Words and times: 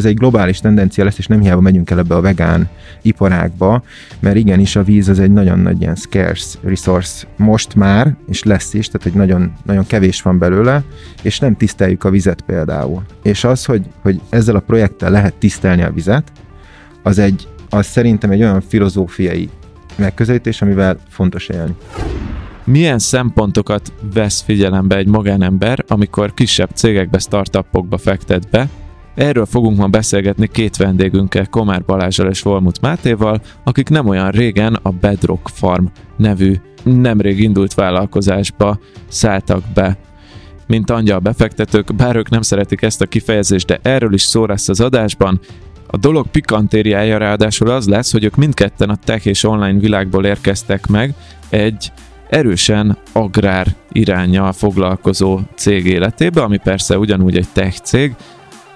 ez 0.00 0.06
egy 0.06 0.16
globális 0.16 0.58
tendencia 0.58 1.04
lesz, 1.04 1.18
és 1.18 1.26
nem 1.26 1.40
hiába 1.40 1.60
megyünk 1.60 1.90
el 1.90 1.98
ebbe 1.98 2.14
a 2.14 2.20
vegán 2.20 2.68
iparágba, 3.02 3.82
mert 4.20 4.36
igenis 4.36 4.76
a 4.76 4.82
víz 4.82 5.08
az 5.08 5.18
egy 5.18 5.32
nagyon 5.32 5.58
nagy 5.58 5.80
ilyen 5.80 5.94
scarce 5.94 6.58
resource 6.62 7.26
most 7.36 7.74
már, 7.74 8.16
és 8.28 8.42
lesz 8.42 8.74
is, 8.74 8.86
tehát 8.86 9.06
egy 9.06 9.14
nagyon, 9.14 9.52
nagyon 9.64 9.86
kevés 9.86 10.22
van 10.22 10.38
belőle, 10.38 10.82
és 11.22 11.38
nem 11.38 11.56
tiszteljük 11.56 12.04
a 12.04 12.10
vizet 12.10 12.40
például. 12.40 13.02
És 13.22 13.44
az, 13.44 13.64
hogy, 13.64 13.82
hogy 14.02 14.20
ezzel 14.28 14.56
a 14.56 14.60
projekttel 14.60 15.10
lehet 15.10 15.34
tisztelni 15.34 15.82
a 15.82 15.92
vizet, 15.92 16.32
az 17.02 17.18
egy, 17.18 17.48
az 17.70 17.86
szerintem 17.86 18.30
egy 18.30 18.42
olyan 18.42 18.60
filozófiai 18.60 19.50
megközelítés, 19.96 20.62
amivel 20.62 20.98
fontos 21.08 21.48
élni. 21.48 21.74
Milyen 22.64 22.98
szempontokat 22.98 23.92
vesz 24.14 24.40
figyelembe 24.40 24.96
egy 24.96 25.06
magánember, 25.06 25.84
amikor 25.88 26.34
kisebb 26.34 26.70
cégekbe, 26.74 27.18
startupokba 27.18 27.98
fektet 27.98 28.50
be, 28.50 28.68
Erről 29.14 29.46
fogunk 29.46 29.76
ma 29.76 29.86
beszélgetni 29.86 30.48
két 30.48 30.76
vendégünkkel, 30.76 31.46
Komár 31.46 31.84
Balázsal 31.84 32.30
és 32.30 32.42
Volmut 32.42 32.80
Mátéval, 32.80 33.40
akik 33.64 33.88
nem 33.88 34.08
olyan 34.08 34.30
régen 34.30 34.78
a 34.82 34.90
Bedrock 34.90 35.48
Farm 35.48 35.84
nevű 36.16 36.56
nemrég 36.82 37.40
indult 37.40 37.74
vállalkozásba 37.74 38.78
szálltak 39.08 39.62
be 39.74 39.98
mint 40.70 40.90
angyal 40.90 41.18
befektetők, 41.18 41.94
bár 41.94 42.16
ők 42.16 42.28
nem 42.28 42.42
szeretik 42.42 42.82
ezt 42.82 43.00
a 43.00 43.06
kifejezést, 43.06 43.66
de 43.66 43.78
erről 43.82 44.12
is 44.14 44.22
szó 44.22 44.46
lesz 44.46 44.68
az 44.68 44.80
adásban. 44.80 45.40
A 45.86 45.96
dolog 45.96 46.26
pikantériája 46.26 47.18
ráadásul 47.18 47.70
az 47.70 47.88
lesz, 47.88 48.12
hogy 48.12 48.24
ők 48.24 48.36
mindketten 48.36 48.90
a 48.90 48.96
tech 48.96 49.26
és 49.26 49.44
online 49.44 49.78
világból 49.78 50.24
érkeztek 50.24 50.86
meg 50.86 51.14
egy 51.48 51.92
erősen 52.28 52.98
agrár 53.12 53.66
irányjal 53.92 54.52
foglalkozó 54.52 55.40
cég 55.54 55.86
életébe, 55.86 56.42
ami 56.42 56.56
persze 56.56 56.98
ugyanúgy 56.98 57.36
egy 57.36 57.48
tech 57.52 57.80
cég, 57.80 58.14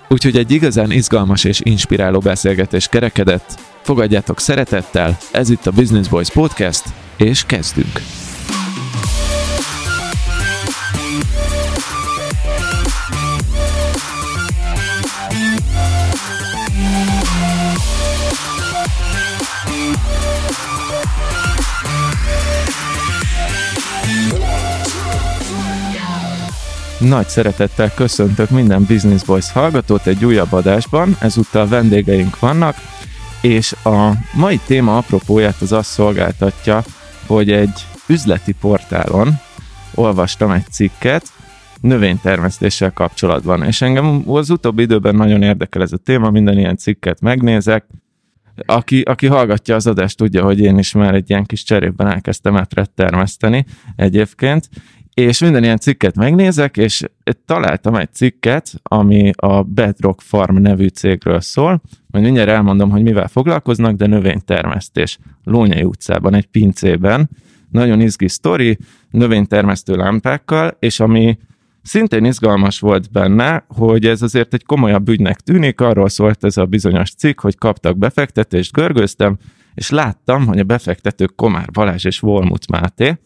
úgyhogy 0.09 0.37
egy 0.37 0.51
igazán 0.51 0.91
izgalmas 0.91 1.45
és 1.45 1.61
inspiráló 1.63 2.19
beszélgetés 2.19 2.89
kerekedett. 2.89 3.59
Fogadjátok 3.83 4.41
szeretettel, 4.41 5.19
ez 5.33 5.51
itt 5.51 5.67
a 5.67 5.71
Business 5.71 6.09
Boys 6.09 6.31
Podcast, 6.31 6.85
és 7.17 7.45
kezdünk! 7.47 8.01
Nagy 26.99 27.29
szeretettel 27.29 27.95
köszöntök 27.95 28.51
minden 28.51 28.85
Business 28.89 29.23
Boys 29.23 29.53
hallgatót 29.53 30.07
egy 30.07 30.25
újabb 30.25 30.53
adásban, 30.53 31.17
ezúttal 31.21 31.69
vendégeink 31.69 32.39
vannak, 32.39 32.77
és 33.41 33.73
a 33.85 34.13
mai 34.35 34.61
téma 34.67 34.97
apropóját 34.97 35.61
az 35.61 35.73
azt 35.73 35.91
szolgáltatja, 35.91 36.83
hogy 37.27 37.53
egy 37.53 37.87
üzleti 38.07 38.53
portálon 38.53 39.39
olvastam 39.95 40.51
egy 40.51 40.71
cikket 40.71 41.27
növénytermesztéssel 41.81 42.93
kapcsolatban, 42.93 43.63
és 43.63 43.83
engem 43.83 44.23
az 44.27 44.51
utóbbi 44.51 44.83
időben 44.83 45.15
nagyon 45.15 45.43
érdekel 45.43 45.83
ez 45.83 45.93
a 45.93 45.97
téma, 45.97 46.31
minden 46.31 46.59
ilyen 46.59 46.77
cikket 46.77 47.21
megnézek, 47.21 47.85
aki, 48.67 49.01
aki 49.01 49.27
hallgatja 49.27 49.75
az 49.75 49.87
adást, 49.87 50.17
tudja, 50.17 50.45
hogy 50.45 50.61
én 50.61 50.79
is 50.79 50.93
már 50.93 51.15
egy 51.15 51.31
ilyen 51.31 51.45
kis 51.45 51.63
cserében 51.63 52.07
elkezdtem 52.07 52.57
etret 52.57 52.91
termeszteni 52.91 53.65
egyébként, 53.97 54.69
és 55.15 55.39
minden 55.39 55.63
ilyen 55.63 55.79
cikket 55.79 56.17
megnézek, 56.17 56.77
és 56.77 57.03
találtam 57.45 57.95
egy 57.95 58.13
cikket, 58.13 58.73
ami 58.83 59.31
a 59.37 59.63
Bedrock 59.63 60.21
Farm 60.21 60.57
nevű 60.57 60.87
cégről 60.87 61.41
szól, 61.41 61.83
majd 62.07 62.25
mindjárt 62.25 62.49
elmondom, 62.49 62.91
hogy 62.91 63.03
mivel 63.03 63.29
foglalkoznak, 63.29 63.97
de 63.97 64.07
növénytermesztés. 64.07 65.19
Lónyai 65.45 65.83
utcában, 65.83 66.35
egy 66.35 66.47
pincében. 66.47 67.31
Nagyon 67.71 68.01
izgi 68.01 68.29
sztori, 68.29 68.79
növénytermesztő 69.11 69.97
lámpákkal, 69.97 70.77
és 70.79 71.01
ami 71.01 71.39
szintén 71.83 72.25
izgalmas 72.25 72.81
volt 72.81 73.11
benne, 73.11 73.65
hogy 73.69 74.07
ez 74.07 74.23
azért 74.23 74.55
egy 74.55 74.65
komolyabb 74.65 75.09
ügynek 75.09 75.41
tűnik, 75.41 75.81
arról 75.81 76.09
szólt 76.09 76.45
ez 76.45 76.57
a 76.57 76.65
bizonyos 76.65 77.15
cikk, 77.15 77.41
hogy 77.41 77.59
kaptak 77.59 77.99
befektetést, 77.99 78.73
görgőztem, 78.73 79.39
és 79.75 79.91
láttam, 79.91 80.47
hogy 80.47 80.59
a 80.59 80.65
befektetők 80.65 81.35
Komár 81.35 81.71
Balázs 81.71 82.05
és 82.05 82.19
Volmut 82.19 82.71
Máté, 82.71 83.19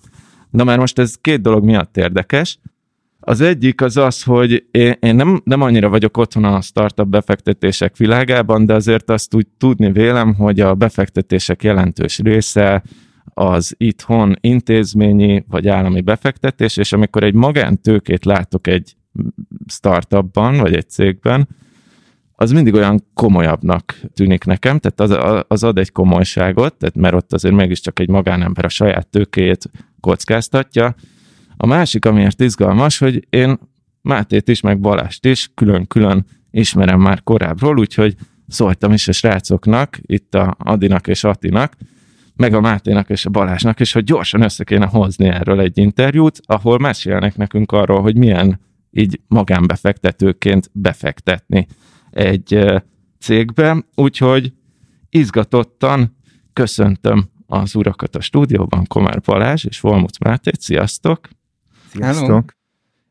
Na 0.50 0.64
már 0.64 0.78
most 0.78 0.98
ez 0.98 1.14
két 1.14 1.40
dolog 1.40 1.64
miatt 1.64 1.96
érdekes. 1.96 2.58
Az 3.20 3.40
egyik 3.40 3.80
az 3.80 3.96
az, 3.96 4.22
hogy 4.22 4.64
én, 4.70 4.96
nem, 5.00 5.40
nem 5.44 5.60
annyira 5.60 5.88
vagyok 5.88 6.16
otthon 6.16 6.44
a 6.44 6.60
startup 6.60 7.08
befektetések 7.08 7.96
világában, 7.96 8.66
de 8.66 8.74
azért 8.74 9.10
azt 9.10 9.34
úgy 9.34 9.46
tudni 9.58 9.92
vélem, 9.92 10.34
hogy 10.34 10.60
a 10.60 10.74
befektetések 10.74 11.62
jelentős 11.62 12.18
része 12.18 12.82
az 13.34 13.74
itthon 13.76 14.36
intézményi 14.40 15.44
vagy 15.48 15.68
állami 15.68 16.00
befektetés, 16.00 16.76
és 16.76 16.92
amikor 16.92 17.22
egy 17.22 17.34
magántőkét 17.34 18.24
látok 18.24 18.66
egy 18.66 18.96
startupban 19.66 20.56
vagy 20.56 20.74
egy 20.74 20.88
cégben, 20.88 21.48
az 22.40 22.50
mindig 22.50 22.74
olyan 22.74 23.04
komolyabbnak 23.14 24.00
tűnik 24.14 24.44
nekem, 24.44 24.78
tehát 24.78 25.00
az, 25.00 25.44
az 25.48 25.64
ad 25.64 25.78
egy 25.78 25.92
komolyságot, 25.92 26.74
tehát 26.74 26.94
mert 26.94 27.14
ott 27.14 27.32
azért 27.32 27.54
mégiscsak 27.54 27.98
egy 27.98 28.08
magánember 28.08 28.64
a 28.64 28.68
saját 28.68 29.06
tőkéjét 29.06 29.70
kockáztatja. 30.00 30.94
A 31.56 31.66
másik, 31.66 32.04
amiért 32.04 32.40
izgalmas, 32.40 32.98
hogy 32.98 33.26
én 33.30 33.58
Mátét 34.02 34.48
is, 34.48 34.60
meg 34.60 34.80
Balást 34.80 35.24
is 35.24 35.50
külön-külön 35.54 36.26
ismerem 36.50 37.00
már 37.00 37.22
korábbról, 37.22 37.78
úgyhogy 37.78 38.14
szóltam 38.48 38.92
is 38.92 39.08
a 39.08 39.12
srácoknak, 39.12 39.98
itt 40.02 40.34
a 40.34 40.56
Adinak 40.58 41.06
és 41.06 41.24
Atinak, 41.24 41.76
meg 42.36 42.54
a 42.54 42.60
Máténak 42.60 43.10
és 43.10 43.26
a 43.26 43.30
Balázsnak, 43.30 43.80
és 43.80 43.92
hogy 43.92 44.04
gyorsan 44.04 44.42
össze 44.42 44.64
kéne 44.64 44.86
hozni 44.86 45.26
erről 45.26 45.60
egy 45.60 45.78
interjút, 45.78 46.40
ahol 46.46 46.78
mesélnek 46.78 47.36
nekünk 47.36 47.72
arról, 47.72 48.02
hogy 48.02 48.16
milyen 48.16 48.60
így 48.90 49.20
magánbefektetőként 49.28 50.70
befektetni 50.72 51.66
egy 52.18 52.64
cégbe, 53.20 53.84
úgyhogy 53.94 54.52
izgatottan 55.10 56.16
köszöntöm 56.52 57.30
az 57.46 57.74
urakat 57.74 58.16
a 58.16 58.20
stúdióban, 58.20 58.86
Komár 58.86 59.20
Balázs 59.20 59.64
és 59.64 59.80
Volmut 59.80 60.18
Máté, 60.18 60.50
sziasztok! 60.58 61.28
Sziasztok! 61.90 62.26
Hello. 62.26 62.42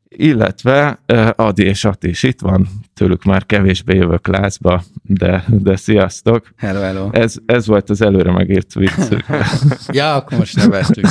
Illetve 0.10 1.00
Adi 1.36 1.64
és 1.64 1.86
Ati 1.86 2.10
is 2.10 2.24
itt 2.24 2.42
van, 2.42 2.68
tőlük 2.94 3.24
már 3.24 3.46
kevésbé 3.46 3.96
jövök 3.96 4.28
lázba, 4.28 4.84
de, 5.04 5.44
de 5.48 5.76
sziasztok! 5.76 6.50
Hello, 6.58 6.82
hello! 6.82 7.10
Ez, 7.12 7.36
ez 7.46 7.68
volt 7.68 7.90
az 7.90 8.02
előre 8.02 8.32
megírt 8.32 8.74
viccük. 8.74 9.26
ja, 9.88 10.16
akkor 10.16 10.38
most 10.38 10.56
nevettük. 10.56 11.06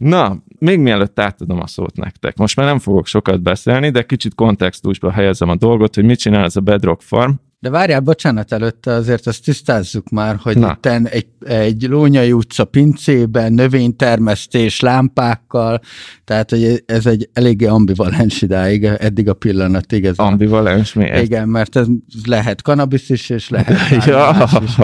Na, 0.00 0.42
még 0.58 0.78
mielőtt 0.78 1.20
átadom 1.20 1.60
a 1.60 1.66
szót 1.66 1.96
nektek, 1.96 2.36
most 2.36 2.56
már 2.56 2.66
nem 2.66 2.78
fogok 2.78 3.06
sokat 3.06 3.42
beszélni, 3.42 3.90
de 3.90 4.02
kicsit 4.02 4.34
kontextusba 4.34 5.10
helyezem 5.10 5.48
a 5.48 5.56
dolgot, 5.56 5.94
hogy 5.94 6.04
mit 6.04 6.18
csinál 6.18 6.44
ez 6.44 6.56
a 6.56 6.60
Bedrock 6.60 7.00
Farm. 7.02 7.32
De 7.62 7.70
várjál, 7.70 8.00
bocsánat, 8.00 8.52
előtte 8.52 8.92
azért 8.92 9.26
azt 9.26 9.44
tisztázzuk 9.44 10.08
már, 10.08 10.36
hogy 10.42 10.58
Na. 10.58 10.70
itt 10.76 10.86
egy, 10.86 11.26
egy 11.40 11.86
Lónyai 11.88 12.32
utca 12.32 12.64
pincében, 12.64 13.52
növénytermesztés, 13.52 14.80
lámpákkal, 14.80 15.80
tehát 16.24 16.50
hogy 16.50 16.82
ez 16.86 17.06
egy 17.06 17.28
eléggé 17.32 17.66
ambivalens 17.66 18.42
idáig, 18.42 18.84
eddig 18.84 19.28
a 19.28 19.34
pillanatig. 19.34 20.04
Ez 20.04 20.16
ambivalens 20.16 20.92
miért? 20.92 21.22
Igen, 21.22 21.48
mert 21.48 21.76
ez 21.76 21.86
lehet 22.24 22.62
kanabisz 22.62 23.08
is, 23.08 23.30
és 23.30 23.48
lehet 23.48 24.04
ja. 24.06 24.48
is. 24.62 24.78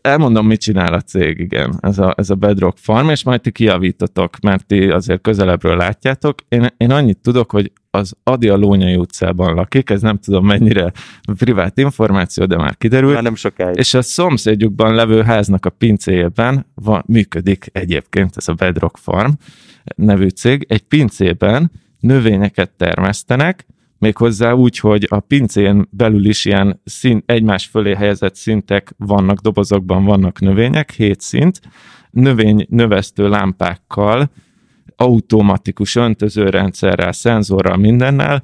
Elmondom, 0.00 0.46
mit 0.46 0.60
csinál 0.60 0.92
a 0.92 1.00
cég, 1.00 1.38
igen, 1.38 1.78
ez 1.80 1.98
a, 1.98 2.14
ez 2.16 2.30
a 2.30 2.34
Bedrock 2.34 2.78
Farm, 2.78 3.08
és 3.08 3.24
majd 3.24 3.40
ti 3.40 3.50
kiavítotok, 3.50 4.40
mert 4.40 4.66
ti 4.66 4.88
azért 4.90 5.20
közelebbről 5.20 5.76
látjátok. 5.76 6.38
Én, 6.48 6.66
én 6.76 6.90
annyit 6.90 7.18
tudok, 7.18 7.50
hogy 7.50 7.72
az 7.96 8.14
Adi 8.22 8.48
a 8.48 8.56
Lónyai 8.56 8.96
utcában 8.96 9.54
lakik, 9.54 9.90
ez 9.90 10.00
nem 10.00 10.18
tudom 10.18 10.46
mennyire 10.46 10.92
privát 11.36 11.78
információ, 11.78 12.44
de 12.44 12.56
már 12.56 12.76
kiderült. 12.76 13.14
Már 13.14 13.22
nem 13.22 13.34
sokáig. 13.34 13.76
És 13.76 13.94
a 13.94 14.02
szomszédjukban 14.02 14.94
levő 14.94 15.22
háznak 15.22 15.66
a 15.66 15.70
pincéjében 15.70 16.66
van, 16.74 17.04
működik 17.06 17.68
egyébként 17.72 18.36
ez 18.36 18.48
a 18.48 18.52
Bedrock 18.52 18.96
Farm 18.96 19.30
nevű 19.96 20.28
cég. 20.28 20.66
Egy 20.68 20.82
pincében 20.82 21.70
növényeket 22.00 22.70
termesztenek, 22.70 23.66
méghozzá 23.98 24.52
úgy, 24.52 24.78
hogy 24.78 25.06
a 25.10 25.20
pincén 25.20 25.88
belül 25.90 26.24
is 26.24 26.44
ilyen 26.44 26.80
szint, 26.84 27.22
egymás 27.26 27.66
fölé 27.66 27.94
helyezett 27.94 28.34
szintek 28.34 28.94
vannak, 28.96 29.40
dobozokban 29.40 30.04
vannak 30.04 30.40
növények, 30.40 30.90
hét 30.90 31.20
szint, 31.20 31.60
növény 32.10 32.66
növesztő 32.70 33.28
lámpákkal, 33.28 34.30
automatikus 34.96 35.96
öntözőrendszerrel, 35.96 37.12
szenzorral, 37.12 37.76
mindennel, 37.76 38.42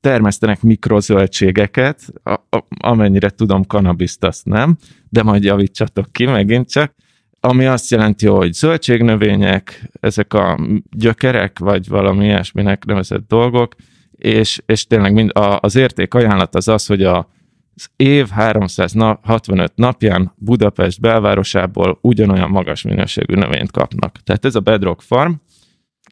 termesztenek 0.00 0.62
mikrozöldségeket, 0.62 2.00
a, 2.22 2.32
a, 2.32 2.64
amennyire 2.78 3.30
tudom, 3.30 3.66
kanabiszt 3.66 4.24
azt 4.24 4.44
nem, 4.44 4.76
de 5.08 5.22
majd 5.22 5.44
javítsatok 5.44 6.12
ki 6.12 6.24
megint 6.24 6.70
csak, 6.70 6.94
ami 7.40 7.66
azt 7.66 7.90
jelenti, 7.90 8.26
hogy 8.26 8.52
zöldségnövények, 8.52 9.90
ezek 10.00 10.34
a 10.34 10.58
gyökerek, 10.90 11.58
vagy 11.58 11.88
valami 11.88 12.24
ilyesminek 12.24 12.84
nevezett 12.84 13.28
dolgok, 13.28 13.74
és, 14.10 14.62
és 14.66 14.86
tényleg 14.86 15.12
mind 15.12 15.30
a, 15.36 15.58
az 15.60 15.76
érték 15.76 16.14
ajánlat 16.14 16.54
az 16.54 16.68
az, 16.68 16.86
hogy 16.86 17.02
a 17.02 17.34
az 17.78 17.90
év 17.96 18.28
365 18.28 19.72
napján 19.74 20.32
Budapest 20.36 21.00
belvárosából 21.00 21.98
ugyanolyan 22.00 22.50
magas 22.50 22.82
minőségű 22.82 23.34
növényt 23.34 23.70
kapnak. 23.70 24.16
Tehát 24.24 24.44
ez 24.44 24.54
a 24.54 24.60
Bedrock 24.60 25.00
Farm. 25.00 25.32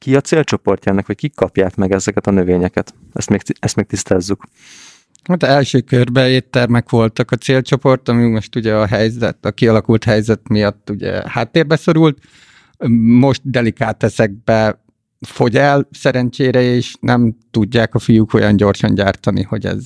Ki 0.04 0.14
a 0.14 0.20
célcsoportjának, 0.20 1.06
vagy 1.06 1.16
kik 1.16 1.34
kapják 1.34 1.76
meg 1.76 1.92
ezeket 1.92 2.26
a 2.26 2.30
növényeket? 2.30 2.94
Ezt 3.12 3.30
még, 3.30 3.42
ezt 3.58 3.76
még 3.76 3.86
tisztázzuk. 3.86 4.44
Hát 5.22 5.42
első 5.42 5.80
körben 5.80 6.28
éttermek 6.28 6.90
voltak 6.90 7.30
a 7.30 7.36
célcsoport, 7.36 8.08
ami 8.08 8.26
most 8.26 8.56
ugye 8.56 8.74
a 8.74 8.86
helyzet, 8.86 9.44
a 9.46 9.50
kialakult 9.50 10.04
helyzet 10.04 10.48
miatt 10.48 10.90
ugye 10.90 11.22
háttérbe 11.28 11.76
szorult. 11.76 12.18
Most 12.98 13.40
delikáteszekbe 13.44 14.84
fogy 15.20 15.56
el 15.56 15.88
szerencsére, 15.90 16.62
és 16.62 16.94
nem 17.00 17.36
tudják 17.50 17.94
a 17.94 17.98
fiúk 17.98 18.34
olyan 18.34 18.56
gyorsan 18.56 18.94
gyártani, 18.94 19.42
hogy 19.42 19.66
ez... 19.66 19.84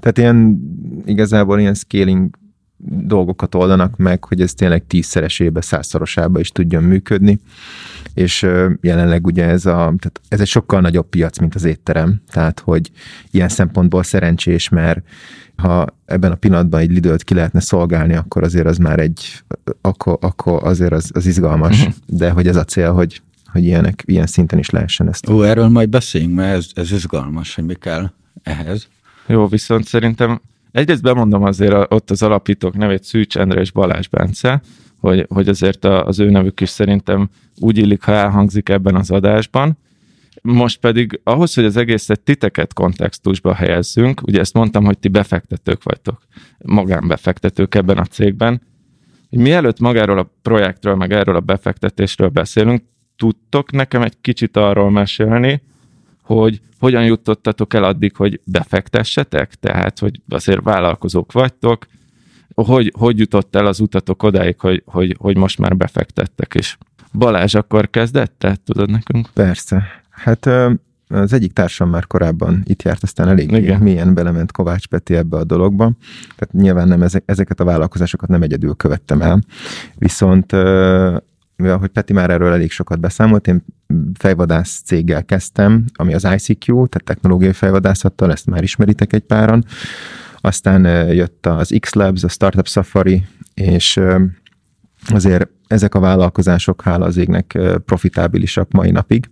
Tehát 0.00 0.18
ilyen 0.18 0.60
igazából 1.06 1.60
ilyen 1.60 1.74
scaling 1.74 2.36
dolgokat 2.86 3.54
oldanak 3.54 3.96
meg, 3.96 4.24
hogy 4.24 4.40
ez 4.40 4.54
tényleg 4.54 4.86
tízszeresébe, 4.86 5.60
százszorosába 5.60 6.40
is 6.40 6.50
tudjon 6.50 6.82
működni, 6.82 7.40
és 8.14 8.46
jelenleg 8.80 9.26
ugye 9.26 9.44
ez, 9.44 9.66
a, 9.66 9.74
tehát 9.74 10.20
ez 10.28 10.40
egy 10.40 10.46
sokkal 10.46 10.80
nagyobb 10.80 11.08
piac, 11.08 11.38
mint 11.38 11.54
az 11.54 11.64
étterem, 11.64 12.22
tehát 12.30 12.60
hogy 12.60 12.90
ilyen 13.30 13.48
szempontból 13.48 14.02
szerencsés, 14.02 14.68
mert 14.68 15.02
ha 15.56 15.86
ebben 16.04 16.32
a 16.32 16.34
pillanatban 16.34 16.80
egy 16.80 16.90
lidőt 16.90 17.24
ki 17.24 17.34
lehetne 17.34 17.60
szolgálni, 17.60 18.14
akkor 18.14 18.42
azért 18.42 18.66
az 18.66 18.76
már 18.76 18.98
egy, 18.98 19.42
akkor, 19.80 20.18
akkor 20.20 20.64
azért 20.64 20.92
az, 20.92 21.10
az 21.14 21.26
izgalmas, 21.26 21.78
uh-huh. 21.78 21.94
de 22.06 22.30
hogy 22.30 22.46
ez 22.46 22.56
a 22.56 22.64
cél, 22.64 22.92
hogy 22.92 23.22
hogy 23.52 23.64
ilyenek, 23.64 24.02
ilyen 24.06 24.26
szinten 24.26 24.58
is 24.58 24.70
lehessen 24.70 25.08
ezt. 25.08 25.28
Ó, 25.28 25.42
erről 25.42 25.68
majd 25.68 25.88
beszéljünk, 25.88 26.34
mert 26.34 26.56
ez, 26.56 26.66
ez 26.74 26.92
izgalmas, 26.92 27.54
hogy 27.54 27.64
mi 27.64 27.74
kell 27.74 28.10
ehhez. 28.42 28.88
Jó, 29.26 29.46
viszont 29.46 29.84
szerintem 29.84 30.40
egyrészt 30.70 31.02
bemondom 31.02 31.42
azért 31.42 31.72
a, 31.72 31.86
ott 31.90 32.10
az 32.10 32.22
alapítók 32.22 32.76
nevét 32.76 33.04
Szűcs 33.04 33.36
Endre 33.36 33.60
és 33.60 33.72
Balázs 33.72 34.06
Bence, 34.06 34.62
hogy, 35.00 35.26
hogy 35.28 35.48
azért 35.48 35.84
a, 35.84 36.06
az 36.06 36.18
ő 36.18 36.30
nevük 36.30 36.60
is 36.60 36.68
szerintem 36.68 37.28
úgy 37.60 37.78
illik, 37.78 38.02
ha 38.02 38.12
elhangzik 38.12 38.68
ebben 38.68 38.94
az 38.94 39.10
adásban. 39.10 39.78
Most 40.42 40.80
pedig 40.80 41.20
ahhoz, 41.24 41.54
hogy 41.54 41.64
az 41.64 41.76
egészet 41.76 42.20
titeket 42.20 42.72
kontextusba 42.72 43.54
helyezzünk, 43.54 44.22
ugye 44.22 44.40
ezt 44.40 44.54
mondtam, 44.54 44.84
hogy 44.84 44.98
ti 44.98 45.08
befektetők 45.08 45.82
vagytok, 45.82 46.22
magánbefektetők 46.58 47.74
ebben 47.74 47.98
a 47.98 48.04
cégben, 48.04 48.62
mielőtt 49.30 49.80
magáról 49.80 50.18
a 50.18 50.30
projektről, 50.42 50.94
meg 50.94 51.12
erről 51.12 51.36
a 51.36 51.40
befektetésről 51.40 52.28
beszélünk, 52.28 52.82
tudtok 53.16 53.72
nekem 53.72 54.02
egy 54.02 54.20
kicsit 54.20 54.56
arról 54.56 54.90
mesélni, 54.90 55.62
hogy 56.34 56.60
hogyan 56.78 57.04
jutottatok 57.04 57.74
el 57.74 57.84
addig, 57.84 58.16
hogy 58.16 58.40
befektessetek? 58.44 59.54
Tehát, 59.54 59.98
hogy 59.98 60.20
azért 60.28 60.62
vállalkozók 60.62 61.32
vagytok, 61.32 61.86
hogy, 62.54 62.92
hogy 62.98 63.18
jutott 63.18 63.56
el 63.56 63.66
az 63.66 63.80
utatok 63.80 64.22
odáig, 64.22 64.60
hogy, 64.60 64.82
hogy, 64.86 65.16
hogy 65.18 65.36
most 65.36 65.58
már 65.58 65.76
befektettek 65.76 66.54
is? 66.54 66.78
Balázs 67.12 67.54
akkor 67.54 67.90
kezdett, 67.90 68.34
tehát 68.38 68.60
tudod 68.60 68.90
nekünk? 68.90 69.28
Persze. 69.32 69.84
Hát 70.10 70.50
az 71.08 71.32
egyik 71.32 71.52
társam 71.52 71.90
már 71.90 72.06
korábban 72.06 72.62
itt 72.64 72.82
járt, 72.82 73.02
aztán 73.02 73.28
elég 73.28 73.52
Igen. 73.52 73.80
mélyen 73.80 74.14
belement 74.14 74.52
Kovács 74.52 74.86
Peti 74.86 75.14
ebbe 75.14 75.36
a 75.36 75.44
dologba. 75.44 75.92
Tehát 76.36 76.52
nyilván 76.52 76.88
nem 76.88 77.02
ezek, 77.02 77.22
ezeket 77.26 77.60
a 77.60 77.64
vállalkozásokat 77.64 78.28
nem 78.28 78.42
egyedül 78.42 78.74
követtem 78.74 79.22
el. 79.22 79.42
Viszont 79.94 80.52
mivel 81.62 81.76
hogy 81.76 81.90
Peti 81.90 82.12
már 82.12 82.30
erről 82.30 82.52
elég 82.52 82.70
sokat 82.70 83.00
beszámolt, 83.00 83.46
én 83.46 83.64
fejvadász 84.14 84.80
céggel 84.84 85.24
kezdtem, 85.24 85.84
ami 85.94 86.14
az 86.14 86.24
ICQ, 86.34 86.72
tehát 86.72 87.04
technológiai 87.04 87.52
fejvadászattal, 87.52 88.32
ezt 88.32 88.46
már 88.46 88.62
ismeritek 88.62 89.12
egy 89.12 89.22
páran. 89.22 89.64
Aztán 90.36 91.12
jött 91.12 91.46
az 91.46 91.76
X-Labs, 91.80 92.24
a 92.24 92.28
Startup 92.28 92.68
Safari, 92.68 93.26
és 93.54 94.00
azért 95.08 95.48
ezek 95.66 95.94
a 95.94 96.00
vállalkozások 96.00 96.82
hála 96.82 97.04
az 97.04 97.16
égnek 97.16 97.58
profitábilisak 97.84 98.70
mai 98.72 98.90
napig, 98.90 99.30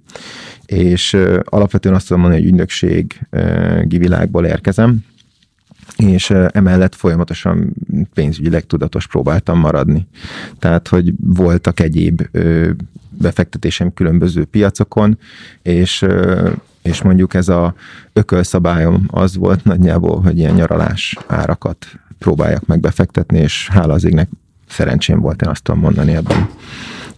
és 0.66 1.16
alapvetően 1.44 1.94
azt 1.94 2.06
tudom 2.06 2.22
mondani, 2.22 2.42
hogy 2.42 2.52
ügynökségi 2.52 3.98
világból 3.98 4.46
érkezem, 4.46 5.04
és 5.96 6.30
emellett 6.30 6.94
folyamatosan 6.94 7.74
pénzügyileg 8.14 8.66
tudatos 8.66 9.06
próbáltam 9.06 9.58
maradni. 9.58 10.06
Tehát, 10.58 10.88
hogy 10.88 11.12
voltak 11.18 11.80
egyéb 11.80 12.28
befektetésem 13.10 13.92
különböző 13.92 14.44
piacokon, 14.44 15.18
és 15.62 16.06
és 16.86 17.02
mondjuk 17.02 17.34
ez 17.34 17.48
a 17.48 17.74
ökölszabályom 18.12 19.06
az 19.10 19.36
volt 19.36 19.64
nagyjából, 19.64 20.20
hogy 20.20 20.38
ilyen 20.38 20.54
nyaralás 20.54 21.16
árakat 21.26 21.86
próbáljak 22.18 22.66
meg 22.66 22.80
befektetni, 22.80 23.38
és 23.38 23.68
hála 23.68 23.92
az 23.92 24.04
égnek 24.04 24.28
szerencsém 24.68 25.20
volt, 25.20 25.42
én 25.42 25.48
azt 25.48 25.62
tudom 25.62 25.80
mondani 25.80 26.14
ebben. 26.14 26.48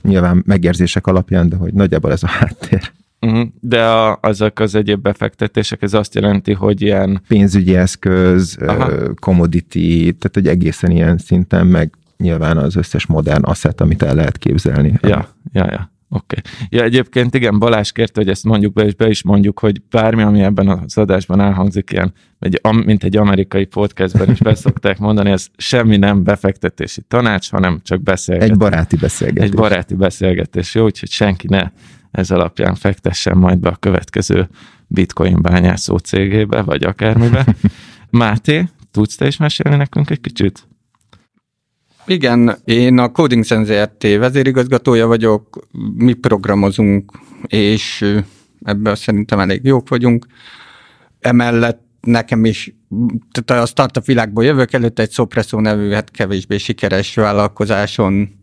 Nyilván 0.02 0.42
megérzések 0.46 1.06
alapján, 1.06 1.48
de 1.48 1.56
hogy 1.56 1.72
nagyjából 1.72 2.12
ez 2.12 2.22
a 2.22 2.28
háttér. 2.28 2.92
Uh-huh. 3.20 3.48
De 3.60 3.84
a, 3.84 4.18
azok 4.22 4.58
az 4.58 4.74
egyéb 4.74 5.00
befektetések, 5.00 5.82
ez 5.82 5.94
azt 5.94 6.14
jelenti, 6.14 6.52
hogy 6.52 6.82
ilyen... 6.82 7.22
Pénzügyi 7.28 7.76
eszköz, 7.76 8.58
Aha. 8.60 9.14
commodity, 9.14 9.98
tehát 10.00 10.30
hogy 10.32 10.46
egészen 10.46 10.90
ilyen 10.90 11.18
szinten, 11.18 11.66
meg 11.66 11.94
nyilván 12.16 12.56
az 12.56 12.76
összes 12.76 13.06
modern 13.06 13.44
asset, 13.44 13.80
amit 13.80 14.02
el 14.02 14.14
lehet 14.14 14.38
képzelni. 14.38 14.92
Ja, 15.02 15.28
ja, 15.52 15.66
ja. 15.70 15.92
Oké. 16.10 16.36
Okay. 16.38 16.68
Ja, 16.68 16.84
egyébként 16.84 17.34
igen, 17.34 17.58
Balázs 17.58 17.92
kérte, 17.92 18.20
hogy 18.20 18.30
ezt 18.30 18.44
mondjuk 18.44 18.72
be, 18.72 18.84
és 18.84 18.94
be 18.94 19.08
is 19.08 19.22
mondjuk, 19.22 19.58
hogy 19.58 19.82
bármi, 19.90 20.22
ami 20.22 20.40
ebben 20.40 20.68
az 20.68 20.98
adásban 20.98 21.40
elhangzik, 21.40 21.90
ilyen, 21.90 22.12
egy, 22.38 22.60
mint 22.84 23.04
egy 23.04 23.16
amerikai 23.16 23.64
podcastben 23.64 24.30
is 24.30 24.38
beszokták 24.38 24.98
mondani, 24.98 25.30
ez 25.30 25.46
semmi 25.56 25.96
nem 25.96 26.24
befektetési 26.24 27.02
tanács, 27.08 27.50
hanem 27.50 27.80
csak 27.82 28.02
beszélgetés. 28.02 28.50
Egy 28.50 28.58
baráti 28.58 28.96
beszélgetés. 28.96 29.48
Egy 29.50 29.56
baráti 29.56 29.94
beszélgetés, 29.94 30.74
jó, 30.74 30.84
úgyhogy 30.84 31.10
senki 31.10 31.46
ne 31.46 31.70
ez 32.18 32.30
alapján 32.30 32.74
fektessen 32.74 33.36
majd 33.36 33.58
be 33.58 33.68
a 33.68 33.76
következő 33.76 34.48
bitcoin 34.86 35.42
bányászó 35.42 35.96
cégébe, 35.96 36.62
vagy 36.62 36.84
akármibe. 36.84 37.46
Máté, 38.10 38.68
tudsz 38.90 39.16
te 39.16 39.26
is 39.26 39.36
mesélni 39.36 39.76
nekünk 39.76 40.10
egy 40.10 40.20
kicsit? 40.20 40.68
Igen, 42.06 42.56
én 42.64 42.98
a 42.98 43.12
Coding 43.12 43.44
Sense 43.44 43.84
RT 43.84 44.02
vezérigazgatója 44.02 45.06
vagyok, 45.06 45.66
mi 45.94 46.12
programozunk, 46.12 47.12
és 47.46 48.14
ebben 48.62 48.94
szerintem 48.94 49.38
elég 49.38 49.64
jók 49.64 49.88
vagyunk. 49.88 50.26
Emellett 51.20 51.80
nekem 52.00 52.44
is, 52.44 52.74
tehát 53.30 53.62
a 53.62 53.66
startup 53.66 54.04
világból 54.04 54.44
jövök, 54.44 54.72
előtt 54.72 54.98
egy 54.98 55.12
Sopresso 55.12 55.60
nevű, 55.60 55.90
hát 55.90 56.10
kevésbé 56.10 56.58
sikeres 56.58 57.14
vállalkozáson 57.14 58.37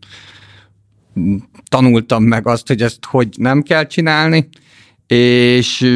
tanultam 1.68 2.24
meg 2.24 2.46
azt, 2.46 2.66
hogy 2.66 2.82
ezt 2.82 3.04
hogy 3.04 3.28
nem 3.36 3.62
kell 3.62 3.86
csinálni, 3.86 4.48
és 5.06 5.92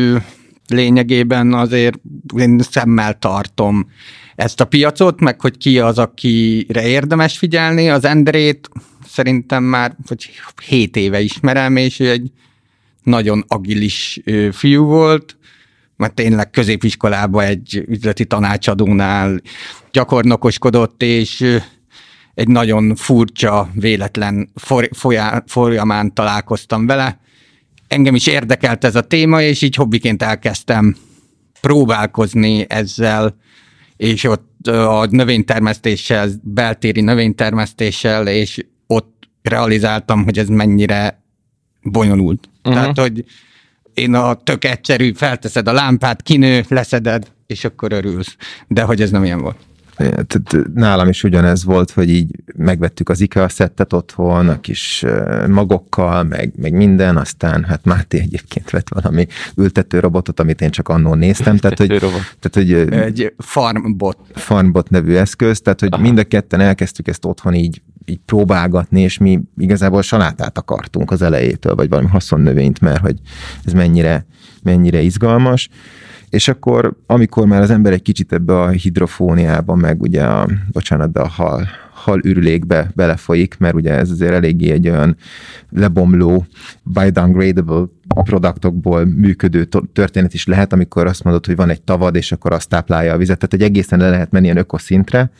lényegében 0.68 1.54
azért 1.54 2.00
én 2.36 2.58
szemmel 2.58 3.18
tartom 3.18 3.90
ezt 4.36 4.60
a 4.60 4.64
piacot, 4.64 5.20
meg 5.20 5.40
hogy 5.40 5.58
ki 5.58 5.78
az, 5.78 5.98
akire 5.98 6.88
érdemes 6.88 7.38
figyelni. 7.38 7.88
Az 7.88 8.04
Endrét 8.04 8.68
szerintem 9.06 9.64
már 9.64 9.96
hogy 10.06 10.30
7 10.64 10.96
éve 10.96 11.20
ismerem, 11.20 11.76
és 11.76 12.00
egy 12.00 12.30
nagyon 13.02 13.44
agilis 13.48 14.20
fiú 14.52 14.84
volt, 14.84 15.36
mert 15.96 16.14
tényleg 16.14 16.50
középiskolában 16.50 17.44
egy 17.44 17.84
üzleti 17.88 18.24
tanácsadónál 18.24 19.40
gyakornokoskodott, 19.92 21.02
és 21.02 21.60
egy 22.34 22.48
nagyon 22.48 22.94
furcsa, 22.94 23.70
véletlen 23.74 24.50
folyamán 25.46 26.14
találkoztam 26.14 26.86
vele. 26.86 27.20
Engem 27.88 28.14
is 28.14 28.26
érdekelt 28.26 28.84
ez 28.84 28.96
a 28.96 29.00
téma, 29.00 29.42
és 29.42 29.62
így 29.62 29.74
hobbiként 29.74 30.22
elkezdtem 30.22 30.96
próbálkozni 31.60 32.64
ezzel, 32.68 33.36
és 33.96 34.24
ott 34.24 34.66
a 34.66 35.06
növénytermesztéssel, 35.10 36.28
beltéri 36.42 37.00
növénytermesztéssel, 37.00 38.26
és 38.26 38.66
ott 38.86 39.28
realizáltam, 39.42 40.24
hogy 40.24 40.38
ez 40.38 40.48
mennyire 40.48 41.22
bonyolult. 41.82 42.48
Uh-huh. 42.58 42.74
Tehát, 42.74 42.98
hogy 42.98 43.24
én 43.94 44.14
a 44.14 44.34
tök 44.34 44.64
egyszerű, 44.64 45.12
felteszed 45.14 45.68
a 45.68 45.72
lámpát, 45.72 46.22
kinő, 46.22 46.64
leszeded, 46.68 47.32
és 47.46 47.64
akkor 47.64 47.92
örülsz. 47.92 48.36
De 48.68 48.82
hogy 48.82 49.02
ez 49.02 49.10
nem 49.10 49.24
ilyen 49.24 49.40
volt 49.40 49.69
nálam 50.74 51.08
is 51.08 51.24
ugyanez 51.24 51.64
volt, 51.64 51.90
hogy 51.90 52.10
így 52.10 52.30
megvettük 52.56 53.08
az 53.08 53.20
IKEA 53.20 53.48
szettet 53.48 53.92
otthon, 53.92 54.48
a 54.48 54.60
kis 54.60 55.04
magokkal, 55.48 56.22
meg, 56.22 56.52
meg 56.56 56.72
minden, 56.72 57.16
aztán 57.16 57.64
hát 57.64 57.84
Máté 57.84 58.18
egyébként 58.18 58.70
vett 58.70 58.88
valami 58.88 59.26
ültető 59.56 59.98
robotot, 60.00 60.40
amit 60.40 60.60
én 60.60 60.70
csak 60.70 60.88
annól 60.88 61.16
néztem. 61.16 61.56
Tehát, 61.56 61.78
hogy, 61.78 61.88
tehát, 61.98 62.50
hogy, 62.50 62.72
Egy 62.72 63.34
farmbot. 63.38 64.18
Farmbot 64.34 64.90
nevű 64.90 65.14
eszköz, 65.14 65.60
tehát 65.60 65.80
hogy 65.80 65.92
Aha. 65.92 66.02
mind 66.02 66.18
a 66.18 66.24
ketten 66.24 66.60
elkezdtük 66.60 67.08
ezt 67.08 67.24
otthon 67.24 67.54
így, 67.54 67.82
így 68.04 68.20
próbálgatni, 68.26 69.00
és 69.00 69.18
mi 69.18 69.40
igazából 69.56 70.02
salátát 70.02 70.58
akartunk 70.58 71.10
az 71.10 71.22
elejétől, 71.22 71.74
vagy 71.74 71.88
valami 71.88 72.08
haszonnövényt, 72.08 72.80
mert 72.80 73.00
hogy 73.00 73.16
ez 73.64 73.72
mennyire, 73.72 74.26
mennyire 74.62 75.00
izgalmas 75.00 75.68
És 76.30 76.48
akkor, 76.48 76.96
amikor 77.06 77.46
már 77.46 77.62
az 77.62 77.70
ember 77.70 77.92
egy 77.92 78.02
kicsit 78.02 78.32
ebbe 78.32 78.60
a 78.60 78.68
hidrofóniába, 78.68 79.74
meg 79.74 80.02
ugye 80.02 80.24
a, 80.24 80.48
bocsánat, 80.72 81.12
de 81.12 81.20
a 81.20 81.28
hal, 81.28 81.68
hal 81.92 82.20
ürülékbe 82.24 82.90
belefolyik, 82.94 83.58
mert 83.58 83.74
ugye 83.74 83.92
ez 83.92 84.10
azért 84.10 84.32
eléggé 84.32 84.70
egy 84.70 84.88
olyan 84.88 85.16
lebomló, 85.70 86.46
biodegradable 86.82 87.84
produktokból 88.06 89.04
működő 89.04 89.68
történet 89.92 90.34
is 90.34 90.46
lehet, 90.46 90.72
amikor 90.72 91.06
azt 91.06 91.24
mondod, 91.24 91.46
hogy 91.46 91.56
van 91.56 91.70
egy 91.70 91.82
tavad, 91.82 92.14
és 92.14 92.32
akkor 92.32 92.52
azt 92.52 92.68
táplálja 92.68 93.12
a 93.12 93.16
vizet. 93.16 93.38
Tehát 93.38 93.54
egy 93.54 93.62
egészen 93.62 93.98
le 93.98 94.10
lehet 94.10 94.30
menni 94.30 94.44
ilyen 94.44 94.56
ökoszintre, 94.56 95.30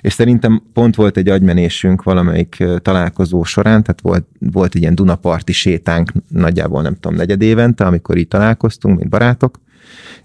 és 0.00 0.12
szerintem 0.12 0.62
pont 0.72 0.94
volt 0.94 1.16
egy 1.16 1.28
agymenésünk 1.28 2.02
valamelyik 2.02 2.64
találkozó 2.82 3.44
során, 3.44 3.82
tehát 3.82 4.00
volt, 4.00 4.26
volt 4.38 4.74
egy 4.74 4.80
ilyen 4.80 4.94
Dunaparti 4.94 5.52
sétánk 5.52 6.12
nagyjából 6.28 6.82
nem 6.82 6.94
tudom, 6.94 7.16
negyed 7.16 7.42
évente, 7.42 7.84
amikor 7.84 8.16
így 8.16 8.28
találkoztunk, 8.28 8.98
mint 8.98 9.10
barátok, 9.10 9.60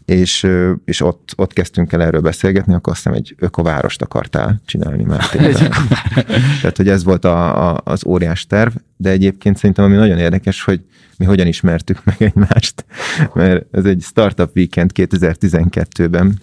és, 0.06 0.48
és 0.86 1.01
ott, 1.01 1.34
ott 1.36 1.53
kezdtünk 1.53 1.94
el 1.94 2.01
erről 2.01 2.22
beszélgetni, 2.22 2.74
akkor 2.74 2.94
azt 2.94 3.03
hiszem 3.03 3.18
egy 3.18 3.36
ökovárost 3.39 4.01
akartál 4.01 4.62
csinálni 4.65 5.03
már. 5.03 5.25
Tehát, 6.62 6.77
hogy 6.77 6.89
ez 6.89 7.03
volt 7.03 7.25
a, 7.25 7.70
a, 7.70 7.82
az 7.84 8.06
óriás 8.06 8.46
terv, 8.46 8.74
de 8.98 9.10
egyébként 9.10 9.58
szerintem 9.58 9.86
ami 9.86 9.96
nagyon 9.96 10.18
érdekes, 10.18 10.63
hogy 10.63 10.82
mi 11.18 11.25
hogyan 11.25 11.48
ismertük 11.48 12.03
meg 12.03 12.15
egymást, 12.20 12.86
mert 13.34 13.65
ez 13.72 13.86
egy 13.86 14.01
Startup 14.01 14.56
Weekend 14.56 14.91
2012-ben, 14.96 16.39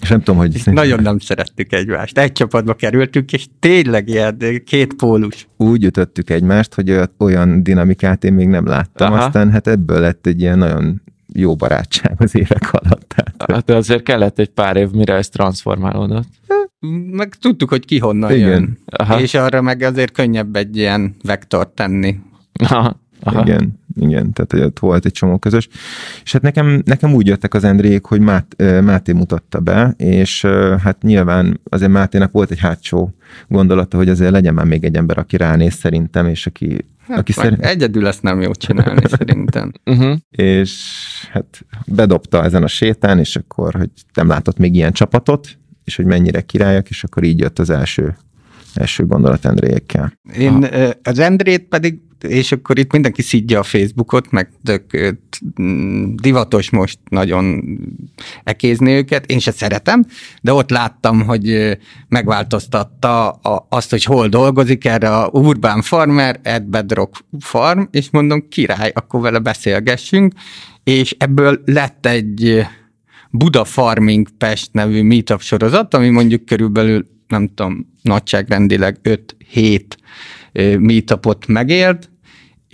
és 0.00 0.08
nem 0.08 0.18
tudom, 0.18 0.36
hogy... 0.36 0.50
Szerintem... 0.50 0.84
Nagyon 0.84 1.02
nem 1.02 1.18
szerettük 1.18 1.72
egymást. 1.72 2.18
Egy 2.18 2.32
csapatba 2.32 2.74
kerültünk, 2.74 3.32
és 3.32 3.46
tényleg 3.58 4.08
ilyen 4.08 4.62
két 4.64 4.94
pólus. 4.94 5.48
Úgy 5.56 5.84
ütöttük 5.84 6.30
egymást, 6.30 6.74
hogy 6.74 7.00
olyan 7.18 7.62
dinamikát 7.62 8.24
én 8.24 8.32
még 8.32 8.48
nem 8.48 8.66
láttam. 8.66 9.12
Aha. 9.12 9.24
Aztán 9.24 9.50
hát 9.50 9.66
ebből 9.66 10.00
lett 10.00 10.26
egy 10.26 10.40
ilyen 10.40 10.58
nagyon 10.58 11.02
jó 11.32 11.54
barátság 11.54 12.14
az 12.18 12.36
évek 12.36 12.72
alatt. 12.72 13.14
Tehát. 13.16 13.52
Hát 13.52 13.70
azért 13.70 14.02
kellett 14.02 14.38
egy 14.38 14.50
pár 14.50 14.76
év, 14.76 14.90
mire 14.90 15.14
ez 15.14 15.28
transformálódott. 15.28 16.28
Meg 17.10 17.34
tudtuk, 17.34 17.68
hogy 17.68 17.84
ki 17.84 17.98
honnan 17.98 18.32
Igen. 18.32 18.48
jön. 18.48 18.78
Aha. 18.86 19.20
És 19.20 19.34
arra 19.34 19.62
meg 19.62 19.82
azért 19.82 20.12
könnyebb 20.12 20.56
egy 20.56 20.76
ilyen 20.76 21.16
vektort 21.22 21.68
tenni. 21.68 22.18
Aha. 22.52 23.02
Aha. 23.20 23.40
Igen, 23.42 23.80
igen, 24.00 24.32
tehát 24.32 24.52
hogy 24.52 24.60
ott 24.60 24.78
volt 24.78 25.04
egy 25.04 25.12
csomó 25.12 25.38
közös. 25.38 25.68
És 26.24 26.32
hát 26.32 26.42
nekem, 26.42 26.82
nekem 26.84 27.14
úgy 27.14 27.26
jöttek 27.26 27.54
az 27.54 27.64
Endrék, 27.64 28.04
hogy 28.04 28.20
Mát, 28.20 28.56
Máté 28.82 29.12
mutatta 29.12 29.60
be, 29.60 29.94
és 29.96 30.46
hát 30.82 31.02
nyilván 31.02 31.60
azért 31.68 31.90
Máténak 31.90 32.32
volt 32.32 32.50
egy 32.50 32.58
hátsó 32.58 33.14
gondolata, 33.48 33.96
hogy 33.96 34.08
azért 34.08 34.30
legyen 34.30 34.54
már 34.54 34.64
még 34.66 34.84
egy 34.84 34.96
ember, 34.96 35.18
aki 35.18 35.36
ránéz 35.36 35.74
szerintem, 35.74 36.26
és 36.26 36.46
aki 36.46 36.84
Hát, 37.06 37.18
aki 37.18 37.32
szerint... 37.32 37.64
Egyedül 37.64 38.06
ezt 38.06 38.22
nem 38.22 38.40
jó 38.40 38.52
csinálni 38.52 39.02
szerintem. 39.18 39.72
Uh-huh. 39.84 40.16
És 40.30 40.72
hát 41.32 41.66
bedobta 41.86 42.44
ezen 42.44 42.62
a 42.62 42.66
sétán, 42.66 43.18
és 43.18 43.36
akkor, 43.36 43.74
hogy 43.74 43.90
nem 44.14 44.28
látott 44.28 44.58
még 44.58 44.74
ilyen 44.74 44.92
csapatot, 44.92 45.58
és 45.84 45.96
hogy 45.96 46.04
mennyire 46.04 46.40
királyak, 46.40 46.88
és 46.88 47.04
akkor 47.04 47.22
így 47.22 47.38
jött 47.38 47.58
az 47.58 47.70
első 47.70 48.16
első 48.74 49.06
gondolat 49.06 49.44
Endréjekkel. 49.44 50.18
Én 50.38 50.64
ha. 50.64 50.90
az 51.02 51.18
Endrét 51.18 51.68
pedig, 51.68 52.00
és 52.28 52.52
akkor 52.52 52.78
itt 52.78 52.92
mindenki 52.92 53.22
szidja 53.22 53.58
a 53.58 53.62
Facebookot, 53.62 54.30
meg 54.30 54.48
tök, 54.64 55.16
divatos 56.14 56.70
most 56.70 56.98
nagyon 57.08 57.62
ekézni 58.44 58.92
őket, 58.92 59.26
én 59.26 59.38
se 59.38 59.50
szeretem, 59.50 60.04
de 60.42 60.52
ott 60.52 60.70
láttam, 60.70 61.22
hogy 61.22 61.78
megváltoztatta 62.08 63.30
azt, 63.68 63.90
hogy 63.90 64.04
hol 64.04 64.28
dolgozik 64.28 64.84
erre 64.84 65.16
a 65.16 65.28
Urban 65.32 65.82
Farmer, 65.82 66.40
Ed 66.42 66.62
Bedrock 66.62 67.24
Farm, 67.40 67.82
és 67.90 68.10
mondom, 68.10 68.48
király, 68.48 68.92
akkor 68.94 69.20
vele 69.20 69.38
beszélgessünk, 69.38 70.32
és 70.84 71.14
ebből 71.18 71.62
lett 71.64 72.06
egy 72.06 72.66
Buda 73.30 73.64
Farming 73.64 74.28
Pest 74.38 74.72
nevű 74.72 75.02
meetup 75.02 75.40
sorozat, 75.40 75.94
ami 75.94 76.08
mondjuk 76.08 76.44
körülbelül 76.44 77.06
nem 77.28 77.48
tudom, 77.54 77.92
nagyságrendileg 78.02 78.98
5-7 79.52 79.82
meetupot 80.78 81.46
megélt, 81.46 82.10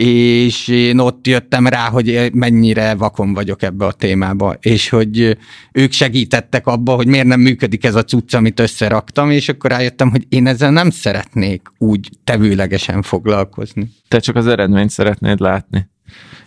és 0.03 0.69
én 0.69 0.99
ott 0.99 1.27
jöttem 1.27 1.67
rá, 1.67 1.89
hogy 1.89 2.31
mennyire 2.33 2.95
vakon 2.95 3.33
vagyok 3.35 3.63
ebbe 3.63 3.87
a 3.87 3.93
témába, 3.93 4.57
és 4.61 4.89
hogy 4.89 5.37
ők 5.73 5.93
segítettek 5.93 6.67
abba, 6.67 6.95
hogy 6.95 7.07
miért 7.07 7.27
nem 7.27 7.41
működik 7.41 7.85
ez 7.85 7.95
a 7.95 8.05
cucc, 8.05 8.35
amit 8.35 8.61
összeraktam, 8.61 9.31
és 9.31 9.49
akkor 9.49 9.71
rájöttem, 9.71 10.11
hogy 10.11 10.27
én 10.29 10.47
ezzel 10.47 10.71
nem 10.71 10.91
szeretnék 10.91 11.73
úgy 11.79 12.09
tevőlegesen 12.25 13.03
foglalkozni. 13.03 13.89
Te 14.09 14.19
csak 14.19 14.37
az 14.37 14.47
eredményt 14.47 14.91
szeretnéd 14.91 15.41
látni. 15.41 15.89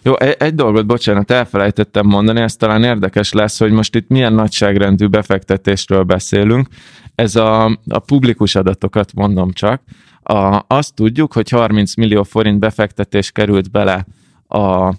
Jó, 0.04 0.20
egy, 0.20 0.36
egy 0.40 0.56
dolgot, 0.56 0.86
bocsánat, 0.86 1.32
elfelejtettem 1.32 2.06
mondani, 2.06 2.42
ez 2.42 2.56
talán 2.56 2.84
érdekes 2.84 3.34
lesz, 3.34 3.60
hogy 3.60 3.72
most 3.72 3.96
itt 3.96 4.08
milyen 4.08 4.34
nagyságrendű 4.34 5.08
befektetésről 5.08 6.04
beszélünk. 6.04 6.68
Ez 7.16 7.36
a, 7.36 7.66
a 7.88 8.00
publikus 8.00 8.56
adatokat 8.56 9.14
mondom 9.14 9.52
csak. 9.52 9.82
A, 10.24 10.64
azt 10.68 10.94
tudjuk, 10.94 11.34
hogy 11.34 11.50
30 11.50 11.96
millió 11.96 12.24
forint 12.24 12.60
befektetés 12.60 13.32
került 13.32 13.72
bele 13.72 14.06
a 14.48 14.94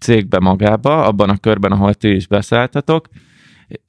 cégbe 0.00 0.38
magába, 0.38 1.04
abban 1.04 1.30
a 1.30 1.36
körben, 1.36 1.72
ahol 1.72 1.94
ti 1.94 2.08
is 2.08 2.26
beszálltatok, 2.26 3.08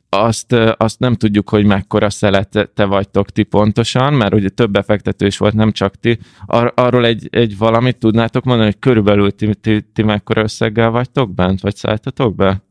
azt, 0.09 0.53
azt 0.77 0.99
nem 0.99 1.15
tudjuk, 1.15 1.49
hogy 1.49 1.65
mekkora 1.65 2.09
szelet 2.09 2.69
te 2.73 2.85
vagytok 2.85 3.29
ti 3.29 3.43
pontosan, 3.43 4.13
mert 4.13 4.33
ugye 4.33 4.49
több 4.49 4.71
befektető 4.71 5.25
is 5.25 5.37
volt, 5.37 5.53
nem 5.53 5.71
csak 5.71 5.95
ti. 5.95 6.19
Ar- 6.45 6.79
arról 6.79 7.05
egy, 7.05 7.27
egy 7.31 7.57
valamit 7.57 7.97
tudnátok 7.97 8.43
mondani, 8.43 8.69
hogy 8.69 8.79
körülbelül 8.79 9.31
ti, 9.31 9.55
ti, 9.55 9.81
ti 9.93 10.03
mekkora 10.03 10.41
összeggel 10.41 10.89
vagytok 10.89 11.33
bent, 11.33 11.61
vagy 11.61 11.75
szálltatok 11.75 12.35
be? 12.35 12.61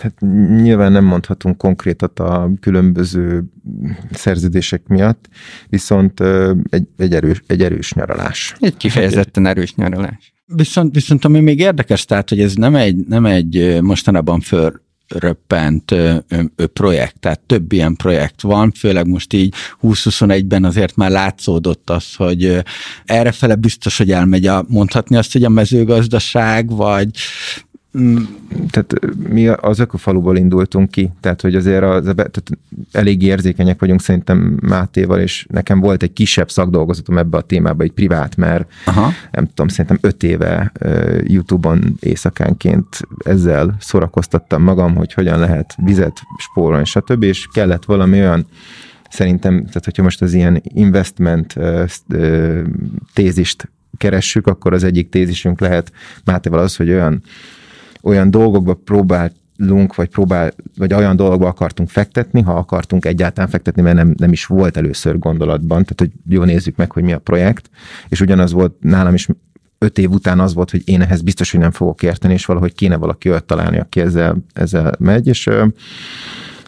Hát 0.00 0.20
nyilván 0.62 0.92
nem 0.92 1.04
mondhatunk 1.04 1.56
konkrétat 1.56 2.18
a 2.18 2.50
különböző 2.60 3.44
szerződések 4.12 4.86
miatt, 4.86 5.28
viszont 5.68 6.20
egy, 6.70 6.86
egy, 6.96 7.14
erős, 7.14 7.42
egy 7.46 7.62
erős 7.62 7.92
nyaralás. 7.92 8.54
Egy 8.58 8.76
kifejezetten 8.76 9.46
erős 9.46 9.74
nyaralás. 9.74 10.32
Viszont, 10.46 10.94
viszont 10.94 11.24
ami 11.24 11.40
még 11.40 11.58
érdekes, 11.58 12.04
tehát, 12.04 12.28
hogy 12.28 12.40
ez 12.40 12.54
nem 12.54 12.74
egy, 12.74 12.96
nem 12.96 13.26
egy 13.26 13.78
mostanában 13.82 14.40
föl 14.40 14.82
röppent 15.08 15.90
ö, 15.90 16.16
ö, 16.56 16.66
projekt, 16.66 17.20
tehát 17.20 17.40
több 17.40 17.72
ilyen 17.72 17.96
projekt 17.96 18.40
van, 18.40 18.72
főleg 18.72 19.06
most 19.08 19.32
így 19.32 19.54
2021-ben 19.82 20.64
azért 20.64 20.96
már 20.96 21.10
látszódott 21.10 21.90
az, 21.90 22.14
hogy 22.14 22.62
errefele 23.04 23.54
biztos, 23.54 23.98
hogy 23.98 24.10
elmegy 24.10 24.46
a, 24.46 24.64
mondhatni 24.68 25.16
azt, 25.16 25.32
hogy 25.32 25.44
a 25.44 25.48
mezőgazdaság, 25.48 26.70
vagy 26.70 27.10
tehát 28.70 28.94
mi 29.28 29.48
az 29.48 29.78
ökofaluból 29.78 30.36
indultunk 30.36 30.90
ki, 30.90 31.12
tehát 31.20 31.40
hogy 31.40 31.54
azért 31.54 31.82
az, 31.82 32.02
tehát 32.04 32.50
elég 32.92 33.22
érzékenyek 33.22 33.80
vagyunk 33.80 34.00
szerintem 34.00 34.58
Mátéval, 34.60 35.20
és 35.20 35.46
nekem 35.50 35.80
volt 35.80 36.02
egy 36.02 36.12
kisebb 36.12 36.50
szakdolgozatom 36.50 37.18
ebbe 37.18 37.36
a 37.36 37.40
témába, 37.40 37.82
egy 37.82 37.92
privát, 37.92 38.36
mert 38.36 38.72
Aha. 38.84 39.10
nem 39.30 39.46
tudom, 39.46 39.68
szerintem 39.68 39.98
öt 40.00 40.22
éve 40.22 40.72
YouTube-on 41.22 41.94
éjszakánként 42.00 42.86
ezzel 43.24 43.76
szórakoztattam 43.80 44.62
magam, 44.62 44.94
hogy 44.94 45.12
hogyan 45.12 45.38
lehet 45.38 45.74
vizet 45.84 46.20
spórolni, 46.38 46.84
stb. 46.84 47.22
és 47.22 47.48
kellett 47.52 47.84
valami 47.84 48.20
olyan 48.20 48.46
szerintem, 49.10 49.56
tehát 49.56 49.84
hogyha 49.84 50.02
most 50.02 50.22
az 50.22 50.32
ilyen 50.32 50.62
investment 50.62 51.54
tézist 53.12 53.68
keressük, 53.96 54.46
akkor 54.46 54.72
az 54.72 54.84
egyik 54.84 55.08
tézisünk 55.08 55.60
lehet 55.60 55.92
Mátéval 56.24 56.58
az, 56.58 56.76
hogy 56.76 56.90
olyan 56.90 57.22
olyan 58.04 58.30
dolgokba 58.30 58.74
próbálunk, 58.74 59.94
vagy 59.94 60.08
próbál, 60.08 60.52
vagy 60.76 60.94
olyan 60.94 61.16
dolgokba 61.16 61.48
akartunk 61.48 61.88
fektetni, 61.88 62.40
ha 62.40 62.54
akartunk 62.54 63.04
egyáltalán 63.04 63.50
fektetni, 63.50 63.82
mert 63.82 63.96
nem, 63.96 64.14
nem 64.16 64.32
is 64.32 64.46
volt 64.46 64.76
először 64.76 65.18
gondolatban, 65.18 65.84
tehát 65.84 66.00
hogy 66.00 66.10
jó 66.28 66.42
nézzük 66.42 66.76
meg, 66.76 66.92
hogy 66.92 67.02
mi 67.02 67.12
a 67.12 67.18
projekt, 67.18 67.70
és 68.08 68.20
ugyanaz 68.20 68.52
volt 68.52 68.74
nálam 68.80 69.14
is 69.14 69.28
öt 69.78 69.98
év 69.98 70.10
után 70.10 70.40
az 70.40 70.54
volt, 70.54 70.70
hogy 70.70 70.82
én 70.84 71.00
ehhez 71.00 71.22
biztos, 71.22 71.50
hogy 71.50 71.60
nem 71.60 71.70
fogok 71.70 72.02
érteni, 72.02 72.34
és 72.34 72.44
valahogy 72.44 72.74
kéne 72.74 72.96
valaki 72.96 73.28
olyat 73.28 73.44
találni, 73.44 73.78
aki 73.78 74.00
ezzel, 74.00 74.36
ezzel 74.52 74.94
megy, 74.98 75.26
és 75.26 75.50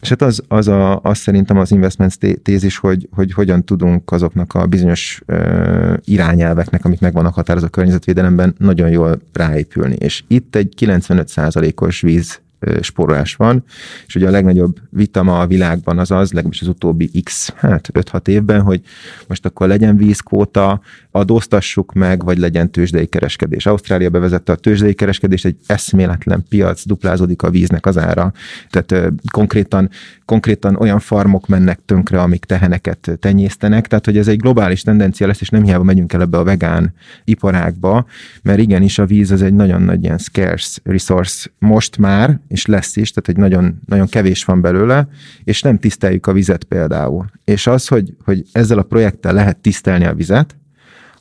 és 0.00 0.08
hát 0.08 0.22
az, 0.22 0.42
az, 0.48 0.68
a, 0.68 1.00
az 1.02 1.18
szerintem 1.18 1.58
az 1.58 1.70
investment 1.70 2.18
tézis, 2.42 2.76
hogy, 2.76 3.08
hogy 3.12 3.32
hogyan 3.32 3.64
tudunk 3.64 4.12
azoknak 4.12 4.54
a 4.54 4.66
bizonyos 4.66 5.22
uh, 5.26 5.94
irányelveknek, 6.04 6.84
amik 6.84 7.00
meg 7.00 7.12
vannak 7.12 7.34
határozó 7.34 7.66
környezetvédelemben, 7.66 8.54
nagyon 8.58 8.90
jól 8.90 9.20
ráépülni. 9.32 9.94
És 9.98 10.22
itt 10.26 10.56
egy 10.56 10.74
95%-os 10.78 12.00
víz 12.00 12.40
spórolás 12.80 13.34
van, 13.34 13.64
és 14.06 14.14
ugye 14.14 14.26
a 14.26 14.30
legnagyobb 14.30 14.76
vita 14.90 15.22
ma 15.22 15.40
a 15.40 15.46
világban 15.46 15.98
az 15.98 16.10
az, 16.10 16.32
legalábbis 16.32 16.60
az 16.60 16.68
utóbbi 16.68 17.22
x, 17.22 17.52
hát 17.56 17.88
5-6 17.92 18.28
évben, 18.28 18.60
hogy 18.60 18.80
most 19.28 19.46
akkor 19.46 19.68
legyen 19.68 19.96
vízkóta, 19.96 20.80
adóztassuk 21.10 21.92
meg, 21.92 22.24
vagy 22.24 22.38
legyen 22.38 22.70
tőzsdei 22.70 23.06
kereskedés. 23.06 23.66
Ausztrália 23.66 24.10
bevezette 24.10 24.52
a 24.52 24.56
tőzsdei 24.56 24.94
kereskedést, 24.94 25.44
egy 25.44 25.56
eszméletlen 25.66 26.44
piac, 26.48 26.86
duplázódik 26.86 27.42
a 27.42 27.50
víznek 27.50 27.86
az 27.86 27.98
ára. 27.98 28.32
Tehát 28.70 29.12
konkrétan, 29.32 29.90
konkrétan 30.26 30.76
olyan 30.76 30.98
farmok 30.98 31.46
mennek 31.46 31.80
tönkre, 31.84 32.20
amik 32.20 32.44
teheneket 32.44 33.10
tenyésztenek, 33.20 33.86
tehát 33.86 34.04
hogy 34.04 34.18
ez 34.18 34.28
egy 34.28 34.38
globális 34.38 34.82
tendencia 34.82 35.26
lesz, 35.26 35.40
és 35.40 35.48
nem 35.48 35.62
hiába 35.62 35.84
megyünk 35.84 36.12
el 36.12 36.20
ebbe 36.20 36.38
a 36.38 36.44
vegán 36.44 36.94
iparágba, 37.24 38.06
mert 38.42 38.58
igenis 38.58 38.98
a 38.98 39.06
víz 39.06 39.30
az 39.30 39.42
egy 39.42 39.54
nagyon 39.54 39.82
nagy 39.82 40.02
ilyen 40.02 40.18
scarce 40.18 40.80
resource 40.84 41.50
most 41.58 41.98
már, 41.98 42.40
és 42.48 42.66
lesz 42.66 42.96
is, 42.96 43.10
tehát 43.10 43.28
egy 43.28 43.36
nagyon, 43.36 43.80
nagyon 43.86 44.06
kevés 44.06 44.44
van 44.44 44.60
belőle, 44.60 45.08
és 45.44 45.62
nem 45.62 45.78
tiszteljük 45.78 46.26
a 46.26 46.32
vizet 46.32 46.64
például. 46.64 47.26
És 47.44 47.66
az, 47.66 47.88
hogy, 47.88 48.16
hogy 48.24 48.44
ezzel 48.52 48.78
a 48.78 48.82
projekttel 48.82 49.32
lehet 49.32 49.56
tisztelni 49.56 50.04
a 50.04 50.14
vizet, 50.14 50.56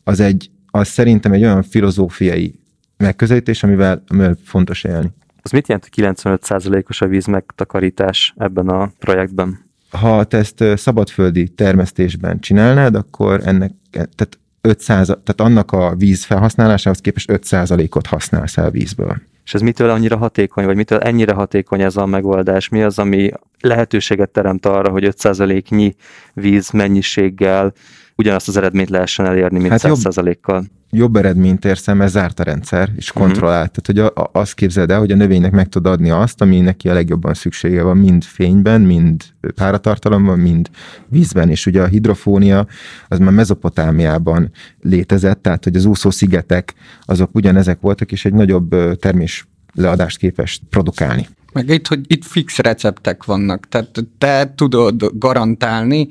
az 0.03 0.19
egy, 0.19 0.49
az 0.65 0.87
szerintem 0.87 1.31
egy 1.31 1.43
olyan 1.43 1.63
filozófiai 1.63 2.59
megközelítés, 2.97 3.63
amivel, 3.63 4.03
amivel 4.07 4.37
fontos 4.43 4.83
élni. 4.83 5.11
Az 5.45 5.51
mit 5.51 5.67
jelent, 5.67 5.89
hogy 5.89 6.05
95%-os 6.05 7.01
a 7.01 7.07
víz 7.07 7.25
megtakarítás 7.25 8.33
ebben 8.37 8.67
a 8.67 8.91
projektben? 8.99 9.65
Ha 9.89 10.23
te 10.23 10.37
ezt 10.37 10.63
szabadföldi 10.75 11.47
termesztésben 11.47 12.39
csinálnád, 12.39 12.95
akkor 12.95 13.41
ennek, 13.43 13.71
tehát 13.91 14.39
500, 14.61 15.05
tehát 15.07 15.41
annak 15.41 15.71
a 15.71 15.95
víz 15.95 16.23
felhasználásához 16.23 16.99
képest 16.99 17.29
5%-ot 17.33 18.05
használsz 18.05 18.57
el 18.57 18.71
vízből. 18.71 19.21
És 19.43 19.53
ez 19.53 19.61
mitől 19.61 19.89
annyira 19.89 20.17
hatékony, 20.17 20.65
vagy 20.65 20.75
mitől 20.75 20.99
ennyire 20.99 21.33
hatékony 21.33 21.81
ez 21.81 21.95
a 21.95 22.05
megoldás? 22.05 22.69
Mi 22.69 22.83
az, 22.83 22.99
ami 22.99 23.31
lehetőséget 23.65 24.29
teremt 24.29 24.65
arra, 24.65 24.89
hogy 24.89 25.13
5%-nyi 25.17 25.95
víz 26.33 26.69
mennyiséggel 26.69 27.73
ugyanazt 28.15 28.47
az 28.47 28.57
eredményt 28.57 28.89
lehessen 28.89 29.25
elérni, 29.25 29.59
mint 29.59 29.71
hát 29.71 29.81
100%-kal? 29.83 30.55
Jobb, 30.55 30.65
jobb 30.89 31.15
eredményt 31.15 31.65
érsz 31.65 31.87
mert 31.87 32.11
zárt 32.11 32.39
a 32.39 32.43
rendszer, 32.43 32.89
és 32.95 33.13
mhm. 33.13 33.23
kontrollált. 33.23 33.77
Uh-huh. 33.77 33.83
Tehát, 33.95 34.11
hogy 34.13 34.23
a, 34.23 34.37
a, 34.37 34.39
azt 34.39 34.53
képzeld 34.53 34.91
el, 34.91 34.99
hogy 34.99 35.11
a 35.11 35.15
növénynek 35.15 35.51
meg 35.51 35.69
tud 35.69 35.85
adni 35.85 36.09
azt, 36.09 36.41
ami 36.41 36.59
neki 36.59 36.89
a 36.89 36.93
legjobban 36.93 37.33
szüksége 37.33 37.83
van, 37.83 37.97
mind 37.97 38.23
fényben, 38.23 38.81
mind 38.81 39.23
páratartalomban, 39.55 40.39
mind 40.39 40.69
vízben, 41.07 41.49
és 41.49 41.65
ugye 41.65 41.81
a 41.81 41.87
hidrofónia 41.87 42.67
az 43.07 43.19
már 43.19 43.33
mezopotámiában 43.33 44.51
létezett, 44.81 45.41
tehát 45.41 45.63
hogy 45.63 45.75
az 45.75 45.85
úszó 45.85 46.09
szigetek 46.09 46.73
azok 47.05 47.35
ugyanezek 47.35 47.79
voltak, 47.79 48.11
és 48.11 48.25
egy 48.25 48.33
nagyobb 48.33 48.75
termés 48.99 49.47
leadást 49.73 50.17
képes 50.17 50.61
produkálni. 50.69 51.27
Meg 51.55 51.69
itt, 51.69 51.87
hogy 51.87 51.99
itt 52.07 52.25
fix 52.25 52.57
receptek 52.57 53.23
vannak, 53.23 53.67
tehát 53.67 54.05
te 54.17 54.53
tudod 54.55 55.11
garantálni, 55.13 56.07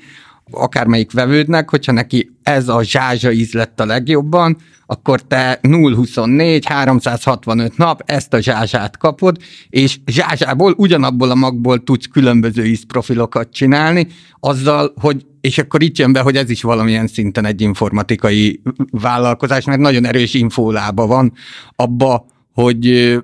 akármelyik 0.50 1.12
vevődnek, 1.12 1.70
hogyha 1.70 1.92
neki 1.92 2.30
ez 2.42 2.68
a 2.68 2.82
zsázsa 2.82 3.32
íz 3.32 3.52
lett 3.52 3.80
a 3.80 3.86
legjobban, 3.86 4.56
akkor 4.86 5.22
te 5.22 5.58
0-24, 5.62 6.62
365 6.64 7.76
nap 7.76 8.02
ezt 8.04 8.34
a 8.34 8.40
zsázsát 8.40 8.96
kapod, 8.96 9.36
és 9.68 9.98
zsázsából, 10.06 10.74
ugyanabból 10.76 11.30
a 11.30 11.34
magból 11.34 11.82
tudsz 11.82 12.06
különböző 12.06 12.64
ízprofilokat 12.64 13.52
csinálni, 13.52 14.06
azzal, 14.40 14.94
hogy 15.00 15.26
és 15.40 15.58
akkor 15.58 15.82
itt 15.82 15.98
jön 15.98 16.12
be, 16.12 16.20
hogy 16.20 16.36
ez 16.36 16.50
is 16.50 16.62
valamilyen 16.62 17.06
szinten 17.06 17.44
egy 17.44 17.60
informatikai 17.60 18.60
vállalkozás, 18.90 19.64
mert 19.64 19.80
nagyon 19.80 20.06
erős 20.06 20.34
infolába 20.34 21.06
van 21.06 21.32
abba, 21.76 22.26
hogy, 22.52 23.16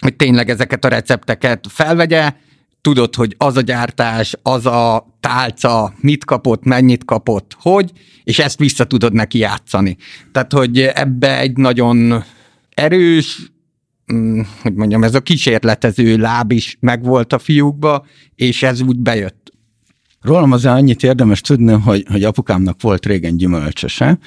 hogy 0.00 0.16
tényleg 0.16 0.50
ezeket 0.50 0.84
a 0.84 0.88
recepteket 0.88 1.66
felvegye, 1.68 2.32
tudod, 2.80 3.14
hogy 3.14 3.34
az 3.38 3.56
a 3.56 3.60
gyártás, 3.60 4.36
az 4.42 4.66
a 4.66 5.14
tálca, 5.20 5.94
mit 6.00 6.24
kapott, 6.24 6.64
mennyit 6.64 7.04
kapott, 7.04 7.56
hogy, 7.58 7.92
és 8.24 8.38
ezt 8.38 8.58
vissza 8.58 8.84
tudod 8.84 9.12
neki 9.12 9.38
játszani. 9.38 9.96
Tehát, 10.32 10.52
hogy 10.52 10.80
ebbe 10.80 11.38
egy 11.38 11.56
nagyon 11.56 12.24
erős, 12.70 13.52
mm, 14.12 14.40
hogy 14.62 14.74
mondjam, 14.74 15.04
ez 15.04 15.14
a 15.14 15.20
kísérletező 15.20 16.16
láb 16.16 16.52
is 16.52 16.76
megvolt 16.80 17.32
a 17.32 17.38
fiúkba, 17.38 18.06
és 18.34 18.62
ez 18.62 18.80
úgy 18.80 18.98
bejött. 18.98 19.38
Rólam 20.20 20.52
azért 20.52 20.74
annyit 20.74 21.02
érdemes 21.02 21.40
tudni, 21.40 21.72
hogy, 21.72 22.04
hogy 22.10 22.24
apukámnak 22.24 22.82
volt 22.82 23.06
régen 23.06 23.36
gyümölcsöse, 23.36 24.18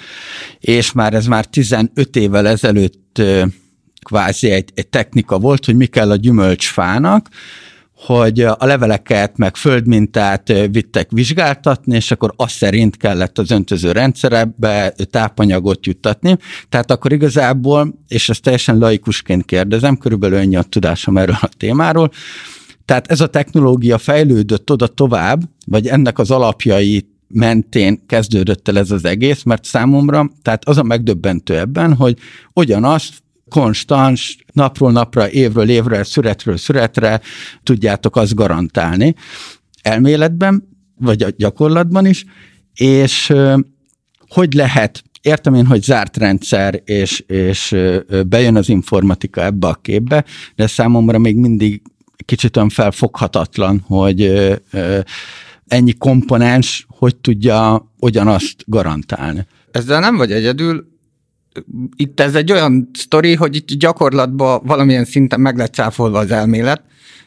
és 0.60 0.92
már 0.92 1.14
ez 1.14 1.26
már 1.26 1.46
15 1.46 2.16
évvel 2.16 2.48
ezelőtt 2.48 3.22
kvázi 4.04 4.50
egy, 4.50 4.70
egy 4.74 4.88
technika 4.88 5.40
volt, 5.40 5.66
hogy 5.66 5.76
mi 5.76 5.86
kell 5.86 6.12
a 6.12 6.16
gyümölcsfának, 6.16 7.30
hogy 8.06 8.40
a 8.40 8.58
leveleket 8.60 9.38
meg 9.38 9.56
földmintát 9.56 10.54
vittek 10.72 11.12
vizsgáltatni, 11.12 11.96
és 11.96 12.12
akkor 12.12 12.34
azt 12.36 12.56
szerint 12.56 12.98
kellett 12.98 13.40
az 13.40 13.52
öntöző 13.52 13.92
rendszerebe 13.92 14.94
tápanyagot 15.10 15.86
juttatni. 15.86 16.38
Tehát 16.70 16.92
akkor 16.92 17.12
igazából, 17.12 17.94
és 18.08 18.30
ezt 18.30 18.42
teljesen 18.42 18.78
laikusként 18.78 19.46
kérdezem, 19.46 19.98
körülbelül 19.98 20.38
ennyi 20.38 20.56
a 20.56 20.62
tudásom 20.62 21.18
erről 21.18 21.38
a 21.42 21.50
témáról, 21.58 22.12
tehát 22.86 23.08
ez 23.08 23.22
a 23.22 23.28
technológia 23.28 23.98
fejlődött 23.98 24.72
oda 24.72 24.88
tovább, 24.88 25.42
vagy 25.66 25.88
ennek 25.88 26.20
az 26.20 26.32
alapjai 26.32 27.08
mentén 27.28 28.06
kezdődött 28.08 28.68
el 28.68 28.78
ez 28.78 28.92
az 28.92 29.06
egész, 29.06 29.44
mert 29.44 29.66
számomra, 29.66 30.32
tehát 30.42 30.68
az 30.68 30.78
a 30.78 30.84
megdöbbentő 30.84 31.58
ebben, 31.58 31.94
hogy 31.94 32.18
ugyanazt 32.54 33.23
konstans, 33.54 34.38
napról 34.54 34.92
napra, 34.92 35.30
évről 35.30 35.70
évre, 35.70 36.04
születről 36.04 36.58
születre 36.58 37.22
tudjátok 37.64 38.16
azt 38.16 38.36
garantálni 38.36 39.16
elméletben, 39.82 40.68
vagy 41.00 41.24
a 41.24 41.30
gyakorlatban 41.38 42.06
is, 42.06 42.26
és 42.74 43.34
hogy 44.28 44.54
lehet 44.54 45.04
Értem 45.22 45.54
én, 45.54 45.66
hogy 45.66 45.84
zárt 45.84 46.18
rendszer, 46.18 46.82
és, 46.86 47.20
és 47.20 47.76
bejön 48.28 48.56
az 48.56 48.70
informatika 48.70 49.44
ebbe 49.44 49.68
a 49.68 49.74
képbe, 49.74 50.26
de 50.56 50.68
számomra 50.68 51.18
még 51.18 51.36
mindig 51.36 51.82
kicsit 52.26 52.58
olyan 52.58 52.70
felfoghatatlan, 52.70 53.84
hogy 53.88 54.22
ennyi 55.68 55.94
komponens 55.94 56.86
hogy 56.88 57.16
tudja 57.16 57.92
ugyanazt 58.00 58.64
garantálni. 58.66 59.48
Ezzel 59.72 60.00
nem 60.00 60.16
vagy 60.16 60.32
egyedül, 60.32 60.93
itt 61.96 62.20
ez 62.20 62.36
egy 62.36 62.52
olyan 62.52 62.90
sztori, 62.94 63.36
hogy 63.36 63.56
itt 63.56 63.68
gyakorlatban 63.68 64.62
valamilyen 64.66 65.06
szinten 65.06 65.40
meg 65.40 65.58
lett 65.58 65.74
cáfolva 65.74 66.20
az 66.20 66.32
elmélet, 66.32 66.82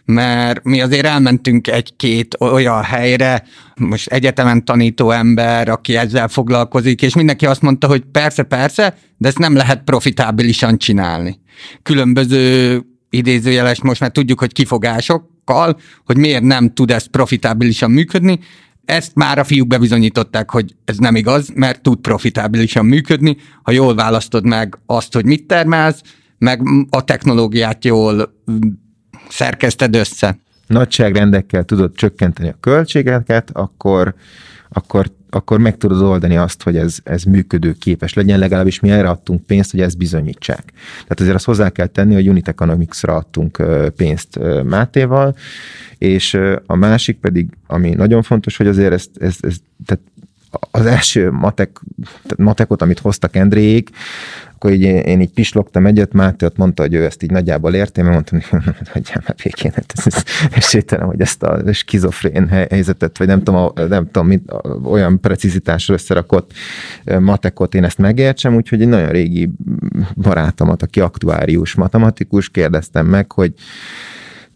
mert 0.04 0.64
mi 0.64 0.80
azért 0.80 1.06
elmentünk 1.06 1.68
egy-két 1.68 2.36
olyan 2.40 2.82
helyre, 2.82 3.42
most 3.76 4.08
egyetemen 4.08 4.64
tanító 4.64 5.10
ember, 5.10 5.68
aki 5.68 5.96
ezzel 5.96 6.28
foglalkozik, 6.28 7.02
és 7.02 7.14
mindenki 7.14 7.46
azt 7.46 7.62
mondta, 7.62 7.86
hogy 7.86 8.04
persze, 8.12 8.42
persze, 8.42 8.98
de 9.16 9.28
ezt 9.28 9.38
nem 9.38 9.54
lehet 9.54 9.84
profitábilisan 9.84 10.78
csinálni. 10.78 11.38
Különböző 11.82 12.80
idézőjeles, 13.10 13.82
most 13.82 14.00
már 14.00 14.10
tudjuk, 14.10 14.38
hogy 14.38 14.52
kifogásokkal, 14.52 15.76
hogy 16.04 16.16
miért 16.16 16.42
nem 16.42 16.74
tud 16.74 16.90
ez 16.90 17.06
profitábilisan 17.06 17.90
működni, 17.90 18.38
ezt 18.86 19.14
már 19.14 19.38
a 19.38 19.44
fiúk 19.44 19.66
bebizonyították, 19.66 20.50
hogy 20.50 20.74
ez 20.84 20.98
nem 20.98 21.16
igaz, 21.16 21.48
mert 21.54 21.82
tud 21.82 21.98
profitábilisan 21.98 22.86
működni, 22.86 23.36
ha 23.62 23.72
jól 23.72 23.94
választod 23.94 24.46
meg 24.46 24.78
azt, 24.86 25.14
hogy 25.14 25.24
mit 25.24 25.46
termelsz, 25.46 26.02
meg 26.38 26.60
a 26.90 27.04
technológiát 27.04 27.84
jól 27.84 28.34
mm, 28.50 28.68
szerkeszted 29.28 29.94
össze. 29.94 30.38
Nagyságrendekkel 30.66 31.64
tudod 31.64 31.94
csökkenteni 31.94 32.48
a 32.48 32.56
költségeket, 32.60 33.50
akkor, 33.52 34.14
akkor 34.68 35.10
akkor 35.30 35.58
meg 35.58 35.76
tudod 35.76 36.00
oldani 36.00 36.36
azt, 36.36 36.62
hogy 36.62 36.76
ez, 36.76 36.98
ez 37.04 37.22
működő 37.22 37.72
képes 37.72 38.14
legyen, 38.14 38.38
legalábbis 38.38 38.80
mi 38.80 38.90
erre 38.90 39.08
adtunk 39.08 39.46
pénzt, 39.46 39.70
hogy 39.70 39.80
ezt 39.80 39.98
bizonyítsák. 39.98 40.72
Tehát 41.02 41.20
azért 41.20 41.34
azt 41.34 41.44
hozzá 41.44 41.70
kell 41.70 41.86
tenni, 41.86 42.14
hogy 42.14 42.28
Unit 42.28 42.48
Economics-ra 42.48 43.14
adtunk 43.14 43.62
pénzt 43.96 44.38
Mátéval, 44.64 45.36
és 45.98 46.38
a 46.66 46.76
másik 46.76 47.18
pedig, 47.18 47.48
ami 47.66 47.90
nagyon 47.90 48.22
fontos, 48.22 48.56
hogy 48.56 48.66
azért 48.66 48.92
ezt, 48.92 49.10
ezt, 49.18 49.44
ezt 49.44 49.60
tehát 49.86 50.02
az 50.70 50.86
első 50.86 51.30
matek, 51.30 51.80
matekot, 52.36 52.82
amit 52.82 52.98
hoztak 52.98 53.36
Endréig, 53.36 53.88
akkor 54.56 54.72
így 54.72 54.82
én, 54.82 55.20
így 55.20 55.32
pislogtam 55.32 55.86
egyet, 55.86 56.12
Máté 56.12 56.46
ott 56.46 56.56
mondta, 56.56 56.82
hogy 56.82 56.94
ő 56.94 57.04
ezt 57.04 57.22
így 57.22 57.30
nagyjából 57.30 57.74
érti, 57.74 58.02
mert 58.02 58.12
mondtam, 58.12 58.40
hogy 58.50 58.88
hagyjál 58.92 59.22
már 59.26 59.36
békén, 59.44 59.72
hát 59.74 59.92
ez, 59.94 60.06
ez, 60.06 60.92
hogy 61.00 61.20
ezt 61.20 61.42
a 61.42 61.72
skizofrén 61.72 62.48
helyzetet, 62.48 63.18
vagy 63.18 63.26
nem 63.26 63.42
tudom, 63.42 63.72
nem 63.88 64.04
tudom 64.10 64.26
mit, 64.26 64.52
olyan 64.84 65.20
precizitásra 65.20 65.94
összerakott 65.94 66.52
matekot 67.18 67.74
én 67.74 67.84
ezt 67.84 67.98
megértsem, 67.98 68.54
úgyhogy 68.54 68.80
egy 68.80 68.88
nagyon 68.88 69.08
régi 69.08 69.50
barátomat, 70.14 70.82
aki 70.82 71.00
aktuárius 71.00 71.74
matematikus, 71.74 72.50
kérdeztem 72.50 73.06
meg, 73.06 73.32
hogy 73.32 73.52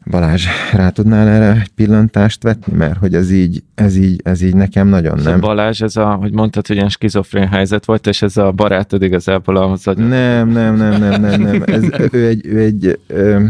Balázs, 0.06 0.46
rá 0.72 0.88
tudnál 0.88 1.28
erre 1.28 1.60
egy 1.60 1.68
pillantást 1.68 2.42
vetni, 2.42 2.76
mert 2.76 2.98
hogy 2.98 3.14
ez 3.14 3.30
így, 3.30 3.62
ez 3.74 3.96
így, 3.96 4.20
ez 4.24 4.42
így 4.42 4.54
nekem 4.54 4.88
nagyon 4.88 5.18
ez 5.18 5.24
nem. 5.24 5.40
Balázs, 5.40 5.82
ez 5.82 5.96
a, 5.96 6.14
hogy 6.14 6.32
mondtad, 6.32 6.66
hogy 6.66 6.76
ilyen 6.76 6.88
skizofrén 6.88 7.48
helyzet 7.48 7.84
volt, 7.84 8.06
és 8.06 8.22
ez 8.22 8.36
a 8.36 8.52
barátod 8.52 9.02
igazából 9.02 9.56
ahhoz, 9.56 9.84
hogy... 9.84 9.96
Nem, 9.96 10.48
nem, 10.48 10.76
nem, 10.76 11.00
nem, 11.00 11.20
nem, 11.20 11.40
nem. 11.40 11.62
Ez, 11.66 11.82
ő 12.10 12.26
egy, 12.26 12.46
ő 12.46 12.58
egy 12.58 12.98
ö, 13.06 13.44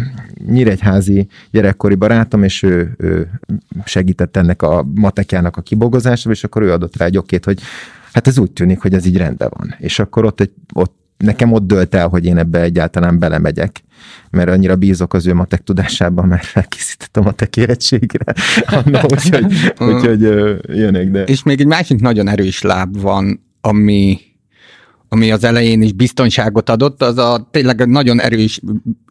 nyíregyházi 0.46 1.28
gyerekkori 1.50 1.94
barátom, 1.94 2.42
és 2.42 2.62
ő, 2.62 2.94
ő 2.98 3.30
segített 3.84 4.36
ennek 4.36 4.62
a 4.62 4.86
matekjának 4.94 5.56
a 5.56 5.62
kibogozásával, 5.62 6.32
és 6.32 6.44
akkor 6.44 6.62
ő 6.62 6.72
adott 6.72 6.96
rá 6.96 7.04
egy 7.04 7.18
okét, 7.18 7.44
hogy 7.44 7.60
hát 8.12 8.26
ez 8.26 8.38
úgy 8.38 8.50
tűnik, 8.50 8.80
hogy 8.80 8.94
ez 8.94 9.06
így 9.06 9.16
rendben 9.16 9.50
van. 9.56 9.74
És 9.78 9.98
akkor 9.98 10.24
ott, 10.24 10.40
egy, 10.40 10.52
ott 10.72 10.99
nekem 11.20 11.52
ott 11.52 11.66
dölt 11.66 11.94
el, 11.94 12.08
hogy 12.08 12.24
én 12.24 12.38
ebbe 12.38 12.60
egyáltalán 12.60 13.18
belemegyek, 13.18 13.82
mert 14.30 14.48
annyira 14.48 14.76
bízok 14.76 15.14
az 15.14 15.26
ő 15.26 15.34
matek 15.34 15.60
tudásában, 15.60 16.28
mert 16.28 16.44
felkészítettem 16.44 17.22
a 17.22 17.26
matek 17.26 17.56
érettségre, 17.56 18.34
úgyhogy, 19.12 19.74
úgyhogy 19.78 20.20
jönnek, 20.76 21.10
de... 21.10 21.22
És 21.24 21.42
még 21.42 21.60
egy 21.60 21.66
másik 21.66 22.00
nagyon 22.00 22.28
erős 22.28 22.62
láb 22.62 23.00
van, 23.00 23.44
ami 23.60 24.18
ami 25.12 25.30
az 25.30 25.44
elején 25.44 25.82
is 25.82 25.92
biztonságot 25.92 26.70
adott, 26.70 27.02
az 27.02 27.18
a 27.18 27.48
tényleg 27.50 27.88
nagyon 27.88 28.20
erős 28.20 28.60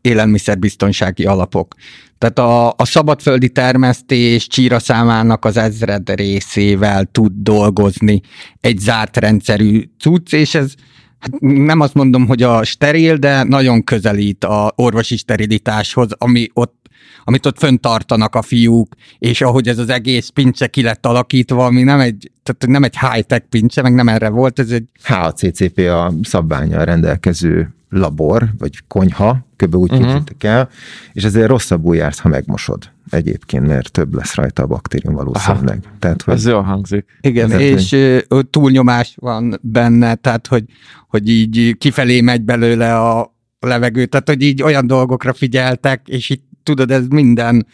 élelmiszerbiztonsági 0.02 1.26
alapok. 1.26 1.76
Tehát 2.18 2.40
a, 2.40 2.68
a 2.68 2.86
szabadföldi 2.86 3.50
termesztés 3.50 4.48
csíra 4.48 4.80
számának 4.80 5.46
az 5.46 5.58
ezred 5.58 6.10
részével 6.10 7.06
tud 7.12 7.32
dolgozni 7.36 8.22
egy 8.62 8.78
zárt 8.78 9.18
rendszerű 9.18 9.84
cucc, 10.00 10.34
és 10.34 10.56
ez 10.56 10.74
hát 11.20 11.40
nem 11.40 11.80
azt 11.80 11.94
mondom, 11.94 12.28
hogy 12.28 12.44
a 12.44 12.64
steril, 12.64 13.18
de 13.18 13.44
nagyon 13.44 13.84
közelít 13.84 14.44
a 14.44 14.74
orvosi 14.76 15.18
sterilitáshoz, 15.18 16.10
ami 16.18 16.50
ott 16.54 16.78
amit 17.24 17.46
ott 17.46 17.58
föntartanak 17.58 18.36
a 18.36 18.42
fiúk, 18.42 18.96
és 19.20 19.42
ahogy 19.42 19.68
ez 19.68 19.78
az 19.78 19.90
egész 19.90 20.28
pincse 20.28 20.68
ki 20.68 20.82
lett 20.82 21.06
alakítva, 21.06 21.66
ami 21.66 21.84
nem 21.84 22.00
egy, 22.00 22.32
tehát 22.44 22.68
nem 22.68 22.84
egy 22.84 22.98
high-tech 22.98 23.46
pincse, 23.50 23.82
meg 23.82 23.94
nem 23.94 24.08
erre 24.08 24.30
volt, 24.30 24.60
ez 24.60 24.70
egy... 24.70 24.84
HACCP 25.04 25.78
a 25.78 26.14
szabványa 26.24 26.84
rendelkező 26.84 27.74
labor, 27.90 28.50
vagy 28.58 28.84
konyha, 28.88 29.46
kb. 29.56 29.76
úgy 29.76 29.82
uh-huh. 29.82 29.98
képzeljétek 29.98 30.44
el, 30.44 30.70
és 31.14 31.24
ezért 31.24 31.48
rosszabbul 31.48 31.96
jársz, 31.96 32.20
ha 32.20 32.30
megmosod 32.30 32.90
egyébként, 33.10 33.68
mert 33.68 33.92
több 33.92 34.14
lesz 34.14 34.36
rajta 34.36 34.64
a 34.64 34.68
baktérium 34.68 35.14
valószínűleg. 35.14 35.80
Aha. 35.86 35.96
Tehát, 36.00 36.22
hogy... 36.22 36.34
Ez 36.34 36.46
jól 36.46 36.62
hangzik. 36.62 37.06
Igen, 37.22 37.52
Ezért, 37.52 37.80
és 37.80 38.24
hogy... 38.28 38.48
túlnyomás 38.48 39.16
van 39.20 39.60
benne, 39.62 40.16
tehát 40.16 40.48
hogy, 40.48 40.64
hogy 41.08 41.30
így 41.30 41.78
kifelé 41.78 42.22
megy 42.22 42.42
belőle 42.42 43.00
a 43.00 43.36
levegő, 43.60 44.06
tehát 44.06 44.28
hogy 44.28 44.42
így 44.42 44.62
olyan 44.62 44.88
dolgokra 44.88 45.34
figyeltek, 45.34 46.08
és 46.08 46.30
itt 46.30 46.48
tudod, 46.64 46.92
ez 46.92 47.08
minden 47.08 47.68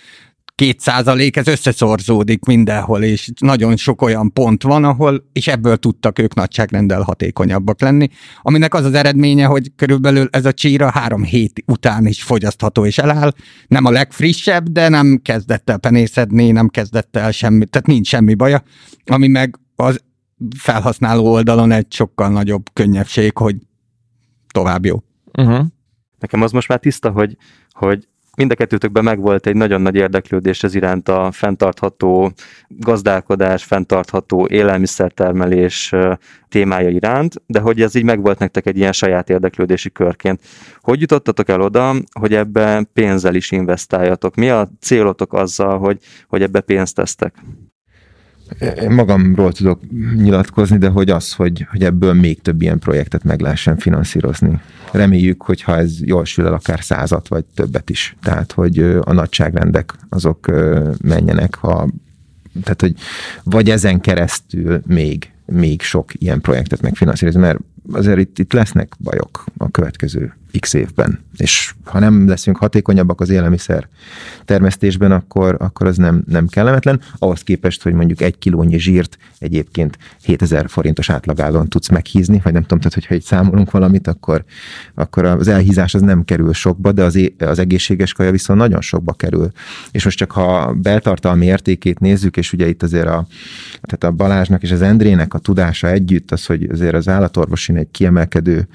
két 0.56 0.80
százalék, 0.80 1.36
ez 1.36 1.48
összeszorzódik 1.48 2.46
mindenhol, 2.46 3.04
és 3.04 3.30
nagyon 3.40 3.76
sok 3.76 4.02
olyan 4.02 4.34
pont 4.34 4.64
van, 4.64 4.84
ahol, 4.84 5.30
és 5.34 5.48
ebből 5.48 5.78
tudtak 5.78 6.20
ők 6.20 6.34
nagyságrendel 6.34 7.02
hatékonyabbak 7.02 7.82
lenni, 7.82 8.10
aminek 8.42 8.74
az 8.74 8.86
az 8.86 8.94
eredménye, 8.94 9.46
hogy 9.46 9.72
körülbelül 9.76 10.28
ez 10.32 10.46
a 10.46 10.54
csíra 10.54 10.90
három 10.92 11.24
hét 11.24 11.64
után 11.68 12.06
is 12.06 12.24
fogyasztható 12.24 12.86
és 12.86 12.98
eláll, 12.98 13.32
nem 13.68 13.86
a 13.86 13.92
legfrissebb, 13.92 14.70
de 14.70 14.90
nem 14.90 15.20
kezdett 15.24 15.70
el 15.70 15.78
penészedni, 15.78 16.52
nem 16.52 16.68
kezdett 16.68 17.16
el 17.16 17.32
semmi, 17.32 17.66
tehát 17.66 17.88
nincs 17.88 18.08
semmi 18.08 18.34
baja, 18.34 18.64
ami 19.06 19.28
meg 19.28 19.60
az 19.76 20.04
felhasználó 20.58 21.32
oldalon 21.32 21.72
egy 21.72 21.94
sokkal 21.94 22.30
nagyobb 22.30 22.66
könnyebbség, 22.74 23.38
hogy 23.38 23.56
tovább 24.52 24.86
jó. 24.86 25.04
Uh-huh. 25.38 25.66
Nekem 26.20 26.42
az 26.42 26.52
most 26.52 26.68
már 26.68 26.80
tiszta, 26.80 27.12
hogy, 27.12 27.38
hogy 27.70 28.08
mind 28.36 28.52
a 28.52 28.56
kettőtökben 28.56 29.04
megvolt 29.04 29.48
egy 29.48 29.56
nagyon 29.56 29.82
nagy 29.82 29.96
érdeklődés 29.96 30.64
ez 30.64 30.76
iránt 30.76 31.10
a 31.10 31.32
fenntartható 31.32 32.32
gazdálkodás, 32.68 33.64
fenntartható 33.64 34.48
élelmiszertermelés 34.48 35.94
témája 36.50 36.90
iránt, 36.90 37.34
de 37.46 37.60
hogy 37.60 37.82
ez 37.82 37.96
így 37.96 38.04
megvolt 38.04 38.40
nektek 38.40 38.66
egy 38.66 38.78
ilyen 38.78 38.92
saját 38.92 39.30
érdeklődési 39.30 39.92
körként. 39.92 40.42
Hogy 40.80 41.02
jutottatok 41.02 41.50
el 41.50 41.62
oda, 41.62 41.96
hogy 42.20 42.34
ebbe 42.34 42.86
pénzzel 42.94 43.36
is 43.36 43.52
investáljatok? 43.52 44.36
Mi 44.36 44.50
a 44.50 44.70
célotok 44.80 45.34
azzal, 45.34 45.78
hogy, 45.78 45.98
hogy 46.28 46.42
ebbe 46.42 46.62
pénzt 46.62 46.96
tesztek? 46.96 47.34
Én 48.82 48.92
magamról 48.92 49.52
tudok 49.52 49.82
nyilatkozni, 50.16 50.78
de 50.78 50.88
hogy 50.88 51.10
az, 51.10 51.34
hogy, 51.34 51.68
hogy 51.70 51.84
ebből 51.84 52.14
még 52.14 52.42
több 52.42 52.62
ilyen 52.62 52.80
projektet 52.80 53.24
meg 53.24 53.40
lehessen 53.40 53.78
finanszírozni. 53.78 54.62
Reméljük, 54.92 55.42
hogy 55.42 55.62
ha 55.62 55.78
ez 55.78 56.06
jól 56.06 56.26
sül 56.26 56.46
el, 56.46 56.54
akár 56.54 56.84
százat 56.84 57.28
vagy 57.28 57.46
többet 57.56 57.90
is. 57.90 58.16
Tehát, 58.22 58.52
hogy 58.52 58.80
a 58.80 59.14
nagyságrendek 59.14 59.94
azok 60.10 60.52
menjenek, 61.02 61.56
ha, 61.56 61.90
tehát, 62.64 62.82
hogy 62.82 62.94
vagy 63.44 63.70
ezen 63.70 64.02
keresztül 64.02 64.82
még, 64.88 65.32
még 65.46 65.82
sok 65.82 66.12
ilyen 66.14 66.42
projektet 66.42 66.82
megfinanszírozni, 66.82 67.40
mert 67.40 67.60
azért 67.92 68.20
itt, 68.20 68.40
itt 68.40 68.54
lesznek 68.54 68.94
bajok 69.00 69.44
a 69.58 69.72
következő 69.72 70.34
x 70.60 70.74
évben. 70.74 71.20
És 71.38 71.74
ha 71.84 72.00
nem 72.00 72.28
leszünk 72.28 72.58
hatékonyabbak 72.58 73.22
az 73.22 73.30
élelmiszer 73.30 73.88
termesztésben, 74.46 75.12
akkor, 75.12 75.56
akkor 75.60 75.88
az 75.88 75.98
nem, 75.98 76.24
nem 76.28 76.48
kellemetlen. 76.48 77.02
Ahhoz 77.18 77.42
képest, 77.42 77.84
hogy 77.84 77.94
mondjuk 77.94 78.22
egy 78.22 78.38
kilónyi 78.38 78.80
zsírt 78.80 79.18
egyébként 79.40 79.98
7000 80.24 80.70
forintos 80.70 81.10
átlagállon 81.10 81.70
tudsz 81.70 81.90
meghízni, 81.90 82.40
vagy 82.44 82.54
nem 82.54 82.62
tudom, 82.62 82.78
tehát 82.78 82.94
hogyha 82.94 83.14
egy 83.14 83.22
számolunk 83.22 83.72
valamit, 83.72 84.08
akkor, 84.08 84.44
akkor 84.94 85.26
az 85.26 85.48
elhízás 85.48 85.94
az 85.94 86.02
nem 86.02 86.26
kerül 86.26 86.54
sokba, 86.54 86.92
de 86.92 87.04
az, 87.04 87.20
az 87.38 87.60
egészséges 87.60 88.14
kaja 88.14 88.32
viszont 88.32 88.60
nagyon 88.60 88.82
sokba 88.82 89.14
kerül. 89.14 89.52
És 89.92 90.04
most 90.04 90.18
csak 90.18 90.32
ha 90.32 90.74
beltartalmi 90.74 91.46
értékét 91.46 92.00
nézzük, 92.00 92.38
és 92.38 92.54
ugye 92.54 92.68
itt 92.68 92.84
azért 92.84 93.08
a, 93.08 93.28
tehát 93.82 94.04
a 94.04 94.12
Balázsnak 94.12 94.64
és 94.64 94.72
az 94.72 94.82
Endrének 94.82 95.34
a 95.34 95.40
tudása 95.40 95.88
együtt, 95.90 96.32
az, 96.32 96.46
hogy 96.46 96.70
azért 96.72 96.94
az 96.94 97.08
állatorvosin 97.08 97.78
egy 97.78 97.92
kiemelkedő 97.92 98.68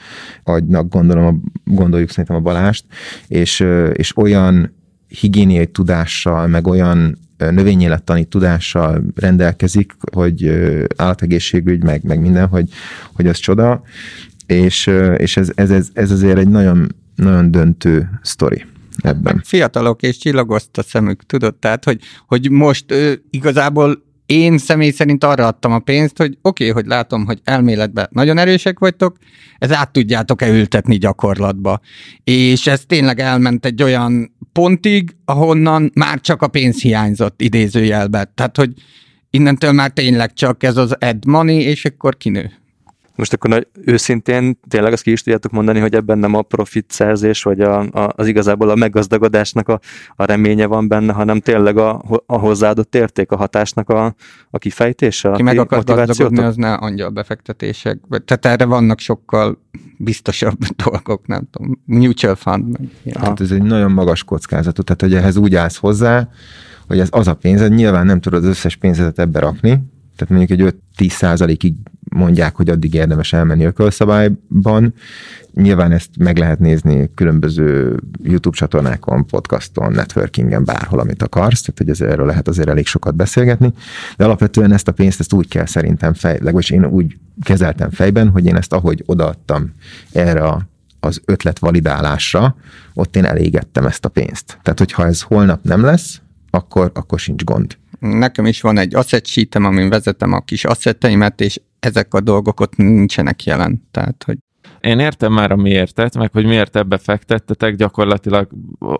agynak 0.44 0.88
gondolom 0.88 1.24
a 1.24 1.69
gondoljuk 1.74 2.10
szerintem 2.10 2.36
a 2.36 2.40
Balást, 2.40 2.84
és, 3.28 3.64
és 3.92 4.16
olyan 4.16 4.74
higiéniai 5.08 5.66
tudással, 5.66 6.46
meg 6.46 6.66
olyan 6.66 7.18
növényélettani 7.36 8.24
tudással 8.24 9.02
rendelkezik, 9.14 9.92
hogy 10.12 10.50
állategészségügy, 10.96 11.82
meg, 11.82 12.02
meg 12.04 12.20
minden, 12.20 12.46
hogy, 12.46 12.68
hogy 13.12 13.26
az 13.26 13.38
csoda, 13.38 13.82
és, 14.46 14.90
és 15.16 15.36
ez, 15.36 15.52
ez, 15.54 15.70
ez, 15.70 15.88
ez 15.92 16.10
azért 16.10 16.38
egy 16.38 16.48
nagyon, 16.48 16.94
nagyon 17.14 17.50
döntő 17.50 18.10
sztori 18.22 18.64
ebben. 19.02 19.40
Fiatalok 19.44 20.02
és 20.02 20.18
csillagoszt 20.18 20.78
a 20.78 20.82
szemük, 20.82 21.22
tudod? 21.26 21.54
Tehát, 21.54 21.84
hogy, 21.84 22.00
hogy 22.26 22.50
most 22.50 22.92
ő, 22.92 23.22
igazából 23.30 24.02
én 24.30 24.58
személy 24.58 24.90
szerint 24.90 25.24
arra 25.24 25.46
adtam 25.46 25.72
a 25.72 25.78
pénzt, 25.78 26.16
hogy 26.16 26.38
oké, 26.42 26.68
okay, 26.68 26.82
hogy 26.82 26.90
látom, 26.90 27.24
hogy 27.24 27.40
elméletben 27.44 28.08
nagyon 28.10 28.38
erősek 28.38 28.78
vagytok, 28.78 29.16
ez 29.58 29.72
át 29.72 29.92
tudjátok-e 29.92 30.48
ültetni 30.48 30.96
gyakorlatba. 30.96 31.80
És 32.24 32.66
ez 32.66 32.82
tényleg 32.86 33.20
elment 33.20 33.66
egy 33.66 33.82
olyan 33.82 34.34
pontig, 34.52 35.16
ahonnan 35.24 35.90
már 35.94 36.20
csak 36.20 36.42
a 36.42 36.48
pénz 36.48 36.82
hiányzott 36.82 37.42
idézőjelbe. 37.42 38.32
Tehát, 38.34 38.56
hogy 38.56 38.72
innentől 39.30 39.72
már 39.72 39.90
tényleg 39.90 40.32
csak 40.32 40.62
ez 40.62 40.76
az 40.76 40.96
ed 40.98 41.24
money, 41.24 41.60
és 41.60 41.84
akkor 41.84 42.16
kinő. 42.16 42.50
Most 43.20 43.32
akkor 43.32 43.50
nagy, 43.50 43.66
őszintén 43.84 44.58
tényleg 44.68 44.92
azt 44.92 45.02
ki 45.02 45.10
is 45.10 45.22
tudjátok 45.22 45.52
mondani, 45.52 45.78
hogy 45.78 45.94
ebben 45.94 46.18
nem 46.18 46.34
a 46.34 46.42
profit 46.42 46.90
szerzés, 46.90 47.42
vagy 47.42 47.60
a, 47.60 47.80
a, 47.80 48.12
az 48.16 48.26
igazából 48.26 48.68
a 48.68 48.74
meggazdagodásnak 48.74 49.68
a, 49.68 49.80
a 50.16 50.24
reménye 50.24 50.66
van 50.66 50.88
benne, 50.88 51.12
hanem 51.12 51.40
tényleg 51.40 51.76
a, 51.76 52.02
a 52.26 52.38
hozzáadott 52.38 52.94
érték, 52.94 53.30
a 53.30 53.36
hatásnak 53.36 53.88
a, 53.88 54.14
a 54.50 54.58
kifejtése, 54.58 55.30
Ki 55.30 55.42
meg 55.42 55.58
akar 55.58 55.84
gazdagodni, 55.84 56.42
az 56.42 56.56
ne 56.56 56.72
angyal 56.72 57.10
befektetések. 57.10 57.98
Tehát 58.24 58.46
erre 58.46 58.64
vannak 58.64 58.98
sokkal 58.98 59.58
biztosabb 59.96 60.58
dolgok, 60.84 61.26
nem 61.26 61.48
tudom, 61.50 61.80
mutual 61.84 62.34
fund. 62.34 62.78
Meg, 62.78 63.16
hát 63.16 63.40
ez 63.40 63.50
egy 63.50 63.62
nagyon 63.62 63.92
magas 63.92 64.24
kockázatú, 64.24 64.82
tehát 64.82 65.00
hogy 65.00 65.14
ehhez 65.14 65.36
úgy 65.36 65.54
állsz 65.54 65.76
hozzá, 65.76 66.28
hogy 66.86 66.98
ez 66.98 67.08
az 67.10 67.28
a 67.28 67.34
pénz, 67.34 67.68
nyilván 67.68 68.06
nem 68.06 68.20
tudod 68.20 68.42
az 68.42 68.48
összes 68.48 68.76
pénzedet 68.76 69.18
ebbe 69.18 69.38
rakni, 69.38 69.82
tehát 70.16 70.34
mondjuk 70.34 70.60
egy 70.60 70.74
5-10 70.98 71.10
százalékig 71.10 71.74
mondják, 72.10 72.56
hogy 72.56 72.68
addig 72.68 72.94
érdemes 72.94 73.32
elmenni 73.32 73.64
ökölszabályban. 73.64 74.94
Nyilván 75.54 75.92
ezt 75.92 76.10
meg 76.18 76.38
lehet 76.38 76.58
nézni 76.58 77.10
különböző 77.14 77.98
YouTube 78.22 78.56
csatornákon, 78.56 79.26
podcaston, 79.26 79.92
networkingen, 79.92 80.64
bárhol, 80.64 80.98
amit 80.98 81.22
akarsz, 81.22 81.60
tehát 81.60 81.78
hogy 81.78 81.88
ez, 81.88 82.00
erről 82.00 82.26
lehet 82.26 82.48
azért 82.48 82.68
elég 82.68 82.86
sokat 82.86 83.14
beszélgetni, 83.14 83.72
de 84.16 84.24
alapvetően 84.24 84.72
ezt 84.72 84.88
a 84.88 84.92
pénzt 84.92 85.20
ezt 85.20 85.32
úgy 85.32 85.48
kell 85.48 85.66
szerintem 85.66 86.14
fej, 86.14 86.32
legalábbis 86.32 86.70
én 86.70 86.84
úgy 86.84 87.16
kezeltem 87.42 87.90
fejben, 87.90 88.28
hogy 88.28 88.46
én 88.46 88.56
ezt 88.56 88.72
ahogy 88.72 89.02
odaadtam 89.06 89.72
erre 90.12 90.44
a 90.44 90.68
az 91.00 91.20
ötlet 91.24 91.58
validálásra, 91.58 92.56
ott 92.94 93.16
én 93.16 93.24
elégettem 93.24 93.86
ezt 93.86 94.04
a 94.04 94.08
pénzt. 94.08 94.58
Tehát, 94.62 94.78
hogyha 94.78 95.06
ez 95.06 95.22
holnap 95.22 95.64
nem 95.64 95.84
lesz, 95.84 96.20
akkor, 96.50 96.90
akkor 96.94 97.18
sincs 97.18 97.44
gond. 97.44 97.76
Nekem 97.98 98.46
is 98.46 98.60
van 98.60 98.78
egy 98.78 98.94
asset 98.94 99.26
sheetem, 99.26 99.64
amin 99.64 99.88
vezetem 99.88 100.32
a 100.32 100.40
kis 100.40 100.64
asszetteimet, 100.64 101.40
és 101.40 101.60
ezek 101.80 102.14
a 102.14 102.20
dolgok 102.20 102.60
ott 102.60 102.76
nincsenek 102.76 103.44
jelen. 103.44 103.88
Tehát, 103.90 104.22
hogy 104.26 104.38
én 104.80 104.98
értem 104.98 105.32
már 105.32 105.52
a 105.52 105.56
miértet, 105.56 106.16
meg 106.16 106.32
hogy 106.32 106.44
miért 106.44 106.76
ebbe 106.76 106.98
fektettetek, 106.98 107.74
gyakorlatilag 107.74 108.48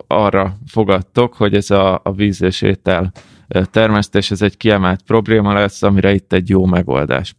arra 0.07 0.57
fogadtok, 0.67 1.33
hogy 1.33 1.53
ez 1.53 1.69
a, 1.69 2.01
a 2.03 2.11
víz 2.11 2.41
és 2.41 2.61
étel 2.61 3.11
termesztés, 3.71 4.31
ez 4.31 4.41
egy 4.41 4.57
kiemelt 4.57 5.01
probléma 5.01 5.53
lesz, 5.53 5.83
amire 5.83 6.13
itt 6.13 6.33
egy 6.33 6.49
jó 6.49 6.65
megoldás. 6.65 7.35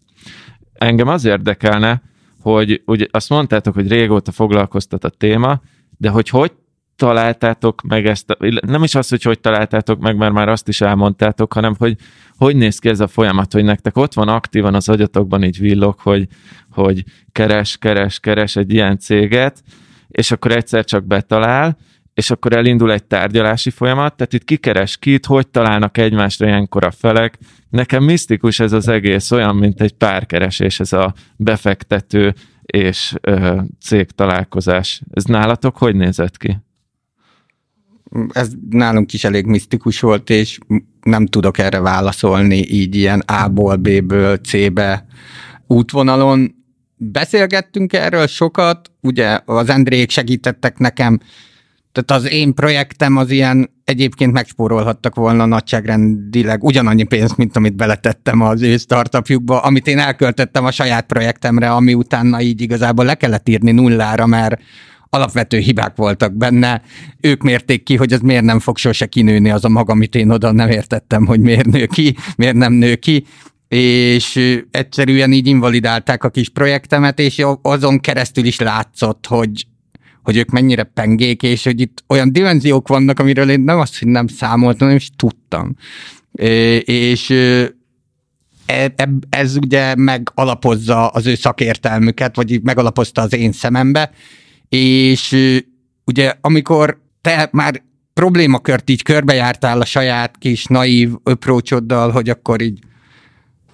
Engem 0.73 1.09
az 1.09 1.25
érdekelne, 1.25 2.03
hogy 2.41 2.83
ugye 2.87 3.07
azt 3.11 3.29
mondtátok, 3.29 3.75
hogy 3.75 3.89
régóta 3.89 4.33
foglalkoztat 4.33 5.05
a 5.05 5.09
téma, 5.09 5.61
de 5.99 6.09
hogy 6.09 6.29
hogy 6.29 6.53
találtátok 7.03 7.83
meg 7.83 8.07
ezt, 8.07 8.37
nem 8.67 8.83
is 8.83 8.95
az, 8.95 9.09
hogy 9.09 9.23
hogy 9.23 9.41
találtátok 9.41 10.01
meg, 10.01 10.17
mert 10.17 10.33
már 10.33 10.49
azt 10.49 10.69
is 10.69 10.81
elmondtátok, 10.81 11.53
hanem 11.53 11.75
hogy 11.79 11.97
hogy 12.37 12.57
néz 12.57 12.79
ki 12.79 12.89
ez 12.89 13.01
a 13.01 13.07
folyamat, 13.07 13.53
hogy 13.53 13.65
nektek 13.65 13.97
ott 13.97 14.15
van 14.15 14.29
aktívan 14.29 14.75
az 14.75 14.89
agyatokban 14.89 15.43
így 15.43 15.59
villog, 15.59 15.99
hogy, 15.99 16.27
hogy 16.71 17.05
keres, 17.33 17.77
keres, 17.77 18.21
keres 18.21 18.57
egy 18.57 18.73
ilyen 18.73 18.99
céget, 18.99 19.63
és 20.09 20.31
akkor 20.31 20.53
egyszer 20.53 20.85
csak 20.85 21.05
betalál, 21.05 21.77
és 22.15 22.31
akkor 22.31 22.53
elindul 22.53 22.93
egy 22.93 23.05
tárgyalási 23.05 23.71
folyamat, 23.71 24.17
tehát 24.17 24.33
itt 24.33 24.45
kikeres 24.45 24.97
kit, 24.97 25.27
hogy 25.27 25.49
találnak 25.49 25.99
egymásra 25.99 26.47
ilyenkor 26.47 26.85
a 26.85 26.91
felek. 26.91 27.39
Nekem 27.69 28.05
misztikus 28.05 28.61
ez 28.61 28.73
az 28.73 28.89
egész, 28.89 29.31
olyan, 29.31 29.57
mint 29.57 29.81
egy 29.81 29.93
párkeresés, 29.93 30.81
ez 30.81 30.93
a 30.93 31.15
befektető 31.37 32.35
és 32.63 33.15
ö, 33.21 33.61
cég 33.81 34.11
találkozás. 34.11 35.03
Ez 35.11 35.25
nálatok 35.25 35.77
hogy 35.77 35.95
nézett 35.95 36.37
ki? 36.37 36.59
Ez 38.33 38.51
nálunk 38.71 39.13
is 39.13 39.25
elég 39.25 39.47
misztikus 39.47 40.01
volt, 40.01 40.31
és 40.31 40.59
nem 41.03 41.27
tudok 41.27 41.59
erre 41.59 41.81
válaszolni 41.81 42.67
így 42.69 42.95
ilyen 42.95 43.21
A-ból, 43.21 43.77
B-ből, 43.77 44.37
C-be 44.37 45.07
útvonalon. 45.67 46.55
Beszélgettünk 46.97 47.93
erről 47.93 48.27
sokat, 48.27 48.91
ugye 49.01 49.41
az 49.45 49.69
Endrék 49.69 50.11
segítettek 50.11 50.79
nekem 50.79 51.21
tehát 51.93 52.23
az 52.23 52.33
én 52.33 52.55
projektem 52.55 53.17
az 53.17 53.31
ilyen 53.31 53.71
egyébként 53.85 54.33
megspórolhattak 54.33 55.15
volna 55.15 55.47
nagyságrendileg 55.47 56.65
ugyanannyi 56.65 57.03
pénzt, 57.03 57.37
mint 57.37 57.57
amit 57.57 57.77
beletettem 57.77 58.41
az 58.41 58.63
ő 58.63 58.77
startupjukba, 58.77 59.61
amit 59.61 59.87
én 59.87 59.99
elköltöttem 59.99 60.65
a 60.65 60.71
saját 60.71 61.07
projektemre, 61.07 61.71
ami 61.71 61.95
utána 61.95 62.41
így 62.41 62.61
igazából 62.61 63.05
le 63.05 63.15
kellett 63.15 63.49
írni 63.49 63.71
nullára, 63.71 64.27
mert 64.27 64.61
alapvető 65.15 65.59
hibák 65.59 65.97
voltak 65.97 66.33
benne. 66.37 66.83
Ők 67.21 67.43
mérték 67.43 67.83
ki, 67.83 67.97
hogy 67.97 68.13
ez 68.13 68.21
miért 68.21 68.45
nem 68.45 68.59
fog 68.59 68.79
sose 68.79 69.07
kinőni 69.07 69.51
az 69.51 69.65
a 69.65 69.69
maga, 69.69 69.93
amit 69.93 70.15
én 70.15 70.31
oda 70.31 70.53
nem 70.53 70.71
értettem, 70.71 71.27
hogy 71.27 71.41
miért 71.41 71.67
nő 71.67 71.87
ki, 71.87 72.17
miért 72.37 72.57
nem 72.57 72.73
nő 72.73 72.95
ki 72.95 73.25
és 73.73 74.61
egyszerűen 74.71 75.33
így 75.33 75.47
invalidálták 75.47 76.25
a 76.25 76.31
kis 76.31 76.49
projektemet, 76.49 77.19
és 77.19 77.45
azon 77.63 78.01
keresztül 78.01 78.45
is 78.45 78.59
látszott, 78.59 79.27
hogy 79.27 79.67
hogy 80.23 80.37
ők 80.37 80.51
mennyire 80.51 80.83
pengék, 80.83 81.43
és 81.43 81.65
hogy 81.65 81.81
itt 81.81 82.05
olyan 82.09 82.33
dimenziók 82.33 82.89
vannak, 82.89 83.19
amiről 83.19 83.51
én 83.51 83.61
nem 83.61 83.79
azt, 83.79 83.99
hogy 83.99 84.09
nem 84.09 84.27
számoltam, 84.27 84.87
nem 84.87 84.97
is 84.97 85.11
tudtam. 85.17 85.77
És 86.85 87.31
e, 88.67 88.95
ez 89.31 89.57
ugye 89.57 89.95
megalapozza 89.95 91.09
az 91.09 91.27
ő 91.27 91.35
szakértelmüket, 91.35 92.37
vagy 92.37 92.63
megalapozta 92.63 93.23
az 93.23 93.35
én 93.35 93.53
szemembe, 93.53 94.13
és 94.77 95.37
ugye 96.05 96.33
amikor 96.41 97.01
te 97.21 97.49
már 97.53 97.83
problémakört 98.15 98.91
így 98.91 99.03
körbejártál 99.03 99.81
a 99.81 99.85
saját 99.85 100.39
kis 100.39 100.65
naív 100.65 101.11
approachoddal, 101.23 102.11
hogy 102.11 102.29
akkor 102.29 102.61
így 102.61 102.79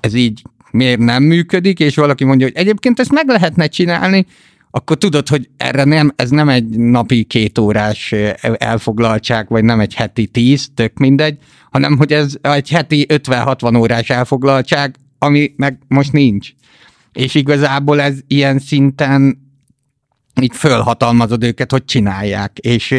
ez 0.01 0.15
így 0.15 0.43
miért 0.71 0.99
nem 0.99 1.23
működik, 1.23 1.81
és 1.81 1.95
valaki 1.95 2.25
mondja, 2.25 2.47
hogy 2.47 2.57
egyébként 2.57 3.01
ezt 3.01 3.13
meg 3.13 3.29
lehetne 3.29 3.67
csinálni, 3.67 4.27
akkor 4.71 4.99
tudod, 4.99 5.29
hogy 5.29 5.49
erre 5.57 5.85
nem, 5.85 6.13
ez 6.17 6.31
nem 6.31 6.49
egy 6.49 6.69
napi 6.69 7.25
két 7.25 7.59
órás 7.59 8.15
elfoglaltság, 8.41 9.49
vagy 9.49 9.65
nem 9.65 9.81
egy 9.81 9.95
heti 9.95 10.27
tíz, 10.27 10.69
tök 10.75 10.99
mindegy, 10.99 11.39
hanem 11.71 11.97
hogy 11.97 12.13
ez 12.13 12.37
egy 12.41 12.69
heti 12.71 13.07
50-60 13.09 13.79
órás 13.79 14.11
elfoglaltság, 14.11 14.97
ami 15.19 15.53
meg 15.57 15.79
most 15.89 16.13
nincs. 16.13 16.53
És 17.13 17.35
igazából 17.35 18.01
ez 18.01 18.19
ilyen 18.27 18.59
szinten 18.59 19.47
így 20.43 20.57
fölhatalmazod 20.57 21.45
őket, 21.45 21.71
hogy 21.71 21.85
csinálják, 21.85 22.59
és 22.59 22.95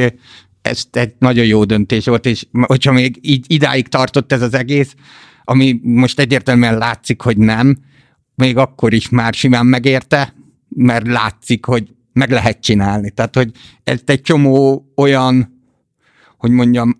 ez 0.62 0.84
egy 0.91 1.13
nagyon 1.19 1.45
jó 1.45 1.63
döntés 1.63 2.06
volt, 2.06 2.25
és 2.25 2.45
hogyha 2.52 2.91
még 2.91 3.19
így 3.21 3.45
idáig 3.47 3.88
tartott 3.88 4.32
ez 4.32 4.41
az 4.41 4.54
egész, 4.54 4.95
ami 5.43 5.80
most 5.84 6.19
egyértelműen 6.19 6.78
látszik, 6.78 7.21
hogy 7.21 7.38
nem, 7.38 7.78
még 8.36 8.58
akkor 8.58 8.93
is 8.93 9.10
már 9.10 9.34
simán 9.34 9.65
megérte, 9.65 10.34
mert 10.69 11.08
látszik, 11.08 11.65
hogy 11.65 11.93
meg 12.13 12.32
lehet 12.32 12.60
csinálni. 12.60 13.12
Tehát, 13.12 13.36
hogy 13.36 13.52
ez 13.84 14.02
egy 14.06 14.21
csomó 14.21 14.86
olyan, 14.95 15.62
hogy 16.38 16.52
mondjam, 16.52 16.98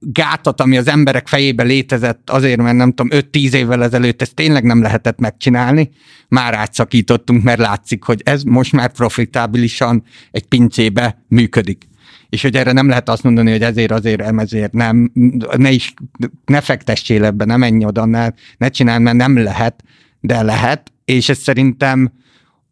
gátat, 0.00 0.60
ami 0.60 0.76
az 0.76 0.88
emberek 0.88 1.28
fejébe 1.28 1.62
létezett 1.62 2.30
azért, 2.30 2.62
mert 2.62 2.76
nem 2.76 2.92
tudom, 2.92 3.20
5-10 3.32 3.52
évvel 3.52 3.82
ezelőtt 3.82 4.22
ezt 4.22 4.34
tényleg 4.34 4.64
nem 4.64 4.82
lehetett 4.82 5.18
megcsinálni, 5.18 5.90
már 6.28 6.54
átszakítottunk, 6.54 7.42
mert 7.42 7.58
látszik, 7.58 8.04
hogy 8.04 8.20
ez 8.24 8.42
most 8.42 8.72
már 8.72 8.92
profitábilisan 8.92 10.02
egy 10.30 10.46
pincébe 10.46 11.24
működik. 11.28 11.88
És 12.28 12.42
hogy 12.42 12.56
erre 12.56 12.72
nem 12.72 12.88
lehet 12.88 13.08
azt 13.08 13.22
mondani, 13.22 13.50
hogy 13.50 13.62
ezért, 13.62 13.90
azért, 13.90 14.20
ezért 14.20 14.72
nem, 14.72 15.12
ne 15.56 15.70
is, 15.70 15.94
ne 16.44 16.60
fektessél 16.60 17.24
ebbe, 17.24 17.44
ne 17.44 17.56
menj 17.56 17.84
oda, 17.84 18.04
ne, 18.04 18.28
ne 18.58 18.68
csinálj, 18.68 19.02
mert 19.02 19.16
nem 19.16 19.38
lehet, 19.42 19.84
de 20.20 20.42
lehet, 20.42 20.92
és 21.04 21.28
ez 21.28 21.38
szerintem 21.38 22.12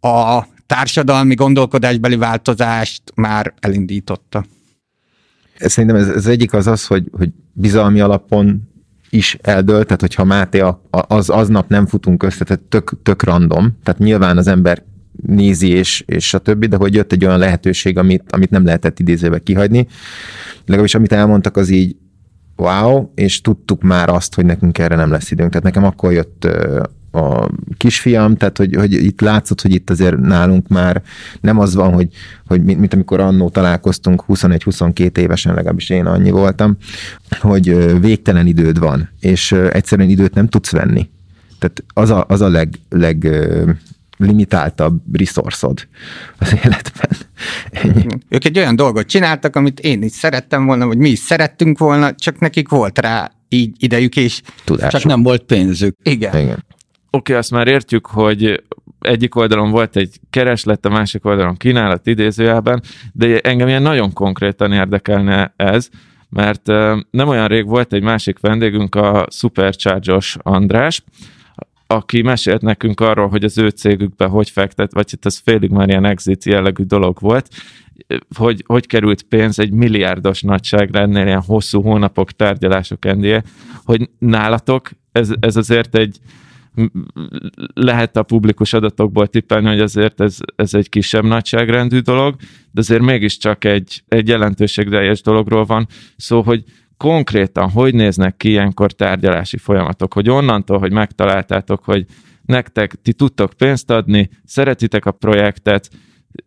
a 0.01 0.47
társadalmi 0.67 1.35
gondolkodásbeli 1.35 2.17
változást 2.17 3.03
már 3.15 3.55
elindította. 3.61 4.45
Szerintem 5.59 5.99
ez, 5.99 6.09
ez 6.09 6.27
egyik 6.27 6.53
az 6.53 6.67
az, 6.67 6.87
hogy, 6.87 7.09
hogy 7.13 7.31
bizalmi 7.53 8.01
alapon 8.01 8.69
is 9.11 9.39
eldölt, 9.41 9.85
tehát 9.85 10.01
hogyha 10.01 10.25
Máté 10.25 10.61
a, 10.61 10.83
az, 10.91 11.29
aznap 11.29 11.69
nem 11.69 11.87
futunk 11.87 12.23
össze, 12.23 12.45
tehát 12.45 12.63
tök, 12.63 12.93
tök 13.03 13.23
random, 13.23 13.79
tehát 13.83 14.01
nyilván 14.01 14.37
az 14.37 14.47
ember 14.47 14.83
nézi, 15.27 15.69
és, 15.69 16.03
és 16.07 16.35
a 16.35 16.39
többi, 16.39 16.67
de 16.67 16.77
hogy 16.77 16.95
jött 16.95 17.13
egy 17.13 17.25
olyan 17.25 17.39
lehetőség, 17.39 17.99
amit, 17.99 18.33
amit 18.33 18.51
nem 18.51 18.65
lehetett 18.65 18.99
idézőbe 18.99 19.39
kihagyni. 19.39 19.87
Legalábbis 20.61 20.95
amit 20.95 21.13
elmondtak, 21.13 21.57
az 21.57 21.69
így 21.69 21.97
wow, 22.57 23.11
és 23.15 23.41
tudtuk 23.41 23.83
már 23.83 24.09
azt, 24.09 24.35
hogy 24.35 24.45
nekünk 24.45 24.79
erre 24.79 24.97
nem 24.97 25.11
lesz 25.11 25.31
időnk. 25.31 25.51
Tehát 25.51 25.65
nekem 25.65 25.85
akkor 25.85 26.13
jött 26.13 26.49
a 27.11 27.49
kisfiam, 27.77 28.37
tehát 28.37 28.57
hogy, 28.57 28.75
hogy 28.75 28.93
itt 28.93 29.21
látszott, 29.21 29.61
hogy 29.61 29.75
itt 29.75 29.91
azért 29.91 30.17
nálunk 30.17 30.69
már 30.69 31.03
nem 31.41 31.59
az 31.59 31.75
van, 31.75 31.93
hogy, 31.93 32.09
hogy 32.47 32.63
mint, 32.63 32.79
mint 32.79 32.95
amikor 32.95 33.21
annó 33.21 33.49
találkoztunk 33.49 34.25
21-22 34.29 35.17
évesen, 35.17 35.55
legalábbis 35.55 35.91
én 35.91 36.07
annyi 36.07 36.31
voltam, 36.31 36.77
hogy 37.41 37.99
végtelen 38.01 38.47
időd 38.47 38.79
van, 38.79 39.09
és 39.21 39.53
egyszerűen 39.53 40.09
időt 40.09 40.35
nem 40.35 40.49
tudsz 40.49 40.71
venni. 40.71 41.09
Tehát 41.59 41.85
az 41.95 42.11
a, 42.11 42.25
az 42.29 42.41
a 42.41 42.49
leg, 42.49 42.75
leg 42.89 43.29
limitáltabb 44.17 45.17
resourceod 45.17 45.89
az 46.39 46.53
életben. 46.53 47.11
Ennyi. 47.71 48.07
Ők 48.29 48.45
egy 48.45 48.59
olyan 48.59 48.77
dolgot 48.77 49.07
csináltak, 49.07 49.57
amit 49.57 49.81
én 49.81 50.03
is 50.03 50.13
szerettem 50.13 50.67
volna, 50.67 50.87
vagy 50.87 50.99
mi 50.99 51.09
is 51.09 51.19
szerettünk 51.19 51.79
volna, 51.79 52.15
csak 52.15 52.39
nekik 52.39 52.69
volt 52.69 52.99
rá 52.99 53.31
így 53.49 53.77
idejük, 53.79 54.17
és 54.17 54.43
Tudásuk. 54.65 55.01
csak 55.01 55.05
nem 55.05 55.23
volt 55.23 55.43
pénzük. 55.43 55.97
Igen. 56.03 56.39
Igen 56.39 56.65
okay, 57.19 57.37
azt 57.37 57.51
már 57.51 57.69
értjük, 57.69 58.07
hogy 58.07 58.63
egyik 59.01 59.35
oldalon 59.35 59.71
volt 59.71 59.97
egy 59.97 60.21
kereslet, 60.31 60.87
a 60.87 60.89
másik 60.89 61.25
oldalon 61.25 61.57
kínálat 61.57 62.07
idézőjelben, 62.07 62.83
de 63.13 63.39
engem 63.41 63.69
ilyen 63.69 63.83
nagyon 63.83 64.13
konkrétan 64.13 64.73
érdekelne 64.73 65.53
ez, 65.57 65.89
mert 66.29 66.67
nem 67.11 67.29
olyan 67.29 67.47
rég 67.47 67.67
volt 67.67 67.93
egy 67.93 68.03
másik 68.03 68.39
vendégünk, 68.41 68.95
a 68.95 69.27
Supercharge-os 69.31 70.37
András, 70.43 71.03
aki 71.87 72.23
mesélt 72.23 72.63
nekünk 72.63 73.01
arról, 73.01 73.29
hogy 73.29 73.45
az 73.45 73.59
ő 73.59 73.69
cégükbe 73.69 74.27
hogy 74.27 74.51
fektet, 74.51 74.93
vagy 74.93 75.09
itt 75.13 75.27
ez 75.27 75.39
félig 75.39 75.71
már 75.71 75.89
ilyen 75.89 76.05
exit 76.05 76.45
jellegű 76.45 76.83
dolog 76.83 77.21
volt, 77.21 77.49
hogy 78.37 78.63
hogy 78.67 78.87
került 78.87 79.23
pénz 79.23 79.59
egy 79.59 79.71
milliárdos 79.71 80.43
nagyságrendnél, 80.43 81.27
ilyen 81.27 81.43
hosszú 81.43 81.83
hónapok 81.83 82.33
tárgyalások 82.33 83.05
endje, 83.05 83.43
hogy 83.85 84.11
nálatok 84.19 84.91
ez, 85.13 85.31
ez 85.41 85.57
azért 85.57 85.97
egy, 85.97 86.19
lehet 87.75 88.17
a 88.17 88.23
publikus 88.23 88.73
adatokból 88.73 89.27
tippelni, 89.27 89.69
hogy 89.69 89.81
azért 89.81 90.21
ez, 90.21 90.37
ez 90.57 90.75
egy 90.75 90.89
kisebb 90.89 91.25
nagyságrendű 91.25 91.99
dolog, 91.99 92.35
de 92.71 92.81
azért 92.81 93.03
mégiscsak 93.03 93.65
egy, 93.65 94.03
egy 94.09 94.29
jelentőségteljes 94.29 95.23
dologról 95.23 95.65
van. 95.65 95.87
Szó, 96.17 96.43
hogy 96.43 96.65
konkrétan 96.97 97.71
hogy 97.71 97.95
néznek 97.95 98.37
ki 98.37 98.49
ilyenkor 98.49 98.93
tárgyalási 98.93 99.57
folyamatok, 99.57 100.13
hogy 100.13 100.31
onnantól, 100.31 100.79
hogy 100.79 100.93
megtaláltátok, 100.93 101.85
hogy 101.85 102.05
nektek 102.43 102.95
ti 103.03 103.13
tudtok 103.13 103.53
pénzt 103.53 103.91
adni, 103.91 104.31
szeretitek 104.45 105.07
a 105.07 105.11
projektet, 105.11 105.91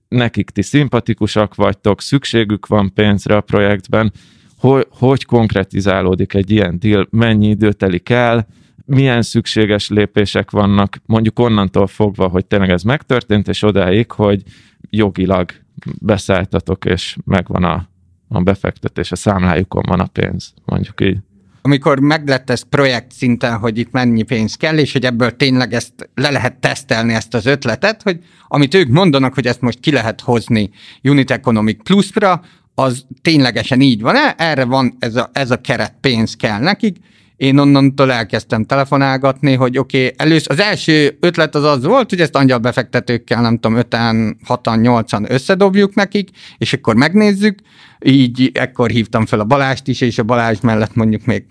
nekik 0.07 0.49
ti 0.49 0.61
szimpatikusak 0.61 1.55
vagytok, 1.55 2.01
szükségük 2.01 2.67
van 2.67 2.93
pénzre 2.93 3.35
a 3.35 3.41
projektben, 3.41 4.11
hogy, 4.57 4.87
hogy 4.89 5.25
konkretizálódik 5.25 6.33
egy 6.33 6.51
ilyen 6.51 6.79
deal, 6.79 7.07
mennyi 7.09 7.49
idő 7.49 7.71
telik 7.71 8.09
el, 8.09 8.47
milyen 8.91 9.21
szükséges 9.21 9.89
lépések 9.89 10.51
vannak, 10.51 11.01
mondjuk 11.05 11.39
onnantól 11.39 11.87
fogva, 11.87 12.27
hogy 12.27 12.45
tényleg 12.45 12.69
ez 12.69 12.83
megtörtént, 12.83 13.47
és 13.47 13.63
odáig, 13.63 14.11
hogy 14.11 14.43
jogilag 14.89 15.51
beszálltatok, 15.99 16.85
és 16.85 17.17
megvan 17.25 17.63
a, 17.63 17.89
a 18.27 18.41
befektetés, 18.41 19.11
a 19.11 19.15
számlájukon 19.15 19.83
van 19.87 19.99
a 19.99 20.05
pénz, 20.05 20.53
mondjuk 20.65 21.01
így. 21.01 21.17
Amikor 21.61 21.99
meglett 21.99 22.49
ez 22.49 22.61
projekt 22.61 23.11
szinten, 23.11 23.57
hogy 23.57 23.77
itt 23.77 23.91
mennyi 23.91 24.23
pénz 24.23 24.55
kell, 24.55 24.77
és 24.77 24.91
hogy 24.91 25.05
ebből 25.05 25.35
tényleg 25.35 25.73
ezt 25.73 26.09
le 26.15 26.29
lehet 26.29 26.59
tesztelni 26.59 27.13
ezt 27.13 27.33
az 27.33 27.45
ötletet, 27.45 28.01
hogy 28.01 28.19
amit 28.47 28.73
ők 28.73 28.87
mondanak, 28.87 29.33
hogy 29.33 29.47
ezt 29.47 29.61
most 29.61 29.79
ki 29.79 29.91
lehet 29.91 30.21
hozni 30.21 30.69
Unit 31.03 31.31
Economic 31.31 31.83
Plus-ra, 31.83 32.41
az 32.75 33.05
ténylegesen 33.21 33.81
így 33.81 34.01
van-e? 34.01 34.35
Erre 34.37 34.63
van 34.63 34.95
ez 34.99 35.15
a, 35.15 35.29
ez 35.33 35.51
a 35.51 35.61
keret 35.61 35.93
pénz 36.01 36.35
kell 36.35 36.59
nekik, 36.59 36.97
én 37.41 37.57
onnantól 37.57 38.11
elkezdtem 38.11 38.63
telefonálgatni, 38.63 39.53
hogy 39.53 39.77
oké, 39.77 40.05
okay, 40.05 40.13
először 40.17 40.51
az 40.51 40.59
első 40.59 41.17
ötlet 41.19 41.55
az 41.55 41.63
az 41.63 41.85
volt, 41.85 42.09
hogy 42.09 42.19
ezt 42.19 42.35
angyalbefektetőkkel, 42.35 43.41
nem 43.41 43.57
tudom, 43.57 43.79
5-en, 43.89 44.35
6-an, 44.47 45.03
8-an 45.07 45.29
összedobjuk 45.29 45.93
nekik, 45.95 46.29
és 46.57 46.73
akkor 46.73 46.95
megnézzük, 46.95 47.59
így 47.99 48.51
ekkor 48.53 48.89
hívtam 48.89 49.25
fel 49.25 49.39
a 49.39 49.43
Balást 49.43 49.87
is, 49.87 50.01
és 50.01 50.17
a 50.17 50.23
Balázs 50.23 50.59
mellett 50.59 50.95
mondjuk 50.95 51.25
még 51.25 51.43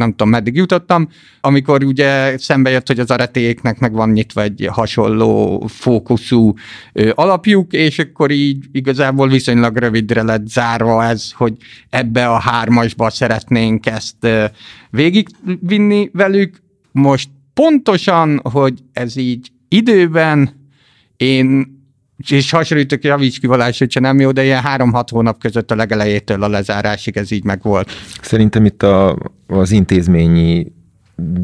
nem 0.00 0.10
tudom, 0.10 0.28
meddig 0.28 0.56
jutottam, 0.56 1.08
amikor 1.40 1.84
ugye 1.84 2.38
szembe 2.38 2.70
jött, 2.70 2.86
hogy 2.86 3.00
az 3.00 3.10
aretéknek 3.10 3.78
meg 3.78 3.92
van 3.92 4.10
nyitva 4.10 4.42
egy 4.42 4.68
hasonló 4.70 5.64
fókuszú 5.66 6.54
alapjuk, 7.14 7.72
és 7.72 7.98
akkor 7.98 8.30
így 8.30 8.64
igazából 8.72 9.28
viszonylag 9.28 9.76
rövidre 9.76 10.22
lett 10.22 10.48
zárva 10.48 11.04
ez, 11.04 11.32
hogy 11.32 11.56
ebbe 11.90 12.28
a 12.28 12.38
hármasba 12.38 13.10
szeretnénk 13.10 13.86
ezt 13.86 14.26
végigvinni 14.90 16.10
velük. 16.12 16.62
Most 16.92 17.28
pontosan, 17.54 18.40
hogy 18.42 18.78
ez 18.92 19.16
így 19.16 19.50
időben 19.68 20.68
én 21.16 21.78
és 22.28 22.50
hasonlítok, 22.50 23.04
javíts 23.04 23.40
ki 23.40 23.46
valás, 23.46 23.78
hogyha 23.78 24.00
nem 24.00 24.20
jó, 24.20 24.30
de 24.30 24.44
ilyen 24.44 24.62
három-hat 24.62 25.10
hónap 25.10 25.40
között 25.40 25.70
a 25.70 25.74
legelejétől 25.74 26.42
a 26.42 26.48
lezárásig 26.48 27.16
ez 27.16 27.30
így 27.30 27.44
meg 27.44 27.62
volt. 27.62 27.90
Szerintem 28.22 28.64
itt 28.64 28.82
a, 28.82 29.18
az 29.46 29.70
intézményi 29.70 30.72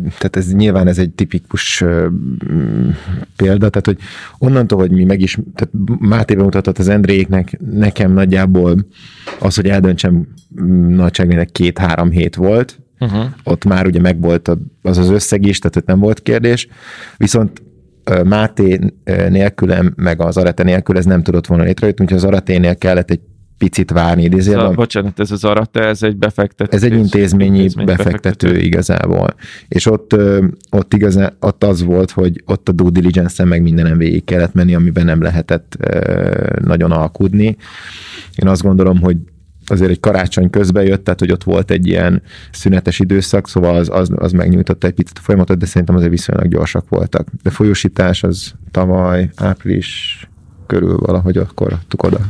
tehát 0.05 0.37
ez 0.37 0.53
nyilván 0.53 0.87
ez 0.87 0.99
egy 0.99 1.11
tipikus 1.11 1.85
példa, 3.37 3.69
tehát 3.69 3.87
hogy 3.87 3.99
onnantól, 4.39 4.79
hogy 4.79 4.91
mi 4.91 5.05
meg 5.05 5.21
is, 5.21 5.39
tehát 5.55 5.75
Máté 5.99 6.35
bemutatott 6.35 6.79
az 6.79 6.89
Endréknek, 6.89 7.59
nekem 7.71 8.13
nagyjából 8.13 8.87
az, 9.39 9.55
hogy 9.55 9.69
eldöntsem 9.69 10.29
nagyságrének 10.89 11.51
két-három 11.51 12.11
hét 12.11 12.35
volt, 12.35 12.81
uh-huh. 13.01 13.25
ott 13.45 13.65
már 13.65 13.87
ugye 13.87 14.01
megvolt 14.01 14.49
az 14.83 14.99
az 14.99 15.11
összeg 15.11 15.47
is, 15.47 15.59
tehát 15.59 15.77
ott 15.77 15.87
nem 15.87 15.99
volt 15.99 16.23
kérdés, 16.23 16.69
viszont 17.17 17.63
Máté 18.25 18.79
nélkülem, 19.29 19.93
meg 19.97 20.21
az 20.21 20.37
Arete 20.37 20.63
nélkül 20.63 20.97
ez 20.97 21.05
nem 21.05 21.23
tudott 21.23 21.47
volna 21.47 21.65
létrejönni, 21.65 22.03
úgyhogy 22.03 22.19
az 22.19 22.25
Araténél 22.25 22.77
kellett 22.77 23.11
egy 23.11 23.21
picit 23.59 23.91
várni. 23.91 24.23
Idézőben. 24.23 24.61
Szóval, 24.61 24.75
bocsánat, 24.75 25.21
ez 25.21 25.31
az 25.31 25.45
Arate, 25.45 25.81
ez 25.81 26.03
egy 26.03 26.17
befektető. 26.17 26.77
Ez 26.77 26.83
egy 26.83 26.93
intézményi, 26.93 27.57
intézményi 27.57 27.87
befektető, 27.87 28.21
befektető 28.21 28.67
igazából. 28.67 29.35
És 29.69 29.87
ott, 29.87 30.17
ott, 30.71 30.95
igazán, 30.95 31.37
ott 31.41 31.65
az 31.65 31.83
volt, 31.83 32.11
hogy 32.11 32.43
ott 32.47 32.69
a 32.69 32.73
due 32.73 32.91
diligence-en 32.91 33.49
meg 33.49 33.63
mindenem 33.63 33.99
végig 33.99 34.25
kellett 34.25 34.55
menni, 34.55 34.75
amiben 34.75 35.05
nem 35.05 35.23
lehetett 35.23 35.77
nagyon 36.65 36.91
alkudni. 36.93 37.57
Én 38.35 38.49
azt 38.49 38.63
gondolom, 38.63 39.01
hogy 39.01 39.17
azért 39.67 39.91
egy 39.91 40.01
karácsony 40.01 40.51
közben 40.51 40.85
jött, 40.85 41.05
tehát 41.05 41.21
hogy 41.21 41.33
ott 41.33 41.45
volt 41.45 41.71
egy 41.71 41.87
ilyen 41.87 42.23
szünetes 42.53 42.99
időszak, 42.99 43.49
szóval 43.49 43.77
az, 43.77 43.89
az, 43.93 44.11
az 44.15 44.33
megnyújtotta 44.33 44.87
egy 44.87 44.95
picit 44.95 45.19
a 45.19 45.23
folyamatot, 45.23 45.59
de 45.59 45.67
szerintem 45.67 45.97
azért 45.97 46.11
viszonylag 46.11 46.49
gyorsak 46.49 46.89
voltak. 46.89 47.29
De 47.43 47.51
folyósítás 47.51 48.23
az 48.23 48.53
tavaly, 48.71 49.31
április 49.37 50.21
körül 50.67 50.97
valahogy 50.97 51.37
akkor 51.37 51.79
oda. 51.97 52.21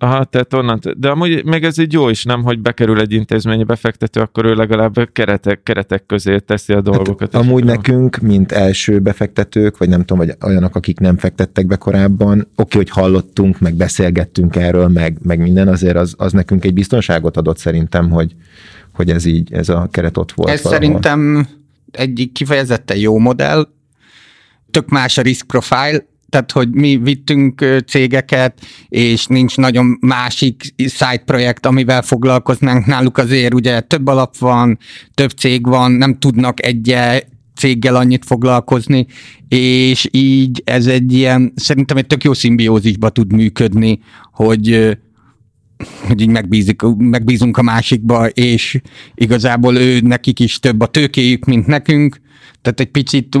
Aha, 0.00 0.24
tehát 0.24 0.54
onnan, 0.54 0.80
de 0.96 1.08
amúgy 1.08 1.44
még 1.44 1.64
ez 1.64 1.78
így 1.78 1.92
jó 1.92 2.08
is, 2.08 2.24
nem, 2.24 2.42
hogy 2.42 2.58
bekerül 2.60 3.00
egy 3.00 3.12
intézményi 3.12 3.64
befektető, 3.64 4.20
akkor 4.20 4.44
ő 4.44 4.54
legalább 4.54 5.12
keretek, 5.12 5.62
keretek 5.62 6.06
közé 6.06 6.38
teszi 6.38 6.72
a 6.72 6.80
dolgokat. 6.80 7.32
Hát, 7.32 7.42
amúgy 7.42 7.64
nekünk, 7.64 8.16
mint 8.16 8.52
első 8.52 8.98
befektetők, 8.98 9.78
vagy 9.78 9.88
nem 9.88 10.00
tudom, 10.00 10.26
vagy 10.26 10.36
olyanok, 10.44 10.76
akik 10.76 10.98
nem 10.98 11.16
fektettek 11.16 11.66
be 11.66 11.76
korábban, 11.76 12.48
oké, 12.56 12.76
hogy 12.76 12.90
hallottunk, 12.90 13.60
meg 13.60 13.74
beszélgettünk 13.74 14.56
erről, 14.56 14.88
meg, 14.88 15.18
meg 15.22 15.38
minden, 15.38 15.68
azért 15.68 15.96
az, 15.96 16.14
az 16.16 16.32
nekünk 16.32 16.64
egy 16.64 16.74
biztonságot 16.74 17.36
adott 17.36 17.58
szerintem, 17.58 18.10
hogy, 18.10 18.34
hogy 18.92 19.10
ez 19.10 19.24
így, 19.24 19.52
ez 19.52 19.68
a 19.68 19.88
keret 19.90 20.16
ott 20.16 20.32
volt. 20.32 20.50
Ez 20.50 20.62
valahol. 20.62 20.82
szerintem 20.82 21.48
egyik 21.90 22.32
kifejezetten 22.32 22.96
jó 22.96 23.18
modell, 23.18 23.68
tök 24.70 24.88
más 24.88 25.18
a 25.18 25.22
risk 25.22 25.46
profile, 25.46 26.04
tehát 26.28 26.52
hogy 26.52 26.70
mi 26.70 26.96
vittünk 26.96 27.82
cégeket, 27.86 28.60
és 28.88 29.26
nincs 29.26 29.56
nagyon 29.56 29.98
másik 30.00 30.74
side 30.76 31.22
projekt, 31.24 31.66
amivel 31.66 32.02
foglalkoznánk. 32.02 32.86
Náluk 32.86 33.18
azért 33.18 33.54
ugye 33.54 33.80
több 33.80 34.06
alap 34.06 34.36
van, 34.36 34.78
több 35.14 35.30
cég 35.30 35.66
van, 35.66 35.92
nem 35.92 36.18
tudnak 36.18 36.66
egy 36.66 36.96
céggel 37.56 37.96
annyit 37.96 38.24
foglalkozni, 38.24 39.06
és 39.48 40.08
így 40.10 40.62
ez 40.64 40.86
egy 40.86 41.12
ilyen, 41.12 41.52
szerintem 41.56 41.96
egy 41.96 42.06
tök 42.06 42.24
jó 42.24 42.32
szimbiózisba 42.32 43.08
tud 43.10 43.32
működni, 43.32 44.00
hogy 44.32 44.98
hogy 46.06 46.20
így 46.20 46.28
megbízik, 46.28 46.82
megbízunk 46.96 47.56
a 47.56 47.62
másikba, 47.62 48.28
és 48.28 48.80
igazából 49.14 49.76
ő 49.76 50.00
nekik 50.00 50.40
is 50.40 50.58
több 50.58 50.80
a 50.80 50.86
tőkéjük, 50.86 51.44
mint 51.44 51.66
nekünk, 51.66 52.20
tehát 52.62 52.80
egy 52.80 52.90
picit, 52.90 53.38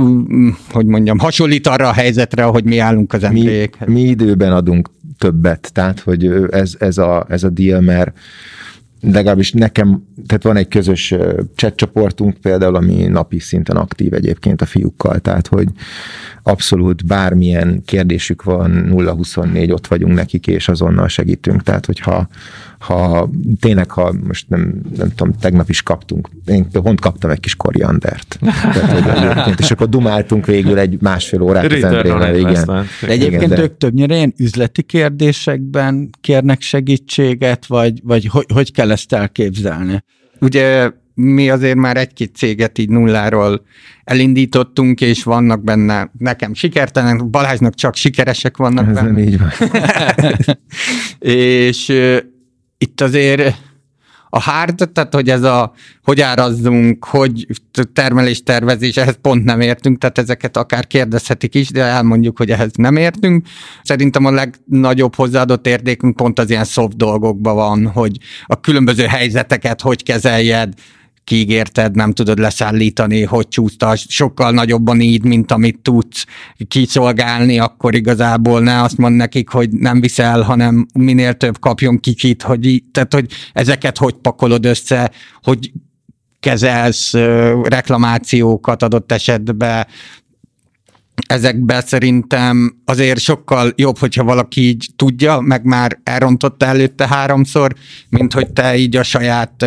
hogy 0.70 0.86
mondjam, 0.86 1.18
hasonlít 1.18 1.66
arra 1.66 1.88
a 1.88 1.92
helyzetre, 1.92 2.44
ahogy 2.44 2.64
mi 2.64 2.78
állunk 2.78 3.12
az 3.12 3.24
emberekhez. 3.24 3.88
Mi, 3.88 3.94
mi 3.94 4.00
időben 4.00 4.52
adunk 4.52 4.90
többet, 5.18 5.70
tehát 5.72 6.00
hogy 6.00 6.30
ez, 6.50 6.74
ez, 6.78 6.98
a, 6.98 7.26
ez 7.28 7.42
a 7.42 7.48
deal, 7.48 7.80
mert 7.80 8.18
legalábbis 9.00 9.52
nekem, 9.52 10.02
tehát 10.26 10.42
van 10.42 10.56
egy 10.56 10.68
közös 10.68 11.14
chat 11.54 11.76
csoportunk 11.76 12.36
például, 12.36 12.74
ami 12.74 13.06
napi 13.06 13.38
szinten 13.38 13.76
aktív 13.76 14.14
egyébként 14.14 14.62
a 14.62 14.66
fiúkkal, 14.66 15.18
tehát 15.18 15.46
hogy 15.46 15.68
abszolút 16.42 17.06
bármilyen 17.06 17.82
kérdésük 17.84 18.42
van, 18.42 18.88
0-24, 18.90 19.72
ott 19.72 19.86
vagyunk 19.86 20.14
nekik, 20.14 20.46
és 20.46 20.68
azonnal 20.68 21.08
segítünk, 21.08 21.62
tehát 21.62 21.86
hogyha 21.86 22.28
ha 22.78 23.30
tényleg, 23.60 23.90
ha 23.90 24.14
most 24.26 24.48
nem, 24.48 24.80
nem 24.96 25.08
tudom, 25.14 25.32
tegnap 25.40 25.68
is 25.68 25.82
kaptunk, 25.82 26.28
én 26.46 26.70
pont 26.70 27.00
kaptam 27.00 27.30
egy 27.30 27.40
kis 27.40 27.56
koriandert. 27.56 28.38
Tehát, 28.62 29.60
és 29.60 29.70
akkor 29.70 29.88
dumáltunk 29.88 30.46
végül 30.46 30.78
egy 30.78 31.00
másfél 31.00 31.40
órát 31.40 31.72
az 31.72 31.84
Endrével, 31.84 32.36
igen. 32.36 32.64
De 32.66 33.06
egyébként 33.06 33.42
igen, 33.42 33.56
de... 33.56 33.62
ők 33.62 33.76
többnyire 33.76 34.14
ilyen 34.14 34.34
üzleti 34.36 34.82
kérdésekben 34.82 36.10
kérnek 36.20 36.60
segítséget, 36.60 37.66
vagy, 37.66 38.00
vagy 38.02 38.26
hogy, 38.26 38.46
hogy 38.52 38.72
kell 38.72 38.90
ezt 38.90 39.12
elképzelni? 39.12 40.04
Ugye 40.40 40.90
mi 41.14 41.50
azért 41.50 41.76
már 41.76 41.96
egy-két 41.96 42.36
céget 42.36 42.78
így 42.78 42.88
nulláról 42.88 43.62
elindítottunk, 44.04 45.00
és 45.00 45.22
vannak 45.22 45.64
benne 45.64 46.10
nekem 46.18 46.54
sikertelen, 46.54 47.30
Balázsnak 47.30 47.74
csak 47.74 47.94
sikeresek 47.94 48.56
vannak 48.56 48.88
Ez 48.88 48.94
benne. 48.94 49.10
nem 49.10 49.18
így 49.18 49.38
van. 49.38 49.50
és 51.18 51.92
itt 52.78 53.00
azért 53.00 53.56
a 54.30 54.40
hard, 54.40 54.90
tehát 54.92 55.14
hogy 55.14 55.30
ez 55.30 55.42
a, 55.42 55.72
hogy 56.02 56.20
árazzunk, 56.20 57.04
hogy 57.04 57.46
termelés 57.92 58.42
tervezés, 58.42 58.96
ehhez 58.96 59.18
pont 59.22 59.44
nem 59.44 59.60
értünk, 59.60 59.98
tehát 59.98 60.18
ezeket 60.18 60.56
akár 60.56 60.86
kérdezhetik 60.86 61.54
is, 61.54 61.70
de 61.70 61.82
elmondjuk, 61.82 62.38
hogy 62.38 62.50
ehhez 62.50 62.70
nem 62.72 62.96
értünk. 62.96 63.46
Szerintem 63.82 64.24
a 64.24 64.30
legnagyobb 64.30 65.14
hozzáadott 65.14 65.66
értékünk 65.66 66.16
pont 66.16 66.38
az 66.38 66.50
ilyen 66.50 66.64
soft 66.64 66.96
dolgokban 66.96 67.54
van, 67.54 67.86
hogy 67.86 68.16
a 68.46 68.60
különböző 68.60 69.04
helyzeteket 69.04 69.80
hogy 69.80 70.02
kezeljed, 70.02 70.72
kiígérted, 71.28 71.94
nem 71.94 72.12
tudod 72.12 72.38
leszállítani, 72.38 73.22
hogy 73.22 73.48
csúszta, 73.48 73.96
sokkal 73.96 74.50
nagyobban 74.50 75.00
így, 75.00 75.24
mint 75.24 75.52
amit 75.52 75.78
tudsz 75.82 76.24
kiszolgálni, 76.68 77.58
akkor 77.58 77.94
igazából 77.94 78.60
ne 78.60 78.82
azt 78.82 78.96
mond 78.96 79.16
nekik, 79.16 79.48
hogy 79.48 79.70
nem 79.70 80.00
viszel, 80.00 80.42
hanem 80.42 80.86
minél 80.94 81.34
több 81.34 81.58
kapjon 81.58 82.00
kicsit, 82.00 82.42
hogy, 82.42 82.82
tehát, 82.92 83.14
hogy 83.14 83.30
ezeket 83.52 83.98
hogy 83.98 84.14
pakolod 84.14 84.64
össze, 84.64 85.10
hogy 85.42 85.72
kezelsz 86.40 87.12
reklamációkat 87.62 88.82
adott 88.82 89.12
esetben, 89.12 89.86
ezekbe 91.26 91.80
szerintem 91.80 92.76
azért 92.84 93.20
sokkal 93.20 93.72
jobb, 93.76 93.98
hogyha 93.98 94.24
valaki 94.24 94.60
így 94.60 94.88
tudja, 94.96 95.40
meg 95.40 95.64
már 95.64 96.00
elrontotta 96.02 96.66
előtte 96.66 97.08
háromszor, 97.08 97.74
mint 98.08 98.32
hogy 98.32 98.50
te 98.52 98.76
így 98.76 98.96
a 98.96 99.02
saját 99.02 99.64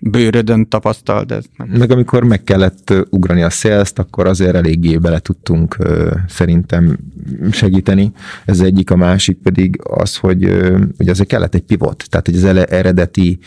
bőrödön 0.00 0.68
tapasztalt 0.68 1.32
ez. 1.32 1.44
Nem. 1.56 1.68
Meg 1.68 1.90
amikor 1.90 2.24
meg 2.24 2.44
kellett 2.44 2.94
ugrani 3.10 3.42
a 3.42 3.50
sales 3.50 3.92
akkor 3.94 4.26
azért 4.26 4.54
eléggé 4.54 4.96
bele 4.96 5.18
tudtunk 5.18 5.76
szerintem 6.28 6.98
segíteni. 7.50 8.12
Ez 8.44 8.60
egyik, 8.60 8.90
a 8.90 8.96
másik 8.96 9.38
pedig 9.42 9.80
az, 9.82 10.16
hogy 10.16 10.44
ugye 10.98 11.10
azért 11.10 11.28
kellett 11.28 11.54
egy 11.54 11.62
pivot, 11.62 12.04
tehát 12.08 12.26
hogy 12.26 12.36
az 12.36 12.44
eredeti 12.44 13.38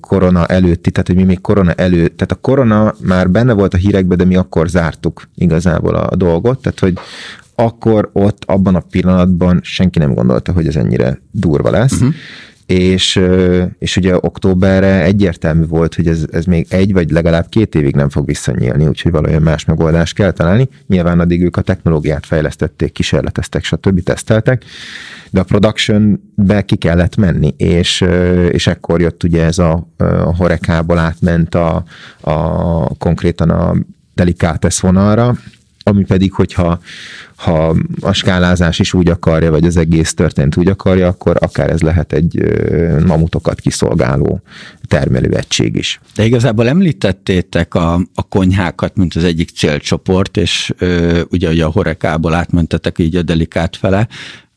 korona 0.00 0.46
előtti, 0.46 0.90
tehát 0.90 1.06
hogy 1.06 1.16
mi 1.16 1.22
még 1.22 1.40
korona 1.40 1.72
előtt, 1.72 2.16
tehát 2.16 2.32
a 2.32 2.40
korona 2.40 2.94
már 3.02 3.30
benne 3.30 3.52
volt 3.52 3.74
a 3.74 3.76
hírekben, 3.76 4.18
de 4.18 4.24
mi 4.24 4.36
akkor 4.36 4.68
zártuk 4.68 5.28
igazából 5.34 5.94
a 5.94 6.16
dolgot, 6.16 6.62
tehát 6.62 6.78
hogy 6.78 6.98
akkor 7.54 8.10
ott 8.12 8.42
abban 8.46 8.74
a 8.74 8.82
pillanatban 8.90 9.60
senki 9.62 9.98
nem 9.98 10.14
gondolta, 10.14 10.52
hogy 10.52 10.66
ez 10.66 10.76
ennyire 10.76 11.20
durva 11.30 11.70
lesz. 11.70 11.92
Uh-huh 11.92 12.14
és, 12.66 13.20
és 13.78 13.96
ugye 13.96 14.16
októberre 14.16 15.02
egyértelmű 15.02 15.66
volt, 15.66 15.94
hogy 15.94 16.06
ez, 16.06 16.24
ez 16.30 16.44
még 16.44 16.66
egy 16.70 16.92
vagy 16.92 17.10
legalább 17.10 17.48
két 17.48 17.74
évig 17.74 17.94
nem 17.94 18.08
fog 18.08 18.26
visszanyílni, 18.26 18.86
úgyhogy 18.86 19.12
valójában 19.12 19.42
más 19.42 19.64
megoldást 19.64 20.14
kell 20.14 20.30
találni. 20.30 20.68
Nyilván 20.86 21.20
addig 21.20 21.42
ők 21.42 21.56
a 21.56 21.60
technológiát 21.60 22.26
fejlesztették, 22.26 22.92
kísérleteztek, 22.92 23.64
stb. 23.64 24.02
teszteltek, 24.02 24.64
de 25.30 25.40
a 25.40 25.44
production-be 25.44 26.62
ki 26.62 26.76
kellett 26.76 27.16
menni, 27.16 27.54
és, 27.56 28.04
és 28.50 28.66
ekkor 28.66 29.00
jött 29.00 29.22
ugye 29.22 29.44
ez 29.44 29.58
a, 29.58 29.88
a 29.96 30.36
horekából 30.36 30.98
átment 30.98 31.54
a, 31.54 31.84
a 32.20 32.96
konkrétan 32.96 33.50
a 33.50 33.74
Delicates 34.14 34.80
vonalra, 34.80 35.36
ami 35.88 36.04
pedig, 36.04 36.32
hogyha 36.32 36.80
ha 37.36 37.76
a 38.00 38.12
skálázás 38.12 38.78
is 38.78 38.94
úgy 38.94 39.08
akarja, 39.08 39.50
vagy 39.50 39.66
az 39.66 39.76
egész 39.76 40.14
történt 40.14 40.56
úgy 40.56 40.68
akarja, 40.68 41.06
akkor 41.06 41.36
akár 41.40 41.70
ez 41.70 41.80
lehet 41.80 42.12
egy 42.12 42.42
mamutokat 43.06 43.60
kiszolgáló 43.60 44.40
termelőegység 44.88 45.76
is. 45.76 46.00
De 46.14 46.24
igazából 46.24 46.68
említettétek 46.68 47.74
a, 47.74 47.94
a 48.14 48.22
konyhákat, 48.28 48.96
mint 48.96 49.14
az 49.14 49.24
egyik 49.24 49.50
célcsoport, 49.50 50.36
és 50.36 50.72
ö, 50.78 51.20
ugye, 51.30 51.48
ugye 51.48 51.64
a 51.64 51.70
horekából 51.70 52.34
átmentetek 52.34 52.98
így 52.98 53.16
a 53.16 53.22
delikát 53.22 53.76
fele, 53.76 54.08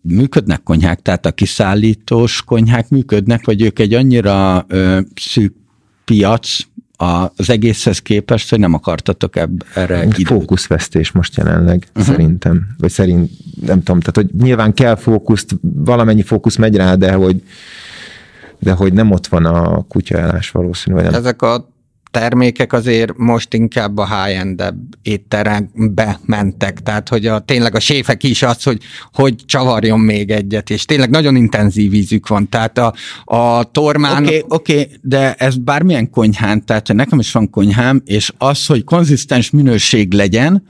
működnek 0.02 0.64
konyhák, 0.64 1.02
tehát 1.02 1.26
a 1.26 1.32
kiszállítós 1.32 2.44
konyhák 2.44 2.90
működnek, 2.90 3.46
vagy 3.46 3.62
ők 3.62 3.80
egy 3.80 3.94
annyira 3.94 4.66
ö, 4.68 5.00
szűk 5.16 5.54
piac, 6.06 6.58
az 7.36 7.50
egészhez 7.50 8.00
képest, 8.00 8.50
hogy 8.50 8.60
nem 8.60 8.74
akartatok 8.74 9.36
ebb, 9.36 9.66
erre 9.74 10.04
időt. 10.04 10.28
Fókuszvesztés 10.28 11.12
most 11.12 11.38
jelenleg, 11.38 11.88
uh-huh. 11.90 12.14
szerintem. 12.14 12.68
Vagy 12.78 12.92
szerint, 12.92 13.32
nem 13.66 13.84
tudom, 13.84 14.00
tehát 14.00 14.16
hogy 14.16 14.42
nyilván 14.44 14.74
kell 14.74 14.96
fókuszt, 14.96 15.56
valamennyi 15.62 16.22
fókusz 16.22 16.56
megy 16.56 16.76
rá, 16.76 16.96
de 16.96 17.14
hogy 17.14 17.44
de 18.60 18.72
hogy 18.72 18.94
nem 18.94 19.12
ott 19.12 19.28
van 19.28 19.46
a 19.46 19.82
kutyaállás 19.88 20.52
valószínű. 20.52 21.02
nem. 21.02 21.14
Ezek 21.14 21.42
a 21.42 21.70
termékek 22.12 22.74
azért 22.74 23.18
most 23.18 23.54
inkább 23.54 23.98
a 23.98 24.24
high-end 24.24 24.74
étterembe 25.02 26.20
mentek, 26.26 26.82
tehát 26.82 27.10
hogy 27.10 27.26
a, 27.26 27.40
tényleg 27.40 27.76
a 27.76 27.80
séfek 27.80 28.24
is 28.24 28.44
az, 28.44 28.64
hogy, 28.64 28.82
hogy 29.14 29.36
csavarjon 29.46 30.00
még 30.00 30.30
egyet, 30.30 30.70
és 30.70 30.86
tényleg 30.86 31.10
nagyon 31.10 31.36
intenzív 31.36 31.94
ízük 31.94 32.28
van, 32.28 32.50
tehát 32.50 32.78
a, 32.78 32.94
a 33.24 33.64
tormán... 33.64 34.24
Oké, 34.24 34.44
okay, 34.48 34.78
okay, 34.80 35.00
de 35.02 35.34
ez 35.34 35.58
bármilyen 35.58 36.10
konyhán, 36.10 36.66
tehát 36.66 36.94
nekem 36.94 37.20
is 37.20 37.32
van 37.32 37.50
konyhám, 37.50 38.02
és 38.06 38.34
az, 38.38 38.66
hogy 38.66 38.84
konzisztens 38.84 39.50
minőség 39.50 40.14
legyen, 40.14 40.64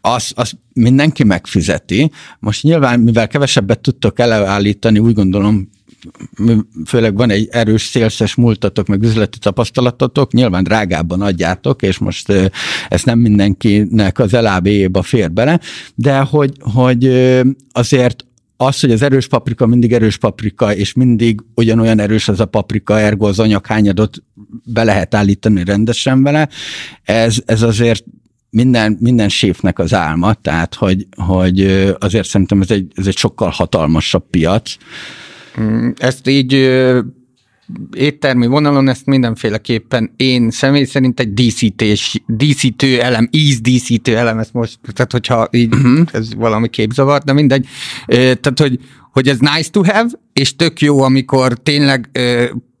az, 0.00 0.32
az 0.34 0.52
mindenki 0.72 1.24
megfizeti. 1.24 2.10
Most 2.38 2.62
nyilván, 2.62 3.00
mivel 3.00 3.28
kevesebbet 3.28 3.80
tudtok 3.80 4.18
előállítani, 4.18 4.98
úgy 4.98 5.14
gondolom, 5.14 5.68
főleg 6.86 7.16
van 7.16 7.30
egy 7.30 7.48
erős 7.50 7.82
szélszes 7.82 8.34
múltatok, 8.34 8.86
meg 8.86 9.02
üzleti 9.02 9.38
tapasztalatotok, 9.38 10.32
nyilván 10.32 10.62
drágábban 10.62 11.20
adjátok, 11.20 11.82
és 11.82 11.98
most 11.98 12.32
ez 12.88 13.02
nem 13.02 13.18
mindenkinek 13.18 14.18
az 14.18 14.34
elábéjébe 14.34 15.02
fér 15.02 15.32
bele, 15.32 15.60
de 15.94 16.18
hogy, 16.18 16.52
hogy 16.60 17.04
azért 17.72 18.26
az, 18.56 18.80
hogy 18.80 18.90
az 18.90 19.02
erős 19.02 19.26
paprika 19.26 19.66
mindig 19.66 19.92
erős 19.92 20.16
paprika, 20.16 20.74
és 20.74 20.92
mindig 20.92 21.40
ugyanolyan 21.54 21.98
erős 21.98 22.28
az 22.28 22.40
a 22.40 22.46
paprika, 22.46 22.98
ergo 22.98 23.26
az 23.26 23.38
anyaghányadot 23.38 24.22
be 24.64 24.84
lehet 24.84 25.14
állítani 25.14 25.64
rendesen 25.64 26.22
vele, 26.22 26.48
ez, 27.02 27.36
ez 27.46 27.62
azért 27.62 28.04
minden, 28.50 28.96
minden 29.00 29.28
séfnek 29.28 29.78
az 29.78 29.94
álma, 29.94 30.34
tehát 30.34 30.74
hogy, 30.74 31.06
hogy 31.16 31.60
azért 31.98 32.28
szerintem 32.28 32.60
ez 32.60 32.70
egy, 32.70 32.92
ez 32.94 33.06
egy 33.06 33.16
sokkal 33.16 33.48
hatalmasabb 33.50 34.30
piac, 34.30 34.76
ezt 35.96 36.28
így 36.28 36.52
éttermi 37.92 38.46
vonalon 38.46 38.88
ezt 38.88 39.06
mindenféleképpen 39.06 40.12
én 40.16 40.50
személy 40.50 40.84
szerint 40.84 41.20
egy 41.20 41.34
díszítés, 41.34 42.22
díszítő 42.26 43.00
elem, 43.00 43.28
ízdíszítő 43.30 44.16
elem, 44.16 44.38
ez 44.38 44.48
most, 44.52 44.78
tehát 44.92 45.12
hogyha 45.12 45.48
így, 45.50 45.74
uh-huh. 45.74 46.06
ez 46.12 46.34
valami 46.34 46.68
képzavar, 46.68 47.20
de 47.20 47.32
mindegy. 47.32 47.66
Tehát, 48.06 48.58
hogy, 48.58 48.78
hogy 49.12 49.28
ez 49.28 49.38
nice 49.38 49.70
to 49.70 49.84
have, 49.84 50.08
és 50.32 50.56
tök 50.56 50.80
jó, 50.80 51.02
amikor 51.02 51.52
tényleg 51.52 52.10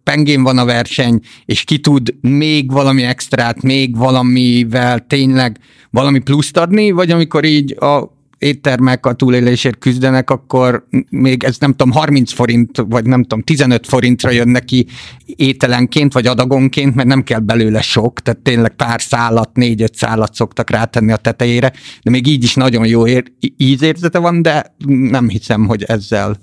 pengén 0.04 0.42
van 0.42 0.58
a 0.58 0.64
verseny, 0.64 1.20
és 1.44 1.64
ki 1.64 1.78
tud 1.78 2.14
még 2.20 2.72
valami 2.72 3.02
extrát, 3.02 3.62
még 3.62 3.96
valamivel 3.96 5.06
tényleg 5.06 5.58
valami 5.90 6.18
pluszt 6.18 6.56
adni, 6.56 6.90
vagy 6.90 7.10
amikor 7.10 7.44
így 7.44 7.76
a 7.78 8.15
éttermek 8.38 9.06
a 9.06 9.12
túlélésért 9.12 9.78
küzdenek, 9.78 10.30
akkor 10.30 10.86
még 11.10 11.44
ez 11.44 11.58
nem 11.58 11.70
tudom, 11.70 11.92
30 11.92 12.32
forint, 12.32 12.84
vagy 12.88 13.04
nem 13.04 13.22
tudom, 13.22 13.42
15 13.42 13.86
forintra 13.86 14.30
jön 14.30 14.48
neki 14.48 14.86
ételenként, 15.26 16.12
vagy 16.12 16.26
adagonként, 16.26 16.94
mert 16.94 17.08
nem 17.08 17.22
kell 17.22 17.40
belőle 17.40 17.80
sok, 17.80 18.20
tehát 18.20 18.40
tényleg 18.40 18.74
pár 18.74 19.00
szállat, 19.02 19.56
négy-öt 19.56 19.94
szállat 19.94 20.34
szoktak 20.34 20.70
rátenni 20.70 21.12
a 21.12 21.16
tetejére, 21.16 21.72
de 22.02 22.10
még 22.10 22.26
így 22.26 22.44
is 22.44 22.54
nagyon 22.54 22.86
jó 22.86 23.06
ér, 23.06 23.32
ízérzete 23.56 24.18
van, 24.18 24.42
de 24.42 24.74
nem 24.86 25.28
hiszem, 25.28 25.66
hogy 25.66 25.82
ezzel. 25.82 26.36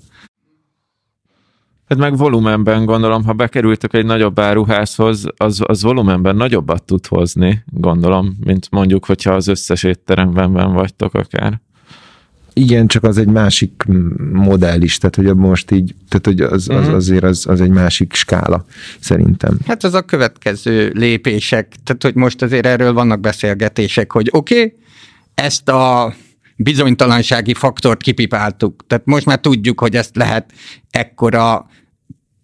Hát 1.88 1.98
meg 1.98 2.16
volumenben 2.16 2.84
gondolom, 2.84 3.24
ha 3.24 3.32
bekerültök 3.32 3.94
egy 3.94 4.04
nagyobb 4.04 4.38
áruházhoz, 4.38 5.24
az, 5.36 5.60
az 5.66 5.82
volumenben 5.82 6.36
nagyobbat 6.36 6.82
tud 6.82 7.06
hozni, 7.06 7.64
gondolom, 7.66 8.36
mint 8.44 8.70
mondjuk, 8.70 9.04
hogyha 9.04 9.32
az 9.32 9.48
összes 9.48 9.82
étteremben 9.82 10.72
vagytok 10.72 11.14
akár. 11.14 11.60
Igen, 12.56 12.86
csak 12.86 13.04
az 13.04 13.18
egy 13.18 13.28
másik 13.28 13.84
modell 14.32 14.80
is, 14.80 14.98
tehát 14.98 15.16
hogy 15.16 15.36
most 15.36 15.70
így, 15.70 15.94
tehát 16.08 16.26
hogy 16.26 16.40
az, 16.40 16.68
az 16.68 16.68
uh-huh. 16.68 16.94
azért 16.94 17.24
az, 17.24 17.46
az 17.46 17.60
egy 17.60 17.70
másik 17.70 18.14
skála, 18.14 18.64
szerintem. 19.00 19.58
Hát 19.66 19.84
az 19.84 19.94
a 19.94 20.02
következő 20.02 20.90
lépések, 20.94 21.74
tehát 21.84 22.02
hogy 22.02 22.14
most 22.14 22.42
azért 22.42 22.66
erről 22.66 22.92
vannak 22.92 23.20
beszélgetések, 23.20 24.12
hogy 24.12 24.28
oké, 24.32 24.56
okay, 24.56 24.74
ezt 25.34 25.68
a 25.68 26.14
bizonytalansági 26.56 27.54
faktort 27.54 28.02
kipipáltuk, 28.02 28.84
tehát 28.86 29.06
most 29.06 29.26
már 29.26 29.40
tudjuk, 29.40 29.80
hogy 29.80 29.96
ezt 29.96 30.16
lehet 30.16 30.52
ekkora 30.90 31.66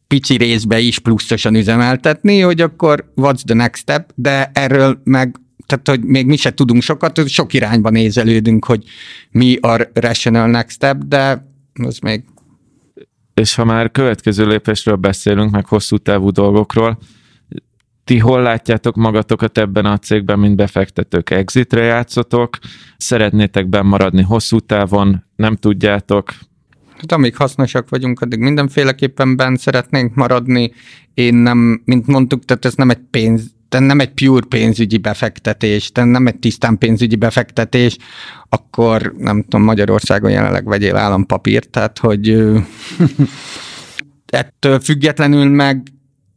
pici 0.06 0.36
részbe 0.36 0.78
is 0.78 0.98
pluszosan 0.98 1.54
üzemeltetni, 1.54 2.40
hogy 2.40 2.60
akkor 2.60 3.12
what's 3.16 3.42
the 3.44 3.54
next 3.54 3.80
step, 3.80 4.10
de 4.14 4.50
erről 4.54 5.00
meg 5.04 5.36
tehát 5.70 5.88
hogy 5.88 6.08
még 6.08 6.26
mi 6.26 6.36
se 6.36 6.54
tudunk 6.54 6.82
sokat, 6.82 7.28
sok 7.28 7.52
irányba 7.52 7.90
nézelődünk, 7.90 8.64
hogy 8.64 8.84
mi 9.30 9.56
a 9.56 9.88
rational 9.92 10.46
next 10.46 10.74
step, 10.74 10.96
de 11.04 11.46
az 11.82 11.98
még... 11.98 12.24
És 13.34 13.54
ha 13.54 13.64
már 13.64 13.90
következő 13.90 14.46
lépésről 14.46 14.96
beszélünk, 14.96 15.50
meg 15.50 15.66
hosszú 15.66 15.96
távú 15.96 16.30
dolgokról, 16.30 16.98
ti 18.04 18.18
hol 18.18 18.42
látjátok 18.42 18.96
magatokat 18.96 19.58
ebben 19.58 19.84
a 19.84 19.98
cégben, 19.98 20.38
mint 20.38 20.56
befektetők? 20.56 21.30
Exitre 21.30 21.82
játszotok? 21.82 22.58
Szeretnétek 22.96 23.82
maradni 23.82 24.22
hosszú 24.22 24.58
távon? 24.58 25.24
Nem 25.36 25.56
tudjátok? 25.56 26.34
Hát 27.00 27.12
amíg 27.12 27.36
hasznosak 27.36 27.88
vagyunk, 27.88 28.20
addig 28.20 28.38
mindenféleképpen 28.38 29.36
benn 29.36 29.54
szeretnénk 29.54 30.14
maradni. 30.14 30.72
Én 31.14 31.34
nem, 31.34 31.82
mint 31.84 32.06
mondtuk, 32.06 32.44
tehát 32.44 32.64
ez 32.64 32.74
nem 32.74 32.90
egy 32.90 33.00
pénz, 33.10 33.54
te 33.70 33.78
nem 33.78 34.00
egy 34.00 34.10
pure 34.10 34.46
pénzügyi 34.48 34.98
befektetés, 34.98 35.92
te 35.92 36.04
nem 36.04 36.26
egy 36.26 36.38
tisztán 36.38 36.78
pénzügyi 36.78 37.16
befektetés, 37.16 37.96
akkor 38.48 39.14
nem 39.18 39.42
tudom, 39.42 39.62
Magyarországon 39.62 40.30
jelenleg 40.30 40.64
vegyél 40.64 40.96
állampapírt, 40.96 41.68
tehát 41.68 41.98
hogy 41.98 42.28
ettől 44.26 44.80
függetlenül 44.80 45.44
meg 45.44 45.82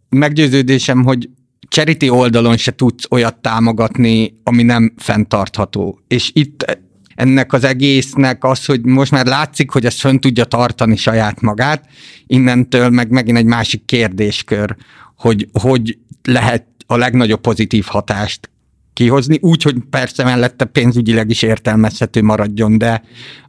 meggyőződésem, 0.09 1.03
hogy 1.03 1.29
charity 1.67 2.09
oldalon 2.09 2.57
se 2.57 2.71
tudsz 2.71 3.05
olyat 3.09 3.37
támogatni, 3.37 4.39
ami 4.43 4.63
nem 4.63 4.93
fenntartható. 4.97 5.99
És 6.07 6.31
itt 6.33 6.79
ennek 7.15 7.53
az 7.53 7.63
egésznek 7.63 8.43
az, 8.43 8.65
hogy 8.65 8.85
most 8.85 9.11
már 9.11 9.25
látszik, 9.25 9.71
hogy 9.71 9.85
ezt 9.85 9.99
fönn 9.99 10.17
tudja 10.17 10.45
tartani 10.45 10.95
saját 10.95 11.41
magát, 11.41 11.85
innentől 12.27 12.89
meg 12.89 13.09
megint 13.09 13.37
egy 13.37 13.45
másik 13.45 13.85
kérdéskör, 13.85 14.75
hogy 15.15 15.47
hogy 15.61 15.97
lehet 16.23 16.65
a 16.93 16.97
legnagyobb 16.97 17.41
pozitív 17.41 17.85
hatást 17.87 18.49
kihozni, 18.93 19.37
úgy, 19.41 19.63
hogy 19.63 19.75
persze 19.89 20.23
mellette 20.23 20.65
pénzügyileg 20.65 21.29
is 21.29 21.41
értelmezhető 21.41 22.21
maradjon, 22.21 22.77
de 22.77 23.03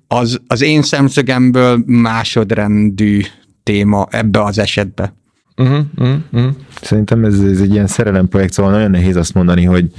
az, 0.06 0.40
az 0.46 0.62
én 0.62 0.82
szemszögemből 0.82 1.82
másodrendű 1.86 3.20
téma 3.62 4.06
ebbe 4.10 4.42
az 4.42 4.58
esetbe. 4.58 5.14
Uh-huh, 5.56 5.84
uh-huh. 5.96 6.54
Szerintem 6.80 7.24
ez, 7.24 7.40
ez 7.40 7.60
egy 7.60 7.72
ilyen 7.72 7.86
szerelemprojekt, 7.86 8.52
szóval 8.52 8.72
nagyon 8.72 8.90
nehéz 8.90 9.16
azt 9.16 9.34
mondani, 9.34 9.64
hogy, 9.64 9.90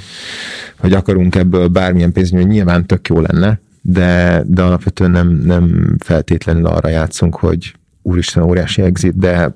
hogy 0.77 0.93
akarunk 0.93 1.35
ebből 1.35 1.67
bármilyen 1.67 2.11
pénzügyi, 2.11 2.41
hogy 2.41 2.51
nyilván 2.51 2.85
tök 2.85 3.07
jó 3.07 3.19
lenne, 3.19 3.59
de, 3.81 4.41
de 4.47 4.61
alapvetően 4.61 5.11
nem, 5.11 5.41
nem 5.45 5.95
feltétlenül 5.99 6.65
arra 6.65 6.89
játszunk, 6.89 7.35
hogy 7.35 7.73
úristen 8.05 8.43
óriási 8.43 8.81
exit, 8.81 9.17
de 9.17 9.55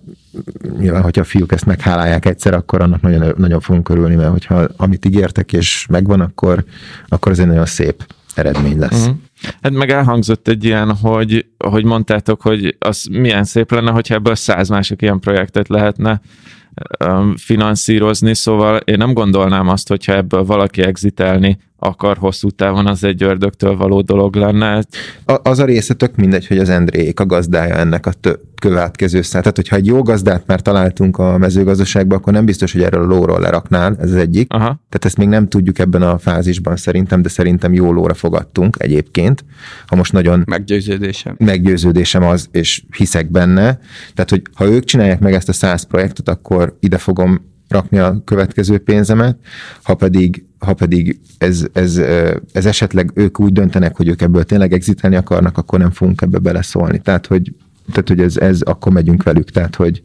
nyilván, 0.80 1.02
hogyha 1.02 1.22
a 1.22 1.26
fiúk 1.26 1.52
ezt 1.52 1.66
meghálálják 1.66 2.26
egyszer, 2.26 2.54
akkor 2.54 2.82
annak 2.82 3.02
nagyon, 3.02 3.34
nagyon 3.38 3.60
fogunk 3.60 3.90
örülni, 3.90 4.16
mert 4.16 4.32
hogyha 4.32 4.68
amit 4.78 5.06
ígértek 5.06 5.54
és 5.54 5.86
megvan, 5.90 6.20
akkor, 6.20 6.64
akkor 7.08 7.32
ez 7.32 7.40
egy 7.40 7.48
nagyon 7.48 7.66
szép 7.66 8.06
eredmény 8.34 8.80
lesz. 8.80 9.02
Uh-huh. 9.02 9.16
Hát 9.62 9.72
meg 9.72 9.90
elhangzott 9.90 10.48
egy 10.48 10.64
ilyen, 10.64 10.96
hogy, 10.96 11.46
hogy 11.58 11.84
mondtátok, 11.84 12.42
hogy 12.42 12.76
az 12.80 13.06
milyen 13.12 13.44
szép 13.44 13.72
lenne, 13.72 13.92
hogyha 13.92 14.16
ebből 14.16 14.36
száz 14.36 14.70
másik 14.70 15.02
ilyen 15.02 15.20
projektet 15.20 15.68
lehetne 15.68 16.22
um, 17.06 17.36
finanszírozni, 17.38 18.36
szóval 18.36 18.78
én 18.78 18.98
nem 18.98 19.14
gondolnám 19.14 19.68
azt, 19.68 19.88
hogyha 19.88 20.14
ebből 20.14 20.44
valaki 20.44 20.82
exitelni 20.82 21.58
akar 21.80 22.18
hosszú 22.18 22.50
távon, 22.50 22.88
az 22.88 23.04
egy 23.04 23.24
ördögtől 23.24 23.78
való 23.78 24.02
dolog 24.02 24.36
lenne. 24.36 24.84
A, 25.26 25.50
az 25.50 25.60
a 25.60 25.66
része 25.66 25.94
tök 25.94 26.16
mindegy, 26.16 26.48
hogy 26.48 26.58
az 26.58 26.70
Endrék 26.70 27.20
a 27.20 27.26
gazdája 27.26 27.76
ennek 27.76 28.06
a 28.06 28.12
tö- 28.12 28.40
következő 28.60 29.22
szám. 29.22 29.42
Tehát, 29.42 29.56
hogyha 29.56 29.76
egy 29.76 29.86
jó 29.86 30.02
gazdát 30.02 30.48
már 30.48 30.62
találtunk 30.62 31.18
a 31.18 31.38
mezőgazdaságban, 31.38 32.18
akkor 32.18 32.34
nem 32.34 32.46
biztos, 32.46 32.72
hogy 32.72 32.82
erről 32.82 33.04
a 33.04 33.16
lóról 33.16 33.40
leraknál, 33.40 33.96
ez 34.00 34.12
az 34.12 34.18
egyik. 34.18 34.54
Aha. 34.54 34.66
Tehát 34.66 35.06
ezt 35.06 35.18
még 35.18 35.28
nem 35.28 35.48
tudjuk 35.48 35.80
ebben 35.80 36.02
a 36.02 36.18
fázisban 36.18 36.76
szerintem, 36.76 37.22
de 37.22 37.30
szerintem 37.30 37.74
jó 37.74 37.92
lóra 37.94 38.14
fogadtunk 38.14 38.76
egyébként. 38.80 39.46
Ha 39.88 39.96
most 39.96 40.14
nagyon... 40.14 40.44
Meggyőződésem. 40.46 41.36
Meggyőződésem 41.38 42.24
az, 42.24 42.48
és 42.52 42.84
hiszek 42.98 43.32
benne. 43.32 43.80
Tehát, 44.14 44.30
hogy 44.30 44.42
ha 44.54 44.66
ők 44.66 44.84
csinálják 44.84 45.20
meg 45.20 45.34
ezt 45.34 45.50
a 45.50 45.54
száz 45.54 45.84
projektet, 45.84 46.30
akkor 46.30 46.78
ide 46.80 46.98
fogom 46.98 47.48
rakni 47.70 47.98
a 47.98 48.22
következő 48.26 48.78
pénzemet, 48.78 49.38
ha 49.84 49.94
pedig, 49.96 50.46
ha 50.60 50.74
pedig 50.74 51.20
ez, 51.38 51.66
ez, 51.74 51.98
ez 52.52 52.66
esetleg 52.66 53.12
ők 53.14 53.40
úgy 53.40 53.54
döntenek, 53.54 53.96
hogy 53.96 54.08
ők 54.08 54.22
ebből 54.22 54.44
tényleg 54.44 54.74
exitelni 54.74 55.16
akarnak, 55.16 55.58
akkor 55.58 55.80
nem 55.80 55.92
fogunk 55.92 56.22
ebbe 56.22 56.38
beleszólni. 56.38 57.00
Tehát, 57.00 57.28
hogy, 57.28 57.54
tehát, 57.92 58.08
hogy 58.08 58.20
ez, 58.20 58.38
ez 58.38 58.62
akkor 58.62 58.92
megyünk 58.92 59.24
velük. 59.24 59.50
Tehát, 59.52 59.76
hogy 59.76 60.04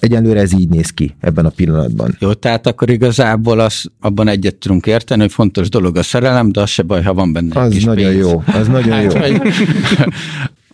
Egyelőre 0.00 0.40
ez 0.40 0.52
így 0.52 0.68
néz 0.68 0.90
ki 0.90 1.14
ebben 1.20 1.44
a 1.46 1.48
pillanatban. 1.48 2.16
Jó, 2.18 2.32
tehát 2.32 2.66
akkor 2.66 2.90
igazából 2.90 3.60
az, 3.60 3.84
abban 4.00 4.28
egyet 4.28 4.54
tudunk 4.54 4.86
érteni, 4.86 5.20
hogy 5.20 5.32
fontos 5.32 5.68
dolog 5.68 5.96
a 5.96 6.02
szerelem, 6.02 6.52
de 6.52 6.60
az 6.60 6.70
se 6.70 6.82
baj, 6.82 7.02
ha 7.02 7.14
van 7.14 7.32
benne 7.32 7.60
Az 7.60 7.72
kis 7.72 7.84
nagyon 7.84 8.12
pénz. 8.12 8.26
jó, 8.26 8.42
az 8.46 8.66
nagyon 8.66 8.90
hát, 9.14 9.28
jó. 9.28 9.40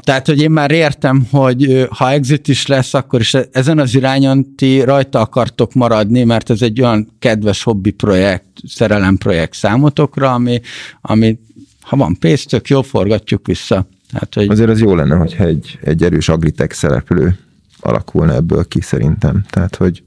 Tehát, 0.08 0.26
hogy 0.26 0.40
én 0.40 0.50
már 0.50 0.70
értem, 0.70 1.26
hogy 1.30 1.86
ha 1.90 2.10
exit 2.10 2.48
is 2.48 2.66
lesz, 2.66 2.94
akkor 2.94 3.20
is 3.20 3.34
ezen 3.34 3.78
az 3.78 3.94
irányon 3.94 4.54
ti 4.54 4.80
rajta 4.80 5.20
akartok 5.20 5.72
maradni, 5.72 6.24
mert 6.24 6.50
ez 6.50 6.62
egy 6.62 6.80
olyan 6.80 7.08
kedves 7.18 7.62
hobbi 7.62 7.90
projekt, 7.90 8.44
szerelem 8.68 9.16
projekt 9.16 9.54
számotokra, 9.54 10.32
ami, 10.32 10.60
ami 11.00 11.38
ha 11.80 11.96
van 11.96 12.16
pénz, 12.18 12.44
tök 12.44 12.68
jó, 12.68 12.82
forgatjuk 12.82 13.46
vissza. 13.46 13.86
Tehát, 14.12 14.34
hogy... 14.34 14.50
Azért 14.50 14.70
az 14.70 14.80
jó 14.80 14.94
lenne, 14.94 15.16
hogyha 15.16 15.44
egy, 15.44 15.78
egy 15.82 16.02
erős 16.02 16.28
agritek 16.28 16.72
szereplő 16.72 17.38
alakulna 17.80 18.34
ebből 18.34 18.68
ki 18.68 18.80
szerintem. 18.80 19.44
Tehát, 19.50 19.76
hogy 19.76 20.02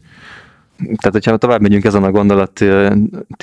tehát, 0.77 1.11
hogyha 1.11 1.37
tovább 1.37 1.61
megyünk 1.61 1.83
ezen 1.83 2.03
a 2.03 2.11
gondolati 2.11 2.67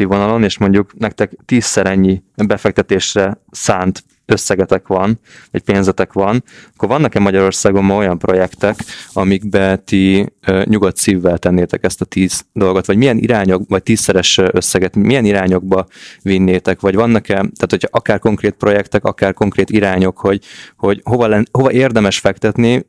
vonalon, 0.04 0.44
és 0.44 0.58
mondjuk 0.58 0.98
nektek 0.98 1.32
tízszer 1.44 1.86
ennyi 1.86 2.22
befektetésre 2.46 3.40
szánt 3.50 4.04
összegetek 4.28 4.86
van, 4.86 5.18
egy 5.50 5.62
pénzetek 5.62 6.12
van, 6.12 6.44
akkor 6.74 6.88
vannak-e 6.88 7.20
Magyarországon 7.20 7.84
ma 7.84 7.96
olyan 7.96 8.18
projektek, 8.18 8.76
amikbe 9.12 9.76
ti 9.76 10.32
ö, 10.46 10.62
nyugodt 10.64 10.96
szívvel 10.96 11.38
tennétek 11.38 11.84
ezt 11.84 12.00
a 12.00 12.04
tíz 12.04 12.44
dolgot, 12.52 12.86
vagy 12.86 12.96
milyen 12.96 13.18
irányok, 13.18 13.62
vagy 13.68 13.82
tízszeres 13.82 14.40
összeget, 14.52 14.96
milyen 14.96 15.24
irányokba 15.24 15.86
vinnétek, 16.22 16.80
vagy 16.80 16.94
vannak-e, 16.94 17.34
tehát 17.34 17.66
hogyha 17.68 17.88
akár 17.90 18.18
konkrét 18.18 18.54
projektek, 18.54 19.04
akár 19.04 19.34
konkrét 19.34 19.70
irányok, 19.70 20.18
hogy, 20.18 20.44
hogy 20.76 21.00
hova, 21.04 21.26
len, 21.26 21.48
hova 21.52 21.72
érdemes 21.72 22.18
fektetni, 22.18 22.86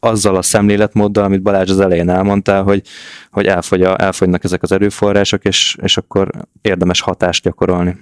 azzal 0.00 0.36
a 0.36 0.42
szemléletmóddal, 0.42 1.24
amit 1.24 1.42
Balázs 1.42 1.70
az 1.70 1.80
elején 1.80 2.08
elmondta, 2.08 2.62
hogy, 2.62 2.82
hogy 3.30 3.46
elfogy 3.46 3.82
a, 3.82 4.00
elfogynak 4.02 4.44
ezek 4.44 4.62
az 4.62 4.72
erőforrások, 4.72 5.44
és, 5.44 5.76
és 5.82 5.96
akkor 5.96 6.30
érdemes 6.62 7.00
hatást 7.00 7.44
gyakorolni. 7.44 7.96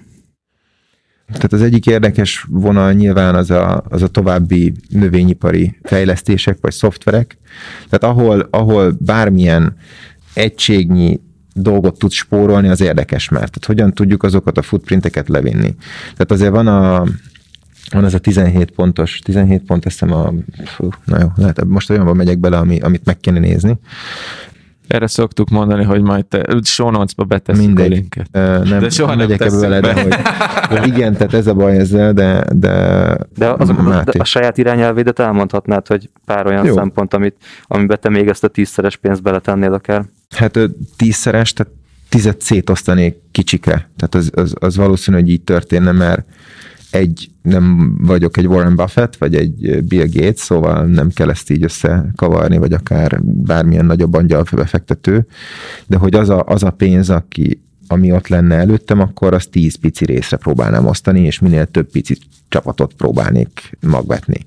Tehát 1.31 1.53
az 1.53 1.61
egyik 1.61 1.85
érdekes 1.85 2.45
vonal 2.49 2.91
nyilván 2.91 3.35
az 3.35 3.51
a, 3.51 3.83
az 3.89 4.01
a 4.01 4.07
további 4.07 4.73
növényipari 4.89 5.77
fejlesztések 5.83 6.57
vagy 6.61 6.71
szoftverek. 6.71 7.37
Tehát 7.89 8.15
ahol, 8.15 8.47
ahol 8.51 8.95
bármilyen 8.99 9.75
egységnyi 10.33 11.19
dolgot 11.53 11.99
tud 11.99 12.11
spórolni, 12.11 12.67
az 12.67 12.81
érdekes 12.81 13.29
már. 13.29 13.39
Tehát 13.39 13.65
hogyan 13.65 13.93
tudjuk 13.93 14.23
azokat 14.23 14.57
a 14.57 14.61
footprinteket 14.61 15.29
levinni. 15.29 15.75
Tehát 16.01 16.31
azért 16.31 16.51
van 16.51 16.67
a, 16.67 17.03
van 17.91 18.05
ez 18.05 18.13
a 18.13 18.19
17 18.19 18.71
pontos, 18.71 19.19
17 19.19 19.63
pont, 19.63 19.85
eszem 19.85 20.11
a, 20.13 20.33
fú, 20.65 20.89
na 21.05 21.19
jó, 21.19 21.27
lehet, 21.35 21.65
most 21.65 21.89
olyanban 21.89 22.15
megyek 22.15 22.37
bele, 22.37 22.57
ami, 22.57 22.79
amit 22.79 23.05
meg 23.05 23.19
kéne 23.19 23.39
nézni. 23.39 23.79
Erre 24.87 25.07
szoktuk 25.07 25.49
mondani, 25.49 25.83
hogy 25.83 26.01
majd 26.01 26.25
te 26.25 26.59
show 26.63 26.89
notes-ba 26.89 27.23
beteszünk 27.23 27.65
Mindegy. 27.65 27.91
a 27.91 27.95
linket. 27.95 28.27
Uh, 28.33 28.69
nem, 28.69 28.79
de 28.79 28.89
soha 28.89 29.15
nem 29.15 29.17
megyek 29.17 29.41
ebbe 29.41 29.57
vele, 29.57 29.79
de 29.79 30.01
hogy, 30.01 30.15
hogy 30.69 30.87
igen, 30.87 31.13
tehát 31.13 31.33
ez 31.33 31.47
a 31.47 31.53
baj 31.53 31.77
ezzel, 31.77 32.13
de 32.13 32.45
de, 32.51 33.17
de, 33.35 33.49
azok, 33.49 34.03
de 34.03 34.19
a 34.19 34.23
saját 34.23 34.57
irányelvédet 34.57 35.19
elmondhatnád, 35.19 35.87
hogy 35.87 36.09
pár 36.25 36.45
olyan 36.45 36.65
Jó. 36.65 36.73
szempont, 36.73 37.13
amit, 37.13 37.35
amiben 37.63 37.97
te 38.01 38.09
még 38.09 38.27
ezt 38.27 38.43
a 38.43 38.47
tízszeres 38.47 38.95
pénzt 38.95 39.21
beletennél 39.21 39.73
akár. 39.73 40.05
Hát 40.35 40.59
tízszeres, 40.97 41.53
tehát 41.53 41.73
tizet 42.09 42.41
szétosztanék 42.41 43.15
kicsike. 43.31 43.89
Tehát 43.97 44.15
az, 44.15 44.31
az, 44.35 44.53
az 44.59 44.75
valószínű, 44.75 45.17
hogy 45.17 45.29
így 45.29 45.41
történne, 45.41 45.91
mert 45.91 46.25
egy, 46.91 47.29
nem 47.41 47.95
vagyok 48.01 48.37
egy 48.37 48.47
Warren 48.47 48.75
Buffett, 48.75 49.15
vagy 49.15 49.35
egy 49.35 49.83
Bill 49.83 50.07
Gates, 50.11 50.39
szóval 50.39 50.85
nem 50.85 51.09
kell 51.09 51.29
ezt 51.29 51.49
így 51.49 51.63
összekavarni, 51.63 52.57
vagy 52.57 52.73
akár 52.73 53.21
bármilyen 53.23 53.85
nagyobb 53.85 54.13
angyal 54.13 54.43
befektető, 54.51 55.27
de 55.87 55.97
hogy 55.97 56.15
az 56.15 56.29
a, 56.29 56.43
az 56.45 56.63
a 56.63 56.71
pénz, 56.71 57.09
aki, 57.09 57.61
ami 57.87 58.11
ott 58.11 58.27
lenne 58.27 58.55
előttem, 58.55 58.99
akkor 58.99 59.33
az 59.33 59.45
tíz 59.45 59.75
pici 59.75 60.05
részre 60.05 60.37
próbálnám 60.37 60.85
osztani, 60.85 61.21
és 61.21 61.39
minél 61.39 61.65
több 61.65 61.91
pici 61.91 62.17
csapatot 62.49 62.93
próbálnék 62.93 63.77
magvetni. 63.79 64.39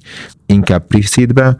Inkább 0.47 0.87
pre 0.87 1.57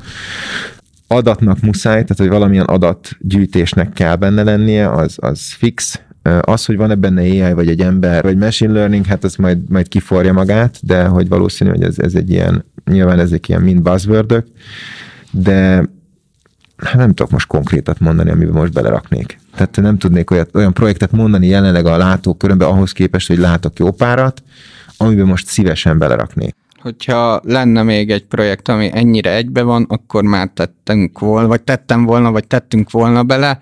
adatnak 1.07 1.61
muszáj, 1.61 1.93
tehát 1.93 2.17
hogy 2.17 2.29
valamilyen 2.29 2.65
adatgyűjtésnek 2.65 3.93
kell 3.93 4.17
benne 4.17 4.43
lennie, 4.43 4.91
az, 4.91 5.17
az 5.21 5.53
fix, 5.53 6.01
az, 6.39 6.65
hogy 6.65 6.77
van-e 6.77 6.95
benne 6.95 7.21
AI, 7.21 7.53
vagy 7.53 7.69
egy 7.69 7.81
ember, 7.81 8.23
vagy 8.23 8.37
machine 8.37 8.73
learning, 8.73 9.07
hát 9.07 9.25
az 9.25 9.37
majd, 9.37 9.59
majd 9.69 9.89
kiforja 9.89 10.33
magát, 10.33 10.79
de 10.83 11.05
hogy 11.05 11.29
valószínű, 11.29 11.71
hogy 11.71 11.83
ez, 11.83 11.99
ez 11.99 12.15
egy 12.15 12.31
ilyen, 12.31 12.65
nyilván 12.85 13.19
ezek 13.19 13.49
ilyen 13.49 13.63
mind 13.63 13.83
buzzword 13.83 14.45
de 15.31 15.85
hát 16.77 16.95
nem 16.95 17.15
tudok 17.15 17.31
most 17.31 17.47
konkrétat 17.47 17.99
mondani, 17.99 18.31
amiben 18.31 18.55
most 18.55 18.73
beleraknék. 18.73 19.39
Tehát 19.55 19.77
nem 19.77 19.99
tudnék 19.99 20.31
olyat, 20.31 20.55
olyan 20.55 20.73
projektet 20.73 21.13
mondani 21.13 21.47
jelenleg 21.47 21.87
a 21.87 21.97
látókörömben 21.97 22.69
ahhoz 22.69 22.93
képest, 22.93 23.29
hogy 23.29 23.39
látok 23.39 23.79
jó 23.79 23.91
párat, 23.91 24.43
amiben 24.97 25.27
most 25.27 25.47
szívesen 25.47 25.99
beleraknék. 25.99 26.55
Hogyha 26.81 27.41
lenne 27.45 27.83
még 27.83 28.11
egy 28.11 28.25
projekt, 28.25 28.69
ami 28.69 28.91
ennyire 28.93 29.35
egybe 29.35 29.63
van, 29.63 29.87
akkor 29.89 30.23
már 30.23 30.51
tettünk 30.55 31.19
volna, 31.19 31.49
vagy 31.49 31.63
tettem 31.63 32.05
volna, 32.05 32.31
vagy 32.31 32.47
tettünk 32.47 32.91
volna 32.91 33.23
bele, 33.23 33.61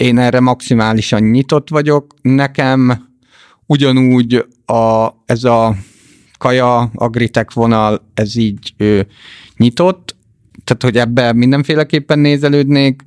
én 0.00 0.18
erre 0.18 0.40
maximálisan 0.40 1.22
nyitott 1.22 1.68
vagyok. 1.68 2.14
Nekem 2.22 3.08
ugyanúgy 3.66 4.46
a, 4.66 5.08
ez 5.26 5.44
a 5.44 5.76
kaja, 6.38 6.80
agritek 6.94 7.52
vonal, 7.52 8.10
ez 8.14 8.36
így 8.36 8.74
ő, 8.76 9.06
nyitott, 9.56 10.16
tehát 10.64 10.82
hogy 10.82 10.96
ebbe 10.96 11.32
mindenféleképpen 11.32 12.18
nézelődnék. 12.18 13.02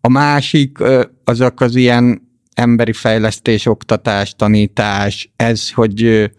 A 0.00 0.08
másik 0.08 0.78
azok 1.24 1.60
az 1.60 1.74
ilyen 1.74 2.28
emberi 2.54 2.92
fejlesztés, 2.92 3.66
oktatás, 3.66 4.34
tanítás, 4.36 5.32
ez, 5.36 5.70
hogy 5.70 6.30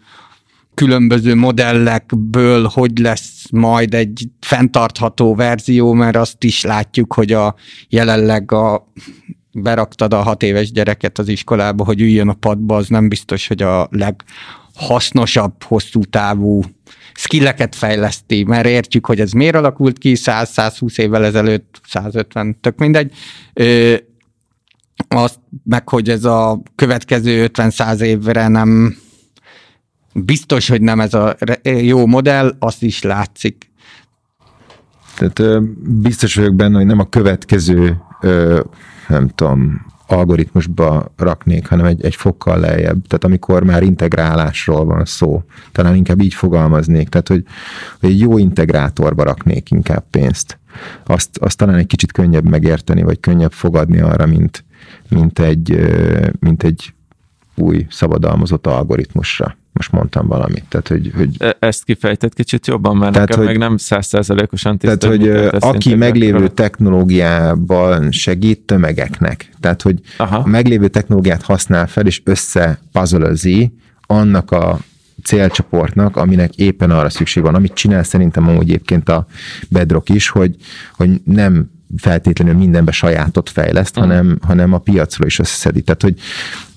különböző 0.73 1.35
modellekből 1.35 2.69
hogy 2.73 2.97
lesz 2.97 3.49
majd 3.51 3.93
egy 3.93 4.29
fenntartható 4.39 5.35
verzió, 5.35 5.93
mert 5.93 6.15
azt 6.15 6.43
is 6.43 6.63
látjuk, 6.63 7.13
hogy 7.13 7.31
a 7.31 7.55
jelenleg 7.89 8.51
a 8.51 8.91
beraktad 9.55 10.13
a 10.13 10.21
hat 10.21 10.43
éves 10.43 10.71
gyereket 10.71 11.17
az 11.17 11.27
iskolába, 11.27 11.83
hogy 11.83 12.01
üljön 12.01 12.29
a 12.29 12.33
padba, 12.33 12.75
az 12.75 12.87
nem 12.87 13.09
biztos, 13.09 13.47
hogy 13.47 13.61
a 13.61 13.89
leghasznosabb, 13.91 15.63
hosszú 15.63 16.03
távú 16.03 16.63
skilleket 17.13 17.75
fejleszti, 17.75 18.43
mert 18.43 18.65
értjük, 18.67 19.05
hogy 19.05 19.19
ez 19.19 19.31
miért 19.31 19.55
alakult 19.55 19.97
ki 19.97 20.15
100-120 20.17 20.97
évvel 20.97 21.25
ezelőtt, 21.25 21.81
150, 21.87 22.57
tök 22.61 22.77
mindegy. 22.77 23.13
Ö, 23.53 23.95
azt 25.07 25.39
meg, 25.63 25.89
hogy 25.89 26.09
ez 26.09 26.23
a 26.23 26.61
következő 26.75 27.49
50-100 27.53 27.99
évre 27.99 28.47
nem 28.47 28.97
biztos, 30.13 30.67
hogy 30.69 30.81
nem 30.81 30.99
ez 30.99 31.13
a 31.13 31.35
jó 31.63 32.05
modell, 32.05 32.55
azt 32.59 32.83
is 32.83 33.01
látszik. 33.01 33.71
Tehát 35.17 35.63
biztos 36.01 36.35
vagyok 36.35 36.55
benne, 36.55 36.77
hogy 36.77 36.85
nem 36.85 36.99
a 36.99 37.09
következő 37.09 37.97
nem 39.07 39.27
tudom, 39.27 39.85
algoritmusba 40.07 41.13
raknék, 41.17 41.67
hanem 41.67 41.85
egy, 41.85 42.05
egy 42.05 42.15
fokkal 42.15 42.59
lejjebb. 42.59 43.07
Tehát 43.07 43.23
amikor 43.23 43.63
már 43.63 43.83
integrálásról 43.83 44.85
van 44.85 45.05
szó, 45.05 45.43
talán 45.71 45.95
inkább 45.95 46.21
így 46.21 46.33
fogalmaznék. 46.33 47.09
Tehát, 47.09 47.27
hogy, 47.27 47.43
hogy 47.99 48.09
egy 48.09 48.19
jó 48.19 48.37
integrátorba 48.37 49.23
raknék 49.23 49.71
inkább 49.71 50.03
pénzt. 50.09 50.59
Azt, 51.05 51.37
azt 51.37 51.57
talán 51.57 51.75
egy 51.75 51.87
kicsit 51.87 52.11
könnyebb 52.11 52.49
megérteni, 52.49 53.03
vagy 53.03 53.19
könnyebb 53.19 53.51
fogadni 53.51 53.99
arra, 53.99 54.25
mint, 54.25 54.63
mint, 55.09 55.39
egy, 55.39 55.89
mint 56.39 56.63
egy 56.63 56.93
új 57.55 57.85
szabadalmazott 57.89 58.67
algoritmusra 58.67 59.57
most 59.75 59.91
mondtam 59.91 60.27
valamit. 60.27 60.63
Tehát, 60.69 60.87
hogy, 60.87 61.11
hogy 61.15 61.35
e, 61.37 61.57
Ezt 61.59 61.83
kifejtett 61.83 62.33
kicsit 62.33 62.67
jobban, 62.67 62.97
mert 62.97 63.13
tehát, 63.13 63.27
nekem 63.27 63.45
hogy, 63.45 63.53
meg 63.53 63.67
nem 63.67 63.77
százszerzelékosan 63.77 64.77
tiszta. 64.77 64.97
Tehát, 64.97 65.15
hogy 65.15 65.59
aki 65.59 65.95
meglévő 65.95 66.47
technológiában 66.47 68.11
segít 68.11 68.59
tömegeknek, 68.59 69.49
tehát, 69.59 69.81
hogy 69.81 69.99
Aha. 70.17 70.37
a 70.37 70.47
meglévő 70.47 70.87
technológiát 70.87 71.41
használ 71.41 71.87
fel, 71.87 72.05
és 72.05 72.21
össze 72.23 72.79
annak 74.07 74.51
a 74.51 74.79
célcsoportnak, 75.23 76.17
aminek 76.17 76.55
éppen 76.55 76.91
arra 76.91 77.09
szükség 77.09 77.43
van. 77.43 77.55
Amit 77.55 77.73
csinál 77.73 78.03
szerintem 78.03 78.47
amúgy 78.47 78.69
egyébként 78.69 79.09
a 79.09 79.27
Bedrock 79.69 80.09
is, 80.09 80.29
hogy, 80.29 80.55
hogy 80.93 81.21
nem 81.23 81.69
feltétlenül 81.97 82.55
mindenbe 82.55 82.91
sajátot 82.91 83.49
fejleszt, 83.49 83.97
uh-huh. 83.97 84.11
hanem, 84.11 84.37
hanem 84.41 84.73
a 84.73 84.77
piacról 84.77 85.27
is 85.27 85.39
összeszedi. 85.39 85.81
Tehát, 85.81 86.01
hogy 86.01 86.19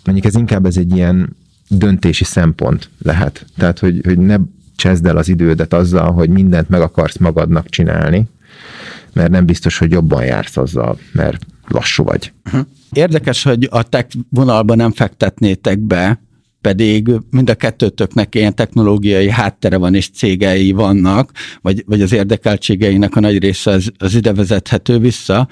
mondjuk 0.05 0.27
ez 0.27 0.35
inkább 0.35 0.67
ez 0.67 0.77
egy 0.77 0.97
ilyen 0.97 1.37
döntési 1.69 2.25
szempont 2.25 2.91
lehet. 3.03 3.47
Tehát, 3.57 3.79
hogy, 3.79 4.01
hogy 4.05 4.19
ne 4.19 4.37
csezd 4.77 5.07
el 5.07 5.17
az 5.17 5.29
idődet 5.29 5.75
azzal, 5.75 6.13
hogy 6.13 6.29
mindent 6.29 6.69
meg 6.69 6.81
akarsz 6.81 7.17
magadnak 7.17 7.69
csinálni, 7.69 8.29
mert 9.13 9.31
nem 9.31 9.47
biztos, 9.47 9.79
hogy 9.79 9.91
jobban 9.91 10.25
jársz 10.25 10.57
azzal, 10.57 10.99
mert 11.13 11.47
lassú 11.67 12.05
vagy. 12.05 12.33
Uh-huh. 12.45 12.67
Érdekes, 12.93 13.43
hogy 13.43 13.69
a 13.71 13.83
tech 13.83 14.17
vonalban 14.31 14.77
nem 14.77 14.93
fektetnétek 14.93 15.79
be, 15.79 16.21
pedig 16.61 17.11
mind 17.31 17.51
a 17.51 17.55
kettőtöknek 17.55 18.35
ilyen 18.35 18.55
technológiai 18.55 19.31
háttere 19.31 19.77
van, 19.77 19.95
és 19.95 20.11
cégei 20.11 20.73
vannak, 20.73 21.31
vagy, 21.61 21.85
vagy 21.87 22.03
az 22.03 22.13
érdekeltségeinek 22.13 23.17
a 23.17 23.21
nagy 23.21 23.39
része 23.39 23.71
az, 23.71 23.91
az 23.99 24.15
ide 24.15 24.33
vezethető 24.33 24.99
vissza, 24.99 25.49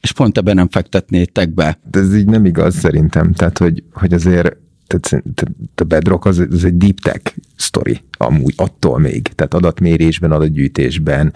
és 0.00 0.12
pont 0.12 0.38
ebben 0.38 0.54
nem 0.54 0.68
fektetnétek 0.68 1.54
be. 1.54 1.78
De 1.90 1.98
ez 1.98 2.16
így 2.16 2.26
nem 2.26 2.44
igaz 2.44 2.74
szerintem, 2.74 3.32
tehát 3.32 3.58
hogy, 3.58 3.82
hogy 3.92 4.12
azért 4.12 4.56
tehát, 4.88 5.24
a 5.74 5.84
Bedrock 5.84 6.24
az, 6.24 6.46
az 6.50 6.64
egy 6.64 6.76
deep 6.76 7.00
tech 7.00 7.34
sztori, 7.56 8.00
amúgy 8.10 8.54
attól 8.56 8.98
még, 8.98 9.28
tehát 9.34 9.54
adatmérésben, 9.54 10.32
adatgyűjtésben, 10.32 11.32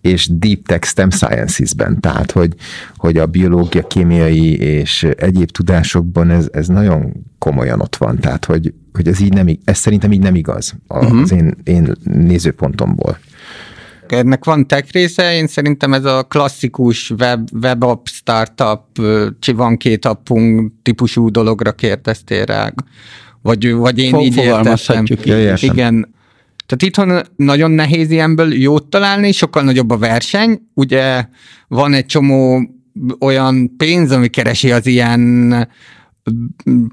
és 0.00 0.28
deep 0.32 0.66
tech 0.66 0.86
STEM 0.86 1.10
sciences-ben, 1.10 2.00
tehát 2.00 2.30
hogy, 2.30 2.54
hogy 2.96 3.16
a 3.16 3.26
biológia, 3.26 3.86
kémiai 3.86 4.56
és 4.56 5.02
egyéb 5.16 5.50
tudásokban 5.50 6.30
ez, 6.30 6.48
ez 6.52 6.66
nagyon 6.66 7.12
komolyan 7.38 7.80
ott 7.80 7.96
van, 7.96 8.18
tehát 8.18 8.44
hogy, 8.44 8.74
hogy 8.92 9.08
ez 9.08 9.20
így 9.20 9.32
nem, 9.32 9.58
ez 9.64 9.78
szerintem 9.78 10.12
így 10.12 10.22
nem 10.22 10.34
igaz 10.34 10.74
az 10.86 11.04
uh-huh. 11.04 11.38
én, 11.38 11.54
én 11.64 11.92
nézőpontomból 12.02 13.18
ennek 14.12 14.44
van 14.44 14.66
tech 14.66 14.92
része, 14.92 15.34
én 15.34 15.46
szerintem 15.46 15.94
ez 15.94 16.04
a 16.04 16.22
klasszikus 16.22 17.10
web, 17.10 17.48
web 17.62 17.82
app, 17.82 18.06
startup, 18.06 18.82
чи 19.40 19.52
van 19.52 19.76
két 19.76 20.04
appunk 20.04 20.72
típusú 20.82 21.30
dologra 21.30 21.72
kérdeztél 21.72 22.44
rá. 22.44 22.72
Vagy, 23.42 23.72
vagy 23.72 23.98
én 23.98 24.10
Fog, 24.10 24.22
így 24.22 24.36
értettem. 24.36 25.04
Igen. 25.60 26.14
Tehát 26.66 26.82
itthon 26.82 27.22
nagyon 27.36 27.70
nehéz 27.70 28.10
ilyenből 28.10 28.54
jót 28.54 28.86
találni, 28.86 29.32
sokkal 29.32 29.62
nagyobb 29.62 29.90
a 29.90 29.98
verseny. 29.98 30.60
Ugye 30.74 31.26
van 31.68 31.92
egy 31.92 32.06
csomó 32.06 32.70
olyan 33.20 33.76
pénz, 33.76 34.10
ami 34.10 34.28
keresi 34.28 34.72
az 34.72 34.86
ilyen 34.86 35.68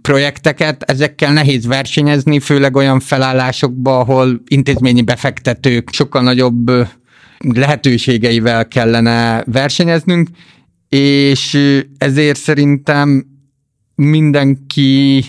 projekteket, 0.02 0.84
ezekkel 0.84 1.34
nehéz 1.34 1.66
versenyezni, 1.66 2.40
főleg 2.40 2.76
olyan 2.76 3.00
felállásokba, 3.00 4.00
ahol 4.00 4.42
intézményi 4.48 5.02
befektetők 5.02 5.90
sokkal 5.92 6.22
nagyobb 6.22 6.72
lehetőségeivel 7.48 8.68
kellene 8.68 9.44
versenyeznünk, 9.44 10.30
és 10.90 11.58
ezért 11.98 12.40
szerintem 12.40 13.26
mindenki 13.96 15.24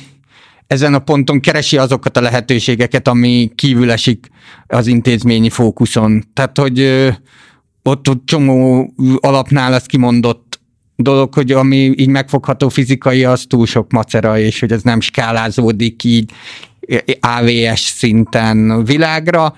ezen 0.67 0.95
a 0.95 0.99
ponton 0.99 1.41
keresi 1.41 1.79
azokat 1.79 2.17
a 2.17 2.21
lehetőségeket, 2.21 3.09
ami 3.09 3.51
kívül 3.55 3.91
esik 3.91 4.29
az 4.67 4.87
intézményi 4.87 5.51
fókuszon. 5.51 6.25
Tehát, 6.33 6.59
hogy 6.59 6.81
ott, 7.83 8.09
ott 8.09 8.27
csomó 8.27 8.93
alapnál 9.17 9.73
az 9.73 9.85
kimondott 9.87 10.61
dolog, 10.97 11.35
hogy 11.35 11.53
ami 11.53 11.93
így 11.97 12.09
megfogható 12.09 12.69
fizikai, 12.69 13.25
az 13.25 13.45
túl 13.49 13.67
sok 13.67 13.91
macera, 13.93 14.39
és 14.39 14.61
hogy 14.61 14.73
ez 14.73 14.83
nem 14.83 15.01
skálázódik 15.01 16.05
így 16.05 16.33
AVS 17.21 17.81
szinten 17.81 18.85
világra, 18.85 19.55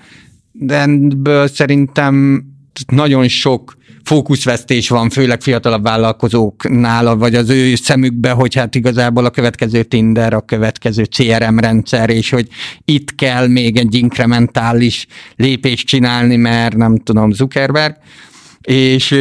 de 0.53 0.81
ebből 0.81 1.47
szerintem 1.47 2.45
nagyon 2.91 3.27
sok 3.27 3.77
fókuszvesztés 4.03 4.89
van, 4.89 5.09
főleg 5.09 5.41
fiatalabb 5.41 5.83
vállalkozóknál, 5.83 7.15
vagy 7.15 7.35
az 7.35 7.49
ő 7.49 7.75
szemükbe, 7.75 8.31
hogy 8.31 8.55
hát 8.55 8.75
igazából 8.75 9.25
a 9.25 9.29
következő 9.29 9.83
Tinder, 9.83 10.33
a 10.33 10.41
következő 10.41 11.03
CRM 11.03 11.57
rendszer, 11.57 12.09
és 12.09 12.29
hogy 12.29 12.47
itt 12.85 13.15
kell 13.15 13.47
még 13.47 13.77
egy 13.77 13.95
inkrementális 13.95 15.07
lépést 15.35 15.87
csinálni, 15.87 16.35
mert 16.35 16.75
nem 16.75 16.97
tudom, 16.97 17.31
Zuckerberg, 17.31 17.95
és 18.61 19.15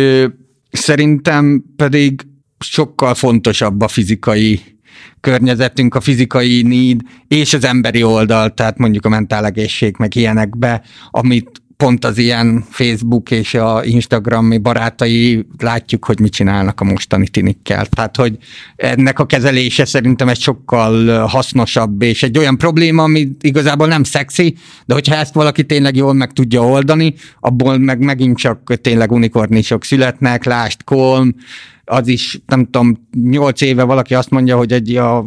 szerintem 0.70 1.64
pedig 1.76 2.26
sokkal 2.58 3.14
fontosabb 3.14 3.80
a 3.80 3.88
fizikai 3.88 4.60
környezetünk, 5.20 5.94
a 5.94 6.00
fizikai 6.00 6.62
need 6.62 7.00
és 7.28 7.54
az 7.54 7.64
emberi 7.64 8.02
oldal, 8.02 8.54
tehát 8.54 8.78
mondjuk 8.78 9.04
a 9.04 9.08
mentálegészség 9.08 9.94
meg 9.98 10.16
ilyenekbe, 10.16 10.82
amit 11.10 11.62
pont 11.82 12.04
az 12.04 12.18
ilyen 12.18 12.64
Facebook 12.70 13.30
és 13.30 13.54
a 13.54 13.84
Instagrami 13.84 14.58
barátai 14.58 15.46
látjuk, 15.58 16.04
hogy 16.04 16.20
mit 16.20 16.32
csinálnak 16.32 16.80
a 16.80 16.84
mostani 16.84 17.28
tinikkel. 17.28 17.86
Tehát, 17.86 18.16
hogy 18.16 18.36
ennek 18.76 19.18
a 19.18 19.26
kezelése 19.26 19.84
szerintem 19.84 20.28
egy 20.28 20.40
sokkal 20.40 21.26
hasznosabb, 21.26 22.02
és 22.02 22.22
egy 22.22 22.38
olyan 22.38 22.58
probléma, 22.58 23.02
ami 23.02 23.28
igazából 23.40 23.86
nem 23.86 24.02
szexi, 24.02 24.56
de 24.86 24.94
hogyha 24.94 25.14
ezt 25.14 25.34
valaki 25.34 25.64
tényleg 25.64 25.96
jól 25.96 26.12
meg 26.12 26.32
tudja 26.32 26.66
oldani, 26.66 27.14
abból 27.40 27.78
meg 27.78 27.98
megint 27.98 28.38
csak 28.38 28.80
tényleg 28.80 29.12
unikornisok 29.12 29.84
születnek, 29.84 30.44
lást 30.44 30.84
Kolm, 30.84 31.34
az 31.84 32.08
is, 32.08 32.40
nem 32.46 32.64
tudom, 32.64 33.08
nyolc 33.12 33.60
éve 33.60 33.82
valaki 33.82 34.14
azt 34.14 34.30
mondja, 34.30 34.56
hogy 34.56 34.72
egy 34.72 34.96
a 34.96 35.24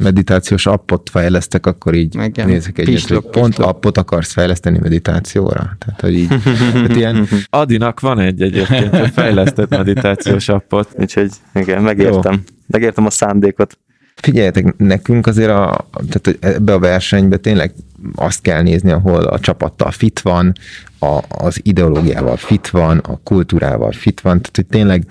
meditációs 0.00 0.66
appot 0.66 1.10
fejlesztek, 1.10 1.66
akkor 1.66 1.94
így 1.94 2.14
Igen, 2.14 2.46
nézek 2.48 2.78
egyet, 2.78 3.06
hogy 3.06 3.20
pont 3.30 3.58
appot 3.58 3.98
akarsz 3.98 4.32
fejleszteni 4.32 4.78
meditációra. 4.78 5.76
Tehát, 5.78 6.00
hogy 6.00 6.14
így, 6.14 6.28
tehát 6.72 6.96
ilyen... 6.96 7.28
Adinak 7.50 8.00
van 8.00 8.18
egy 8.18 8.42
egyébként 8.42 9.12
fejlesztett 9.12 9.68
meditációs 9.68 10.48
appot. 10.48 10.88
Úgyhogy 10.98 11.30
igen, 11.54 11.82
megértem. 11.82 12.32
Jó. 12.32 12.40
Megértem 12.66 13.06
a 13.06 13.10
szándékot. 13.10 13.78
Figyeljetek, 14.14 14.76
nekünk 14.76 15.26
azért 15.26 15.50
a, 15.50 15.86
tehát 16.08 16.44
ebbe 16.44 16.72
a 16.72 16.78
versenybe 16.78 17.36
tényleg 17.36 17.72
azt 18.14 18.42
kell 18.42 18.62
nézni, 18.62 18.90
ahol 18.90 19.22
a 19.22 19.38
csapattal 19.38 19.90
fit 19.90 20.20
van, 20.20 20.52
a, 20.98 21.18
az 21.28 21.60
ideológiával 21.62 22.36
fit 22.36 22.68
van, 22.68 22.98
a 22.98 23.20
kultúrával 23.24 23.92
fit 23.92 24.20
van, 24.20 24.40
tehát 24.40 24.56
hogy 24.56 24.66
tényleg 24.66 25.04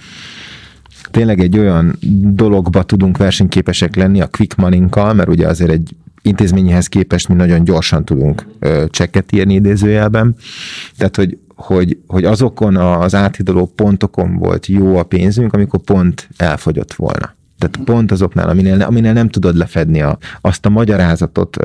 tényleg 1.12 1.40
egy 1.40 1.58
olyan 1.58 1.98
dologba 2.22 2.84
tudunk 2.84 3.18
versenyképesek 3.18 3.96
lenni 3.96 4.22
a 4.22 4.28
quick 4.28 4.56
money-nkkal, 4.56 5.14
mert 5.14 5.30
ugye 5.30 5.48
azért 5.48 5.72
egy 5.72 5.96
intézményhez 6.22 6.88
képest 6.88 7.28
mi 7.28 7.36
nagyon 7.36 7.64
gyorsan 7.64 8.06
tudunk 8.06 8.46
ö, 8.60 8.86
csekket 8.90 9.32
írni 9.32 9.54
idézőjelben. 9.54 10.36
Tehát, 10.98 11.16
hogy, 11.16 11.38
hogy, 11.56 11.98
hogy 12.08 12.26
azokon 12.26 12.76
az 12.76 13.16
áthidaló 13.16 13.66
pontokon 13.76 14.38
volt 14.38 14.68
jó 14.68 14.98
a 14.98 15.04
pénzünk, 15.04 15.54
amikor 15.54 15.80
pont 15.80 16.30
elfogyott 16.38 16.94
volna. 16.94 17.38
Tehát 17.60 17.86
pont 17.86 18.12
azoknál, 18.12 18.50
aminél, 18.50 18.82
aminél 18.82 19.14
nem 19.14 19.30
tudod 19.30 19.56
lefedni 19.56 20.02
a, 20.02 20.18
azt 20.42 20.66
a 20.66 20.70
magyarázatot, 20.70 21.58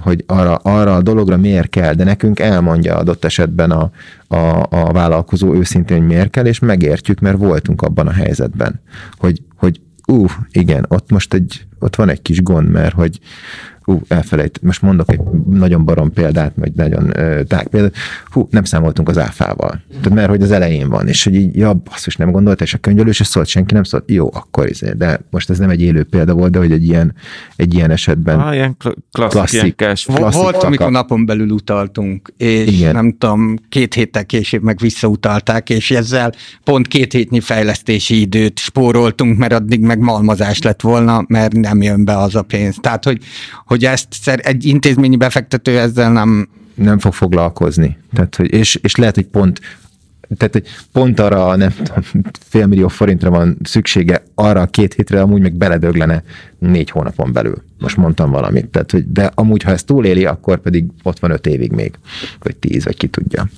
hogy 0.00 0.24
arra, 0.26 0.54
arra 0.54 0.94
a 0.94 1.02
dologra 1.02 1.36
miért 1.36 1.68
kell, 1.68 1.94
de 1.94 2.04
nekünk 2.04 2.40
elmondja 2.40 2.96
adott 2.96 3.24
esetben 3.24 3.70
a, 3.70 3.90
a, 4.26 4.66
a 4.70 4.92
vállalkozó 4.92 5.54
őszintén, 5.54 5.98
hogy 5.98 6.06
miért 6.06 6.30
kell, 6.30 6.46
és 6.46 6.58
megértjük, 6.58 7.20
mert 7.20 7.36
voltunk 7.36 7.82
abban 7.82 8.06
a 8.06 8.12
helyzetben, 8.12 8.80
hogy, 9.18 9.42
hogy 9.56 9.80
ú, 10.06 10.26
igen, 10.50 10.86
ott 10.88 11.10
most 11.10 11.34
egy, 11.34 11.66
ott 11.78 11.96
van 11.96 12.08
egy 12.08 12.22
kis 12.22 12.42
gond, 12.42 12.70
mert 12.70 12.94
hogy 12.94 13.18
hú, 13.88 14.00
elfelejt, 14.08 14.62
most 14.62 14.82
mondok 14.82 15.12
egy 15.12 15.20
nagyon 15.50 15.84
barom 15.84 16.12
példát, 16.12 16.52
vagy 16.56 16.72
nagyon 16.72 17.12
tág 17.46 17.66
példát, 17.68 17.94
hú, 18.24 18.48
nem 18.50 18.64
számoltunk 18.64 19.08
az 19.08 19.18
áfával. 19.18 19.80
Tehát 19.88 20.14
mert 20.14 20.28
hogy 20.28 20.42
az 20.42 20.50
elején 20.50 20.88
van, 20.88 21.08
és 21.08 21.24
hogy 21.24 21.34
így, 21.34 21.56
ja, 21.56 21.72
basszus, 21.72 22.16
nem 22.16 22.30
gondolta, 22.30 22.64
és 22.64 22.74
a 22.74 22.78
könyvelő 22.78 23.12
se 23.12 23.24
szólt, 23.24 23.46
senki 23.46 23.74
nem 23.74 23.82
szólt, 23.82 24.10
jó, 24.10 24.30
akkor 24.32 24.68
izé, 24.68 24.92
de 24.96 25.20
most 25.30 25.50
ez 25.50 25.58
nem 25.58 25.70
egy 25.70 25.80
élő 25.80 26.04
példa 26.04 26.34
volt, 26.34 26.50
de 26.50 26.58
hogy 26.58 26.72
egy 26.72 26.84
ilyen, 26.84 27.14
egy 27.56 27.74
ilyen 27.74 27.90
esetben 27.90 28.40
ah, 28.40 28.54
ilyen 28.54 28.76
klasszik, 28.76 29.02
klasszik, 29.12 29.76
klasszik, 29.76 30.14
klasszik 30.14 30.40
Volt, 30.40 30.62
amikor 30.62 30.90
napon 30.90 31.26
belül 31.26 31.50
utaltunk, 31.50 32.32
és 32.36 32.66
Igen. 32.66 32.94
nem 32.94 33.16
tudom, 33.18 33.56
két 33.68 33.94
héttel 33.94 34.26
később 34.26 34.62
meg 34.62 34.78
visszautalták, 34.80 35.70
és 35.70 35.90
ezzel 35.90 36.32
pont 36.64 36.88
két 36.88 37.12
hétnyi 37.12 37.40
fejlesztési 37.40 38.20
időt 38.20 38.58
spóroltunk, 38.58 39.38
mert 39.38 39.52
addig 39.52 39.80
meg 39.80 39.98
malmazás 39.98 40.62
lett 40.62 40.80
volna, 40.80 41.24
mert 41.26 41.52
nem 41.52 41.82
jön 41.82 42.04
be 42.04 42.16
az 42.18 42.34
a 42.34 42.42
pénz. 42.42 42.76
Tehát, 42.80 43.04
hogy, 43.04 43.18
hogy 43.64 43.77
hogy 43.78 43.84
ezt 43.84 44.28
egy 44.28 44.64
intézményi 44.64 45.16
befektető 45.16 45.78
ezzel 45.78 46.12
nem... 46.12 46.48
Nem 46.74 46.98
fog 46.98 47.12
foglalkozni. 47.12 47.96
Tehát, 48.12 48.36
hogy, 48.36 48.52
és, 48.52 48.74
és 48.74 48.96
lehet, 48.96 49.14
hogy 49.14 49.26
pont 49.26 49.60
tehát 50.36 50.52
hogy 50.52 50.66
pont 50.92 51.20
arra 51.20 51.56
nem 51.56 51.70
tudom, 51.70 52.24
félmillió 52.48 52.88
forintra 52.88 53.30
van 53.30 53.58
szüksége, 53.62 54.22
arra 54.34 54.60
a 54.60 54.66
két 54.66 54.94
hétre 54.94 55.20
amúgy 55.20 55.40
meg 55.40 55.54
beledöglene 55.54 56.22
négy 56.58 56.90
hónapon 56.90 57.32
belül. 57.32 57.62
Most 57.78 57.96
mondtam 57.96 58.30
valamit. 58.30 58.66
Tehát, 58.66 58.90
hogy, 58.90 59.12
de 59.12 59.30
amúgy, 59.34 59.62
ha 59.62 59.70
ezt 59.70 59.86
túléli, 59.86 60.24
akkor 60.24 60.60
pedig 60.60 60.84
ott 61.02 61.18
van 61.18 61.30
öt 61.30 61.46
évig 61.46 61.72
még, 61.72 61.98
vagy 62.38 62.56
tíz, 62.56 62.84
vagy 62.84 62.96
ki 62.96 63.06
tudja. 63.06 63.48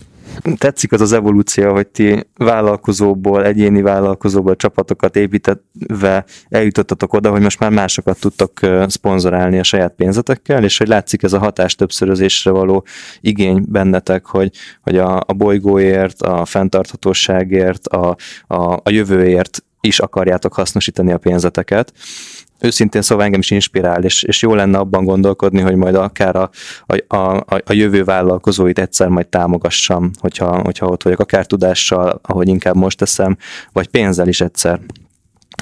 Tetszik 0.59 0.93
az 0.93 1.01
az 1.01 1.13
evolúció, 1.13 1.73
hogy 1.73 1.87
ti 1.87 2.27
vállalkozóból, 2.37 3.45
egyéni 3.45 3.83
vállalkozóból 3.83 4.57
csapatokat 4.57 5.17
építve 5.17 6.25
eljutottatok 6.49 7.13
oda, 7.13 7.31
hogy 7.31 7.43
most 7.43 7.61
már 7.61 7.71
másokat 7.71 8.21
tudtok 8.21 8.61
szponzorálni 8.87 9.59
a 9.59 9.63
saját 9.63 9.95
pénzetekkel, 9.95 10.65
és 10.65 10.79
hogy 10.79 10.89
látszik 10.89 11.23
ez 11.23 11.33
a 11.33 11.39
hatás 11.39 11.75
többszörözésre 11.75 12.51
való 12.51 12.85
igény 13.21 13.65
bennetek, 13.69 14.27
hogy, 14.27 14.51
hogy 14.83 14.99
a, 14.99 15.17
a 15.27 15.33
bolygóért, 15.33 16.23
a 16.23 16.45
fenntarthatóságért, 16.45 17.87
a, 17.87 18.17
a, 18.47 18.73
a 18.73 18.91
jövőért 18.91 19.65
is 19.81 19.99
akarjátok 19.99 20.55
hasznosítani 20.55 21.13
a 21.13 21.19
pénzeteket 21.19 21.93
őszintén 22.61 23.03
szóval 23.03 23.25
engem 23.25 23.41
is 23.41 23.51
inspirál, 23.51 24.05
és, 24.05 24.23
és 24.23 24.43
jó 24.43 24.55
lenne 24.55 24.79
abban 24.79 25.05
gondolkodni, 25.05 25.61
hogy 25.61 25.77
majd 25.77 25.95
akár 25.95 26.37
a, 26.37 26.51
a, 26.87 27.17
a, 27.17 27.45
a 27.65 27.73
jövő 27.73 28.05
vállalkozóit 28.05 28.79
egyszer 28.79 29.09
majd 29.09 29.27
támogassam, 29.27 30.11
hogyha, 30.19 30.61
hogyha 30.63 30.87
ott 30.87 31.03
vagyok, 31.03 31.21
akár 31.21 31.47
tudással, 31.47 32.21
ahogy 32.23 32.49
inkább 32.49 32.77
most 32.77 32.99
teszem, 32.99 33.37
vagy 33.73 33.89
pénzzel 33.89 34.29
is 34.29 34.41
egyszer 34.41 34.81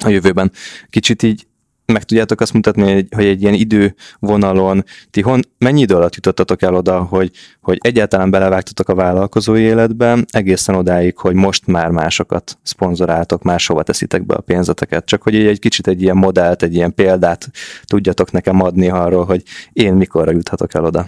a 0.03 0.09
jövőben. 0.09 0.51
Kicsit 0.89 1.23
így 1.23 1.47
meg 1.91 2.03
tudjátok 2.03 2.41
azt 2.41 2.53
mutatni, 2.53 3.07
hogy, 3.09 3.25
egy 3.25 3.41
ilyen 3.41 3.53
idővonalon 3.53 4.83
ti 5.11 5.21
hon, 5.21 5.41
mennyi 5.57 5.81
idő 5.81 5.95
alatt 5.95 6.15
jutottatok 6.15 6.61
el 6.61 6.73
oda, 6.73 6.99
hogy, 6.99 7.31
hogy 7.61 7.77
egyáltalán 7.81 8.29
belevágtatok 8.29 8.89
a 8.89 8.95
vállalkozói 8.95 9.61
életbe, 9.61 10.17
egészen 10.29 10.75
odáig, 10.75 11.17
hogy 11.17 11.35
most 11.35 11.67
már 11.67 11.89
másokat 11.89 12.57
szponzoráltok, 12.63 13.43
máshova 13.43 13.83
teszitek 13.83 14.25
be 14.25 14.33
a 14.33 14.41
pénzeteket. 14.41 15.05
Csak 15.05 15.21
hogy 15.21 15.35
egy 15.35 15.59
kicsit 15.59 15.87
egy 15.87 16.01
ilyen 16.01 16.17
modellt, 16.17 16.63
egy 16.63 16.75
ilyen 16.75 16.93
példát 16.93 17.51
tudjatok 17.85 18.31
nekem 18.31 18.61
adni 18.61 18.89
arról, 18.89 19.25
hogy 19.25 19.43
én 19.73 19.93
mikorra 19.93 20.31
juthatok 20.31 20.73
el 20.73 20.85
oda. 20.85 21.05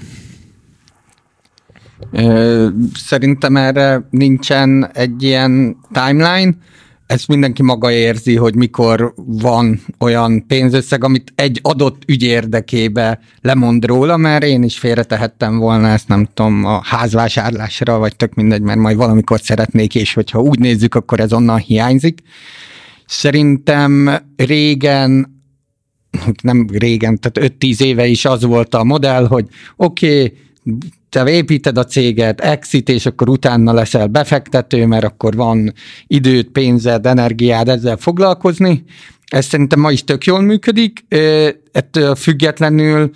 Szerintem 2.94 3.58
erre 3.58 4.08
nincsen 4.10 4.90
egy 4.94 5.24
ilyen 5.24 5.78
timeline, 5.92 6.54
ezt 7.12 7.28
mindenki 7.28 7.64
maga 7.64 7.92
érzi, 7.92 8.36
hogy 8.36 8.56
mikor 8.56 9.14
van 9.26 9.82
olyan 10.00 10.48
pénzösszeg, 10.48 11.04
amit 11.04 11.34
egy 11.36 11.60
adott 11.62 12.02
ügy 12.06 12.24
érdekébe 12.24 13.20
lemond 13.42 13.86
róla, 13.86 14.18
mert 14.18 14.44
én 14.44 14.64
is 14.64 14.78
félretehettem 14.78 15.58
volna 15.58 15.88
ezt, 15.88 16.08
nem 16.08 16.28
tudom, 16.34 16.66
a 16.66 16.82
házvásárlásra, 16.84 17.98
vagy 17.98 18.16
tök 18.16 18.34
mindegy, 18.34 18.62
mert 18.62 18.80
majd 18.80 18.98
valamikor 18.98 19.40
szeretnék, 19.40 19.96
és 19.96 20.14
hogyha 20.14 20.42
úgy 20.42 20.60
nézzük, 20.60 20.96
akkor 20.96 21.20
ez 21.20 21.34
onnan 21.34 21.58
hiányzik. 21.58 22.20
Szerintem 23.06 24.10
régen 24.36 25.40
nem 26.42 26.68
régen, 26.72 27.20
tehát 27.20 27.54
5-10 27.60 27.82
éve 27.82 28.06
is 28.06 28.26
az 28.26 28.44
volt 28.44 28.76
a 28.76 28.84
modell, 28.84 29.28
hogy 29.28 29.48
oké, 29.76 30.24
okay, 30.24 30.38
te 31.10 31.30
építed 31.30 31.78
a 31.78 31.86
céget, 31.86 32.42
exit, 32.42 32.90
és 32.90 33.06
akkor 33.06 33.30
utána 33.30 33.74
leszel 33.74 34.08
befektető, 34.08 34.86
mert 34.86 35.04
akkor 35.04 35.36
van 35.36 35.74
időt, 36.08 36.50
pénzed, 36.50 37.06
energiád 37.06 37.68
ezzel 37.70 37.98
foglalkozni. 37.98 38.84
Ez 39.28 39.46
szerintem 39.46 39.80
ma 39.80 39.92
is 39.92 40.04
tök 40.04 40.24
jól 40.24 40.42
működik, 40.42 41.06
ettől 41.72 42.16
függetlenül 42.16 43.12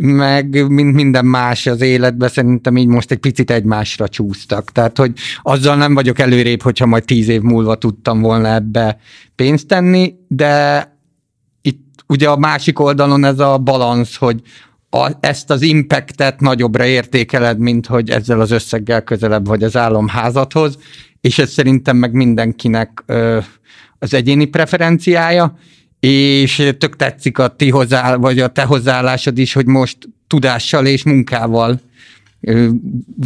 meg 0.00 0.68
mint 0.68 0.94
minden 0.94 1.24
más 1.24 1.66
az 1.66 1.80
életben, 1.80 2.28
szerintem 2.28 2.76
így 2.76 2.86
most 2.86 3.10
egy 3.10 3.18
picit 3.18 3.50
egymásra 3.50 4.08
csúsztak. 4.08 4.72
Tehát, 4.72 4.98
hogy 4.98 5.12
azzal 5.42 5.76
nem 5.76 5.94
vagyok 5.94 6.18
előrébb, 6.18 6.62
hogyha 6.62 6.86
majd 6.86 7.04
tíz 7.04 7.28
év 7.28 7.40
múlva 7.40 7.74
tudtam 7.74 8.20
volna 8.20 8.48
ebbe 8.54 8.98
pénzt 9.34 9.66
tenni, 9.66 10.14
de 10.28 10.82
itt 11.62 12.04
ugye 12.06 12.28
a 12.28 12.36
másik 12.36 12.78
oldalon 12.78 13.24
ez 13.24 13.38
a 13.38 13.58
balansz, 13.58 14.16
hogy 14.16 14.42
a, 14.90 15.10
ezt 15.20 15.50
az 15.50 15.62
impactet 15.62 16.40
nagyobbra 16.40 16.84
értékeled, 16.84 17.58
mint 17.58 17.86
hogy 17.86 18.10
ezzel 18.10 18.40
az 18.40 18.50
összeggel 18.50 19.02
közelebb 19.02 19.46
vagy 19.46 19.62
az 19.62 19.76
álomházathoz, 19.76 20.78
és 21.20 21.38
ez 21.38 21.50
szerintem 21.50 21.96
meg 21.96 22.12
mindenkinek 22.12 23.02
ö, 23.06 23.38
az 23.98 24.14
egyéni 24.14 24.44
preferenciája, 24.44 25.58
és 26.00 26.72
tök 26.78 26.96
tetszik 26.96 27.38
a 27.38 27.48
ti 27.48 27.70
hozzá, 27.70 28.16
vagy 28.16 28.38
a 28.38 28.48
te 28.48 28.62
hozzáállásod 28.62 29.38
is, 29.38 29.52
hogy 29.52 29.66
most 29.66 29.98
tudással 30.26 30.86
és 30.86 31.02
munkával 31.02 31.80
ö, 32.40 32.68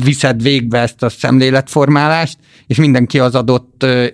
viszed 0.05 0.43
végbe 0.43 0.79
ezt 0.79 1.03
a 1.03 1.09
szemléletformálást, 1.09 2.39
és 2.67 2.77
mindenki 2.77 3.19
az 3.19 3.35
adott 3.35 3.83
ö, 3.83 4.07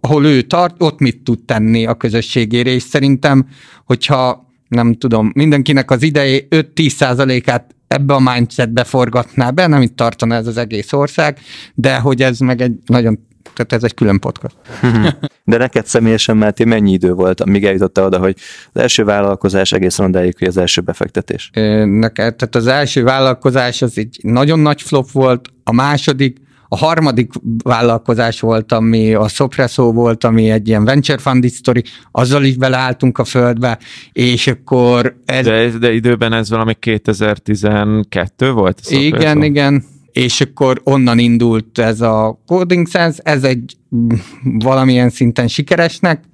ahol 0.00 0.26
ő 0.26 0.42
tart, 0.42 0.82
ott 0.82 0.98
mit 0.98 1.22
tud 1.22 1.44
tenni 1.44 1.86
a 1.86 1.94
közösségére, 1.94 2.70
és 2.70 2.82
szerintem, 2.82 3.48
hogyha 3.84 4.43
nem 4.74 4.94
tudom, 4.94 5.30
mindenkinek 5.34 5.90
az 5.90 6.02
idei 6.02 6.46
5-10 6.50 6.88
százalékát 6.88 7.74
ebbe 7.86 8.14
a 8.14 8.20
mindsetbe 8.34 8.84
forgatná 8.84 9.50
be, 9.50 9.66
nem 9.66 9.82
itt 9.82 9.96
tartana 9.96 10.34
ez 10.34 10.46
az 10.46 10.56
egész 10.56 10.92
ország, 10.92 11.38
de 11.74 11.98
hogy 11.98 12.22
ez 12.22 12.38
meg 12.38 12.60
egy 12.60 12.72
nagyon 12.86 13.18
tehát 13.54 13.72
ez 13.72 13.84
egy 13.84 13.94
külön 13.94 14.18
podcast. 14.18 14.56
De 15.44 15.56
neked 15.56 15.86
személyesen, 15.86 16.36
Máté, 16.36 16.64
mennyi 16.64 16.92
idő 16.92 17.12
volt, 17.12 17.40
amíg 17.40 17.64
eljutotta 17.64 18.04
oda, 18.04 18.18
hogy 18.18 18.36
az 18.72 18.80
első 18.80 19.04
vállalkozás 19.04 19.72
egészen 19.72 20.06
odáig, 20.06 20.34
hogy 20.38 20.48
az 20.48 20.56
első 20.56 20.80
befektetés? 20.80 21.50
Neked, 21.84 22.34
tehát 22.34 22.54
az 22.54 22.66
első 22.66 23.02
vállalkozás 23.02 23.82
az 23.82 23.98
egy 23.98 24.18
nagyon 24.22 24.58
nagy 24.58 24.82
flop 24.82 25.10
volt, 25.10 25.48
a 25.64 25.72
második 25.72 26.38
a 26.74 26.76
harmadik 26.76 27.32
vállalkozás 27.64 28.40
volt, 28.40 28.72
ami 28.72 29.14
a 29.14 29.28
Sopresso 29.28 29.92
volt, 29.92 30.24
ami 30.24 30.50
egy 30.50 30.68
ilyen 30.68 30.84
venture 30.84 31.18
fund 31.18 31.50
story, 31.50 31.82
azzal 32.10 32.44
is 32.44 32.56
beleálltunk 32.56 33.18
a 33.18 33.24
földbe, 33.24 33.78
és 34.12 34.46
akkor... 34.46 35.16
Ez... 35.24 35.44
De, 35.44 35.68
de 35.68 35.92
időben 35.92 36.32
ez 36.32 36.50
valami 36.50 36.74
2012 36.74 38.50
volt? 38.52 38.80
A 38.84 38.94
igen, 38.94 39.42
igen, 39.42 39.84
és 40.12 40.40
akkor 40.40 40.80
onnan 40.84 41.18
indult 41.18 41.78
ez 41.78 42.00
a 42.00 42.40
Coding 42.46 42.88
Sense, 42.88 43.20
ez 43.24 43.44
egy 43.44 43.76
valamilyen 44.42 45.10
szinten 45.10 45.48
sikeresnek 45.48 46.24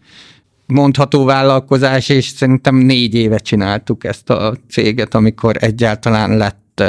mondható 0.66 1.24
vállalkozás, 1.24 2.08
és 2.08 2.24
szerintem 2.24 2.76
négy 2.76 3.14
éve 3.14 3.38
csináltuk 3.38 4.04
ezt 4.04 4.30
a 4.30 4.56
céget, 4.68 5.14
amikor 5.14 5.56
egyáltalán 5.60 6.36
lett 6.36 6.82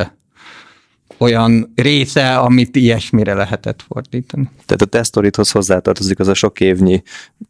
olyan 1.22 1.72
része, 1.76 2.38
amit 2.38 2.76
ilyesmire 2.76 3.34
lehetett 3.34 3.82
fordítani. 3.88 4.50
Tehát 4.66 4.82
a 4.82 4.86
tesztorithoz 4.86 5.52
hozzátartozik 5.52 6.20
az 6.20 6.28
a 6.28 6.34
sok 6.34 6.60
évnyi 6.60 7.04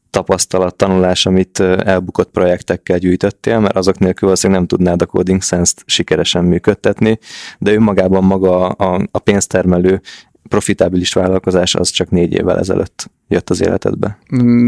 tapasztalat, 0.09 0.75
tanulás, 0.75 1.25
amit 1.25 1.59
elbukott 1.59 2.31
projektekkel 2.31 2.97
gyűjtöttél, 2.97 3.59
mert 3.59 3.75
azok 3.75 3.97
nélkül 3.99 4.27
valószínűleg 4.27 4.59
nem 4.61 4.69
tudnád 4.69 5.01
a 5.01 5.05
Coding 5.05 5.41
Sense-t 5.41 5.83
sikeresen 5.85 6.43
működtetni, 6.43 7.19
de 7.59 7.73
önmagában 7.73 8.23
maga 8.23 8.67
a, 8.67 9.07
a 9.11 9.19
pénztermelő 9.19 10.01
profitábilis 10.49 11.13
vállalkozás 11.13 11.75
az 11.75 11.89
csak 11.89 12.09
négy 12.09 12.33
évvel 12.33 12.59
ezelőtt 12.59 13.11
jött 13.27 13.49
az 13.49 13.61
életedbe? 13.61 14.17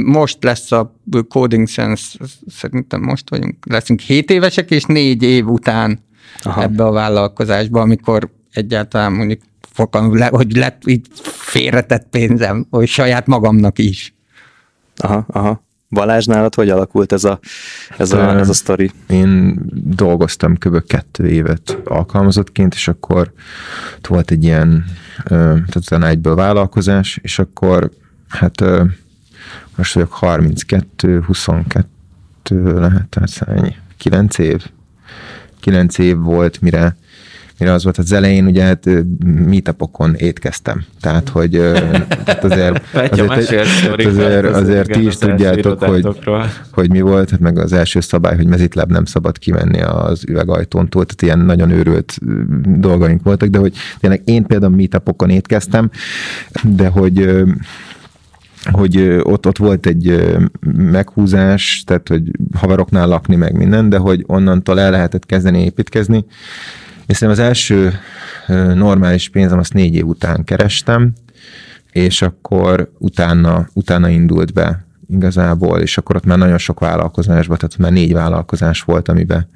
Most 0.06 0.44
lesz 0.44 0.72
a 0.72 0.96
Coding 1.30 1.68
Sense, 1.68 2.18
szerintem 2.48 3.02
most 3.02 3.30
vagyunk, 3.30 3.66
leszünk 3.66 4.00
hét 4.00 4.32
évesek, 4.32 4.72
és 4.72 4.84
négy 4.84 5.24
év 5.24 5.48
után 5.48 6.00
Aha. 6.42 6.62
ebbe 6.62 6.86
a 6.86 6.92
vállalkozásba, 6.92 7.82
amikor 7.82 8.30
egyáltalán 8.54 9.12
mondjuk 9.12 9.42
fokan, 9.62 10.18
le, 10.18 10.28
hogy 10.28 10.56
lett 10.56 10.82
így 10.86 11.08
félretett 11.24 12.08
pénzem, 12.10 12.68
hogy 12.70 12.88
saját 12.88 13.28
magamnak 13.28 13.80
is. 13.80 14.14
Aha, 14.96 15.26
aha. 15.28 15.64
Balázs, 15.90 16.26
nálad 16.26 16.56
hogy 16.56 16.70
alakult 16.70 17.12
ez 17.12 17.24
a, 17.24 17.40
ez 17.98 18.12
a, 18.12 18.38
ez 18.38 18.50
a 18.50 18.54
sztori? 18.54 18.92
Én 19.10 19.60
dolgoztam 19.74 20.58
kb. 20.58 20.88
kettő 20.88 21.28
évet 21.28 21.78
alkalmazottként, 21.84 22.74
és 22.74 22.88
akkor 22.88 23.34
volt 24.10 24.32
egy 24.32 24.44
ilyen, 24.44 24.86
tehát 25.26 25.76
utána 25.76 26.08
egyből 26.08 26.36
vállalkozás, 26.36 27.20
és 27.22 27.40
akkor 27.40 27.92
hát 28.28 28.64
most 29.76 29.94
vagyok 29.94 30.12
32, 30.12 31.22
22 31.22 31.88
lehet, 32.80 33.08
tehát 33.08 33.42
ennyi, 33.46 33.76
9 33.98 34.38
év. 34.38 34.66
9 35.60 35.98
év 35.98 36.18
volt, 36.18 36.62
mire 36.62 36.96
mire 37.64 37.76
az 37.76 37.84
volt 37.84 37.98
az 37.98 38.12
elején, 38.12 38.46
ugye 38.46 38.64
hát 38.64 38.90
meetupokon 39.46 40.16
étkeztem. 40.16 40.84
Tehát, 41.02 41.30
hogy 41.30 41.52
tehát 42.24 42.44
azért, 42.44 42.84
azért, 43.12 43.30
azért, 43.30 44.06
azért, 44.06 44.46
azért 44.46 44.92
ti 44.92 45.06
is 45.06 45.18
tudjátok, 45.18 45.84
hogy, 45.84 46.08
hogy 46.72 46.90
mi 46.90 47.02
volt, 47.02 47.30
hát 47.30 47.40
meg 47.40 47.58
az 47.58 47.74
első 47.74 48.00
szabály, 48.00 48.36
hogy 48.36 48.48
mezitláb 48.48 48.92
nem 48.92 49.06
szabad 49.06 49.38
kimenni 49.38 49.82
az 49.82 50.24
üvegajtón 50.28 50.90
túl, 50.90 51.06
tehát 51.06 51.22
ilyen 51.22 51.46
nagyon 51.46 51.72
őrült 51.72 52.18
dolgaink 52.80 53.24
voltak, 53.24 53.50
de 53.50 53.58
hogy 53.58 53.76
tényleg 54.00 54.22
én 54.26 54.46
például 54.46 54.76
meetupokon 54.76 55.30
étkeztem, 55.30 55.90
de 56.64 56.88
hogy 56.88 57.44
hogy 58.72 59.20
ott, 59.24 59.48
ott 59.48 59.58
volt 59.58 59.86
egy 59.86 60.34
meghúzás, 60.78 61.84
tehát 61.86 62.08
hogy 62.08 62.22
haveroknál 62.54 63.08
lakni 63.08 63.36
meg 63.36 63.54
minden, 63.54 63.90
de 63.90 63.98
hogy 63.98 64.24
onnantól 64.28 64.80
el 64.80 64.92
lehetett 64.92 65.26
kezdeni 65.26 65.64
építkezni, 65.64 66.26
és 67.06 67.18
szerintem 67.18 67.44
az 67.44 67.50
első 67.50 68.00
normális 68.74 69.30
pénzem 69.30 69.60
azt 69.60 69.74
négy 69.74 69.96
év 69.96 70.06
után 70.06 70.44
kerestem, 70.44 71.14
és 71.92 72.22
akkor 72.22 72.92
utána, 72.98 73.68
utána 73.74 74.10
indult 74.10 74.54
be 74.54 74.86
igazából, 75.10 75.80
és 75.80 75.98
akkor 75.98 76.16
ott 76.16 76.26
már 76.26 76.38
nagyon 76.38 76.58
sok 76.58 76.80
vállalkozásban, 76.80 77.58
tehát 77.58 77.78
már 77.78 77.92
négy 77.92 78.14
vállalkozás 78.14 78.82
volt, 78.82 79.08
amiben 79.08 79.50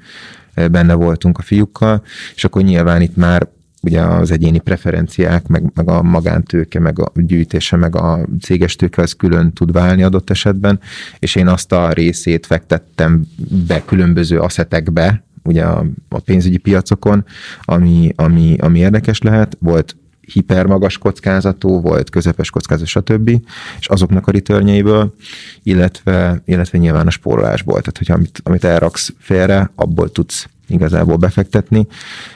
benne 0.70 0.94
voltunk 0.94 1.38
a 1.38 1.42
fiúkkal, 1.42 2.02
és 2.34 2.44
akkor 2.44 2.62
nyilván 2.62 3.00
itt 3.00 3.16
már 3.16 3.48
ugye 3.82 4.00
az 4.00 4.30
egyéni 4.30 4.58
preferenciák, 4.58 5.46
meg, 5.46 5.70
meg 5.74 5.88
a 5.88 6.02
magántőke, 6.02 6.80
meg 6.80 6.98
a 6.98 7.12
gyűjtése, 7.14 7.76
meg 7.76 7.96
a 7.96 8.26
céges 8.40 8.76
tőke 8.76 9.02
az 9.02 9.12
külön 9.12 9.52
tud 9.52 9.72
válni 9.72 10.02
adott 10.02 10.30
esetben, 10.30 10.80
és 11.18 11.34
én 11.34 11.46
azt 11.46 11.72
a 11.72 11.92
részét 11.92 12.46
fektettem 12.46 13.24
be 13.66 13.84
különböző 13.84 14.38
aszetekbe, 14.38 15.22
ugye 15.48 15.64
a, 15.64 15.84
a 16.08 16.20
pénzügyi 16.20 16.56
piacokon, 16.56 17.24
ami, 17.62 18.12
ami, 18.16 18.56
ami 18.58 18.78
érdekes 18.78 19.20
lehet. 19.20 19.56
Volt 19.60 19.96
hipermagas 20.32 20.98
kockázatú, 20.98 21.80
volt 21.80 22.10
közepes 22.10 22.50
kockázat, 22.50 22.86
stb. 22.86 23.30
És 23.78 23.86
azoknak 23.86 24.26
a 24.26 24.30
ritörnyeiből, 24.30 25.14
illetve, 25.62 26.42
illetve 26.44 26.78
nyilván 26.78 27.06
a 27.06 27.10
spórolásból. 27.10 27.78
Tehát, 27.78 27.98
hogyha 27.98 28.14
amit, 28.14 28.40
amit 28.44 28.64
elraksz 28.64 29.12
félre, 29.18 29.70
abból 29.74 30.10
tudsz 30.10 30.48
igazából 30.68 31.16
befektetni, 31.16 31.86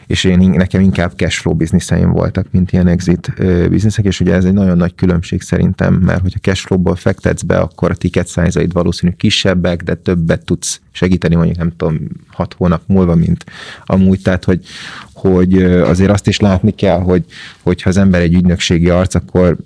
és 0.07 0.25
én, 0.25 0.39
nekem 0.39 0.81
inkább 0.81 1.13
cashflow 1.17 1.55
bizniszeim 1.55 2.11
voltak, 2.11 2.47
mint 2.51 2.73
ilyen 2.73 2.87
exit 2.87 3.33
bizniszek, 3.69 4.05
és 4.05 4.21
ugye 4.21 4.35
ez 4.35 4.45
egy 4.45 4.53
nagyon 4.53 4.77
nagy 4.77 4.95
különbség 4.95 5.43
szerintem, 5.43 5.95
mert 5.95 6.21
hogyha 6.21 6.39
cashflow-ból 6.39 6.97
fektetsz 6.97 7.43
be, 7.43 7.59
akkor 7.59 7.91
a 7.91 7.95
ticket 7.95 8.29
size 8.29 8.67
valószínű 8.73 9.13
kisebbek, 9.13 9.83
de 9.83 9.95
többet 9.95 10.45
tudsz 10.45 10.81
segíteni 10.93 11.35
mondjuk 11.35 11.59
nem 11.59 11.73
tudom, 11.77 11.99
hat 12.27 12.55
hónap 12.55 12.83
múlva, 12.87 13.15
mint 13.15 13.45
amúgy, 13.85 14.23
tehát 14.23 14.45
hogy, 14.45 14.67
hogy 15.13 15.63
azért 15.63 16.11
azt 16.11 16.27
is 16.27 16.39
látni 16.39 16.71
kell, 16.71 17.01
hogy 17.01 17.25
hogyha 17.63 17.89
az 17.89 17.97
ember 17.97 18.21
egy 18.21 18.35
ügynökségi 18.35 18.89
arc, 18.89 19.15
akkor 19.15 19.57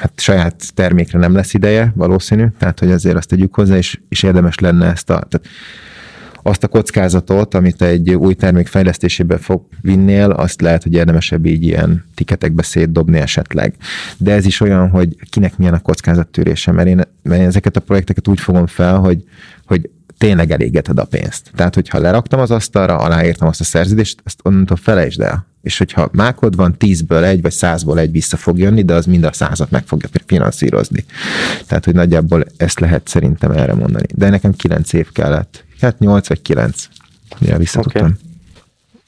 hát 0.00 0.12
saját 0.16 0.74
termékre 0.74 1.18
nem 1.18 1.34
lesz 1.34 1.54
ideje, 1.54 1.92
valószínű, 1.96 2.46
tehát 2.58 2.78
hogy 2.78 2.90
azért 2.90 3.16
azt 3.16 3.28
tegyük 3.28 3.54
hozzá, 3.54 3.76
és, 3.76 4.00
és 4.08 4.22
érdemes 4.22 4.58
lenne 4.58 4.86
ezt 4.86 5.10
a, 5.10 5.26
tehát 5.28 5.48
azt 6.48 6.64
a 6.64 6.68
kockázatot, 6.68 7.54
amit 7.54 7.82
egy 7.82 8.14
új 8.14 8.34
termék 8.34 8.66
fejlesztésébe 8.66 9.36
fog 9.36 9.62
vinnél, 9.80 10.30
azt 10.30 10.60
lehet, 10.60 10.82
hogy 10.82 10.92
érdemesebb 10.92 11.46
így 11.46 11.62
ilyen 11.62 12.04
tiketekbe 12.14 12.62
szétdobni 12.62 13.18
esetleg. 13.18 13.74
De 14.16 14.32
ez 14.32 14.46
is 14.46 14.60
olyan, 14.60 14.88
hogy 14.88 15.16
kinek 15.30 15.56
milyen 15.56 15.74
a 15.74 15.78
kockázattörése, 15.78 16.72
mert 16.72 16.88
én, 16.88 17.02
mert 17.22 17.40
én 17.40 17.46
ezeket 17.46 17.76
a 17.76 17.80
projekteket 17.80 18.28
úgy 18.28 18.40
fogom 18.40 18.66
fel, 18.66 18.98
hogy, 18.98 19.24
hogy 19.66 19.90
tényleg 20.18 20.50
elégeted 20.50 20.98
a 20.98 21.04
pénzt. 21.04 21.50
Tehát, 21.54 21.74
hogyha 21.74 21.98
leraktam 21.98 22.40
az 22.40 22.50
asztalra, 22.50 22.98
aláírtam 22.98 23.48
azt 23.48 23.60
a 23.60 23.64
szerződést, 23.64 24.20
ezt 24.24 24.40
onnantól 24.42 24.76
felejtsd 24.76 25.20
el. 25.20 25.46
És 25.62 25.78
hogyha 25.78 26.08
mákod 26.12 26.56
van, 26.56 26.78
tízből 26.78 27.24
egy, 27.24 27.42
vagy 27.42 27.52
százból 27.52 27.98
egy 27.98 28.10
vissza 28.10 28.36
fog 28.36 28.58
jönni, 28.58 28.82
de 28.82 28.94
az 28.94 29.06
mind 29.06 29.24
a 29.24 29.32
százat 29.32 29.70
meg 29.70 29.86
fogja 29.86 30.08
finanszírozni. 30.26 31.04
Tehát, 31.66 31.84
hogy 31.84 31.94
nagyjából 31.94 32.44
ezt 32.56 32.80
lehet 32.80 33.08
szerintem 33.08 33.50
erre 33.50 33.74
mondani. 33.74 34.06
De 34.14 34.30
nekem 34.30 34.52
kilenc 34.52 34.92
év 34.92 35.12
kellett 35.12 35.66
Hát 35.80 35.98
8 35.98 36.28
vagy 36.28 36.42
9. 36.42 36.88
Ja, 37.40 37.56
visszatudtam. 37.56 38.02
Okay. 38.02 38.16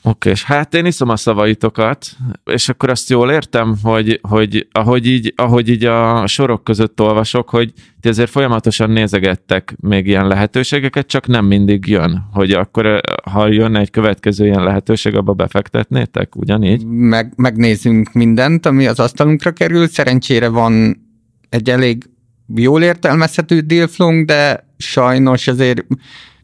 Oké, 0.02 0.08
okay, 0.10 0.32
és 0.32 0.44
hát 0.44 0.74
én 0.74 0.84
iszom 0.84 1.08
a 1.08 1.16
szavaitokat, 1.16 2.06
és 2.44 2.68
akkor 2.68 2.90
azt 2.90 3.10
jól 3.10 3.30
értem, 3.30 3.76
hogy, 3.82 4.20
hogy 4.22 4.68
ahogy, 4.72 5.06
így, 5.06 5.32
ahogy 5.36 5.68
így 5.68 5.84
a 5.84 6.26
sorok 6.26 6.64
között 6.64 7.00
olvasok, 7.00 7.48
hogy 7.48 7.72
ti 8.00 8.08
azért 8.08 8.30
folyamatosan 8.30 8.90
nézegettek 8.90 9.76
még 9.80 10.06
ilyen 10.06 10.26
lehetőségeket, 10.26 11.06
csak 11.06 11.26
nem 11.26 11.44
mindig 11.44 11.86
jön. 11.86 12.28
Hogy 12.32 12.50
akkor, 12.50 13.00
ha 13.30 13.46
jön 13.46 13.76
egy 13.76 13.90
következő 13.90 14.44
ilyen 14.44 14.64
lehetőség, 14.64 15.14
abba 15.14 15.32
befektetnétek, 15.32 16.36
ugyanígy? 16.36 16.84
Meg, 16.86 17.32
megnézzünk 17.36 18.12
mindent, 18.12 18.66
ami 18.66 18.86
az 18.86 19.00
asztalunkra 19.00 19.50
kerül. 19.50 19.88
Szerencsére 19.88 20.48
van 20.48 21.02
egy 21.48 21.70
elég 21.70 22.10
jól 22.54 22.82
értelmezhető 22.82 23.60
dealflow 23.60 24.24
de 24.24 24.68
sajnos 24.76 25.46
azért 25.46 25.84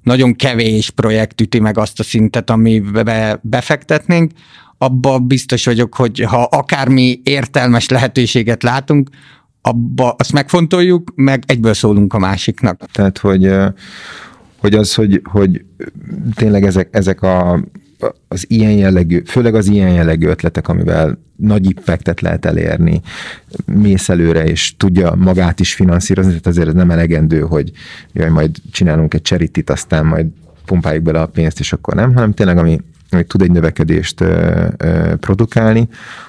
nagyon 0.06 0.34
kevés 0.34 0.90
projekt 0.90 1.40
üti 1.40 1.58
meg 1.58 1.78
azt 1.78 2.00
a 2.00 2.02
szintet, 2.02 2.50
amibe 2.50 3.38
befektetnénk, 3.42 4.30
abba 4.78 5.18
biztos 5.18 5.64
vagyok, 5.64 5.94
hogy 5.94 6.20
ha 6.20 6.42
akármi 6.42 7.20
értelmes 7.22 7.88
lehetőséget 7.88 8.62
látunk, 8.62 9.08
abba 9.62 10.14
azt 10.18 10.32
megfontoljuk, 10.32 11.12
meg 11.14 11.42
egyből 11.46 11.74
szólunk 11.74 12.14
a 12.14 12.18
másiknak. 12.18 12.84
Tehát, 12.92 13.18
hogy, 13.18 13.54
hogy 14.56 14.74
az, 14.74 14.94
hogy, 14.94 15.20
hogy 15.24 15.64
tényleg 16.34 16.64
ezek, 16.64 16.88
ezek 16.90 17.22
a 17.22 17.64
az 18.28 18.44
ilyen 18.48 18.72
jellegű, 18.72 19.22
főleg 19.26 19.54
az 19.54 19.66
ilyen 19.66 19.92
jellegű 19.92 20.26
ötletek, 20.26 20.68
amivel 20.68 21.18
nagy 21.36 21.64
impactet 21.64 22.20
lehet 22.20 22.44
elérni, 22.44 23.00
mész 23.64 24.08
előre, 24.08 24.44
és 24.44 24.76
tudja 24.76 25.14
magát 25.14 25.60
is 25.60 25.74
finanszírozni, 25.74 26.30
tehát 26.30 26.46
azért 26.46 26.68
ez 26.68 26.74
nem 26.74 26.90
elegendő, 26.90 27.40
hogy 27.40 27.72
jaj, 28.12 28.28
majd 28.28 28.56
csinálunk 28.70 29.14
egy 29.14 29.22
charitit, 29.22 29.70
aztán 29.70 30.06
majd 30.06 30.26
pumpáljuk 30.64 31.02
bele 31.02 31.20
a 31.20 31.26
pénzt, 31.26 31.60
és 31.60 31.72
akkor 31.72 31.94
nem, 31.94 32.14
hanem 32.14 32.32
tényleg, 32.32 32.58
ami, 32.58 32.80
ami 33.10 33.24
tud 33.24 33.42
egy 33.42 33.50
növekedést 33.50 34.20
ö, 34.20 34.64
ö, 34.76 35.14
produkálni, 35.16 35.88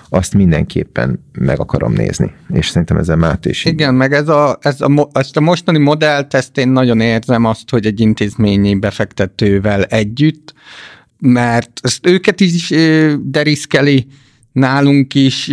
azt 0.09 0.33
mindenképpen 0.33 1.23
meg 1.31 1.59
akarom 1.59 1.93
nézni. 1.93 2.31
És 2.53 2.67
szerintem 2.67 2.97
ezzel 2.97 3.15
Máté 3.15 3.49
is. 3.49 3.65
Igen, 3.65 3.95
meg 3.95 4.13
ez 4.13 4.27
a, 4.27 4.57
ez 4.61 4.81
a, 4.81 5.09
ezt 5.13 5.37
a 5.37 5.39
mostani 5.39 5.77
modellt, 5.77 6.33
ezt 6.33 6.57
én 6.57 6.69
nagyon 6.69 6.99
érzem 6.99 7.45
azt, 7.45 7.69
hogy 7.69 7.85
egy 7.85 7.99
intézményi 7.99 8.75
befektetővel 8.75 9.83
együtt 9.83 10.53
mert 11.19 11.79
ezt 11.83 12.07
őket 12.07 12.39
is 12.39 12.73
deriszkeli, 13.21 14.07
nálunk 14.51 15.15
is, 15.15 15.45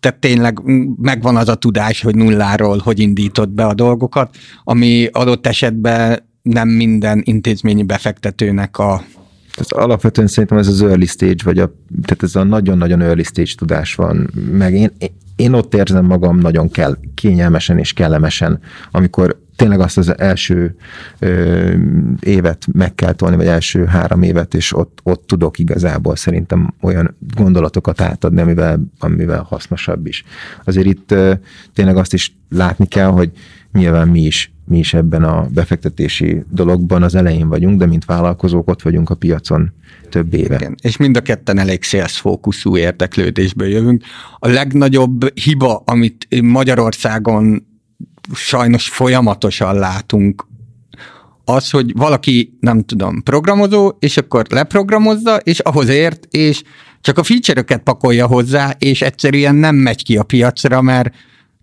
tehát 0.00 0.18
tényleg 0.18 0.60
megvan 0.96 1.36
az 1.36 1.48
a 1.48 1.54
tudás, 1.54 2.02
hogy 2.02 2.14
nulláról 2.14 2.78
hogy 2.78 3.00
indított 3.00 3.50
be 3.50 3.64
a 3.64 3.74
dolgokat, 3.74 4.36
ami 4.64 5.08
adott 5.12 5.46
esetben 5.46 6.28
nem 6.42 6.68
minden 6.68 7.22
intézményi 7.24 7.82
befektetőnek 7.82 8.78
a 8.78 9.04
ez 9.56 9.70
alapvetően 9.70 10.26
szerintem 10.26 10.58
ez 10.58 10.68
az 10.68 10.82
early 10.82 11.04
stage, 11.04 11.44
vagy 11.44 11.58
a, 11.58 11.74
tehát 12.02 12.22
ez 12.22 12.36
a 12.36 12.42
nagyon-nagyon 12.42 13.00
early 13.00 13.22
stage 13.22 13.50
tudás 13.56 13.94
van, 13.94 14.30
meg 14.50 14.74
én, 14.74 14.92
én 15.36 15.52
ott 15.52 15.74
érzem 15.74 16.04
magam 16.04 16.38
nagyon 16.38 16.70
kell, 16.70 16.96
kényelmesen 17.14 17.78
és 17.78 17.92
kellemesen, 17.92 18.60
amikor 18.90 19.42
tényleg 19.56 19.80
azt 19.80 19.98
az 19.98 20.18
első 20.18 20.76
ö, 21.18 21.72
évet 22.20 22.66
meg 22.72 22.94
kell 22.94 23.12
tolni, 23.12 23.36
vagy 23.36 23.46
első 23.46 23.84
három 23.84 24.22
évet, 24.22 24.54
és 24.54 24.76
ott, 24.76 24.98
ott 25.02 25.26
tudok 25.26 25.58
igazából 25.58 26.16
szerintem 26.16 26.74
olyan 26.80 27.16
gondolatokat 27.34 28.00
átadni, 28.00 28.40
amivel, 28.40 28.80
amivel 28.98 29.42
hasznosabb 29.42 30.06
is. 30.06 30.24
Azért 30.64 30.86
itt 30.86 31.10
ö, 31.10 31.32
tényleg 31.74 31.96
azt 31.96 32.12
is 32.12 32.36
látni 32.48 32.86
kell, 32.86 33.08
hogy 33.08 33.30
nyilván 33.72 34.08
mi 34.08 34.20
is, 34.20 34.52
mi 34.66 34.78
is 34.78 34.94
ebben 34.94 35.24
a 35.24 35.46
befektetési 35.50 36.44
dologban 36.50 37.02
az 37.02 37.14
elején 37.14 37.48
vagyunk, 37.48 37.78
de 37.78 37.86
mint 37.86 38.04
vállalkozók 38.04 38.68
ott 38.68 38.82
vagyunk 38.82 39.10
a 39.10 39.14
piacon 39.14 39.72
több 40.08 40.34
éve. 40.34 40.54
Igen, 40.54 40.74
és 40.82 40.96
mind 40.96 41.16
a 41.16 41.20
ketten 41.20 41.58
elég 41.58 41.82
szélszfókuszú 41.82 42.76
érdeklődésből 42.76 43.68
jövünk. 43.68 44.02
A 44.38 44.48
legnagyobb 44.48 45.38
hiba, 45.38 45.82
amit 45.86 46.42
Magyarországon 46.42 47.66
sajnos 48.34 48.88
folyamatosan 48.88 49.78
látunk. 49.78 50.46
Az, 51.44 51.70
hogy 51.70 51.92
valaki, 51.96 52.56
nem 52.60 52.82
tudom, 52.84 53.22
programozó, 53.22 53.92
és 53.98 54.16
akkor 54.16 54.46
leprogramozza, 54.48 55.36
és 55.36 55.58
ahhoz 55.58 55.88
ért, 55.88 56.26
és 56.30 56.62
csak 57.00 57.18
a 57.18 57.22
feature-öket 57.22 57.82
pakolja 57.82 58.26
hozzá, 58.26 58.74
és 58.78 59.02
egyszerűen 59.02 59.54
nem 59.54 59.74
megy 59.74 60.04
ki 60.04 60.16
a 60.16 60.22
piacra, 60.22 60.82
mert 60.82 61.14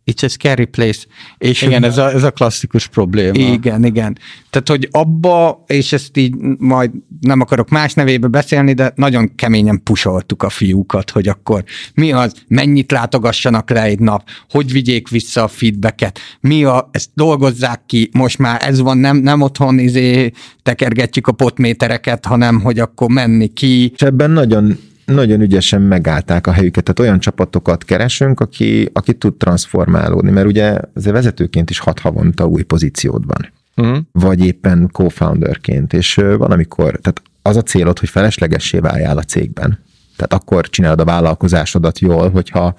It's 0.05 0.23
a 0.23 0.27
scary 0.27 0.65
place. 0.65 0.99
És 1.37 1.61
igen, 1.61 1.83
ez 1.83 1.97
a, 1.97 2.11
ez 2.11 2.23
a 2.23 2.31
klasszikus 2.31 2.87
probléma. 2.87 3.39
Igen, 3.39 3.85
igen. 3.85 4.17
Tehát, 4.49 4.67
hogy 4.67 4.87
abba, 4.91 5.63
és 5.67 5.93
ezt 5.93 6.17
így 6.17 6.35
majd 6.57 6.91
nem 7.19 7.41
akarok 7.41 7.69
más 7.69 7.93
nevébe 7.93 8.27
beszélni, 8.27 8.73
de 8.73 8.91
nagyon 8.95 9.35
keményen 9.35 9.83
pusoltuk 9.83 10.43
a 10.43 10.49
fiúkat, 10.49 11.09
hogy 11.09 11.27
akkor 11.27 11.63
mi 11.93 12.11
az, 12.11 12.33
mennyit 12.47 12.91
látogassanak 12.91 13.69
le 13.69 13.83
egy 13.83 13.99
nap, 13.99 14.23
hogy 14.49 14.71
vigyék 14.71 15.09
vissza 15.09 15.43
a 15.43 15.47
feedbacket, 15.47 16.19
mi 16.39 16.63
a, 16.63 16.89
ezt 16.91 17.09
dolgozzák 17.13 17.81
ki, 17.85 18.09
most 18.13 18.37
már 18.37 18.61
ez 18.65 18.79
van, 18.79 18.97
nem, 18.97 19.17
nem 19.17 19.41
otthon 19.41 19.79
izé 19.79 20.31
tekergetjük 20.63 21.27
a 21.27 21.31
potmétereket, 21.31 22.25
hanem 22.25 22.61
hogy 22.61 22.79
akkor 22.79 23.09
menni 23.09 23.47
ki. 23.47 23.91
És 23.95 24.01
ebben 24.01 24.31
nagyon 24.31 24.77
nagyon 25.11 25.41
ügyesen 25.41 25.81
megállták 25.81 26.47
a 26.47 26.51
helyüket, 26.51 26.83
tehát 26.83 26.99
olyan 26.99 27.19
csapatokat 27.19 27.83
keresünk, 27.83 28.39
aki, 28.39 28.89
aki 28.93 29.13
tud 29.13 29.35
transformálódni, 29.35 30.31
mert 30.31 30.47
ugye 30.47 30.77
azért 30.93 31.15
vezetőként 31.15 31.69
is 31.69 31.79
hat 31.79 31.99
havonta 31.99 32.45
új 32.45 32.61
pozíciód 32.61 33.25
van. 33.25 33.51
Uh-huh. 33.75 34.03
Vagy 34.11 34.45
éppen 34.45 34.89
co-founderként, 34.91 35.93
és 35.93 36.15
van 36.15 36.51
amikor, 36.51 36.99
tehát 37.01 37.21
az 37.41 37.55
a 37.55 37.61
célod, 37.61 37.99
hogy 37.99 38.09
feleslegessé 38.09 38.77
váljál 38.79 39.17
a 39.17 39.23
cégben. 39.23 39.79
Tehát 40.15 40.33
akkor 40.43 40.69
csinálod 40.69 40.99
a 40.99 41.05
vállalkozásodat 41.05 41.99
jól, 41.99 42.29
hogyha 42.29 42.75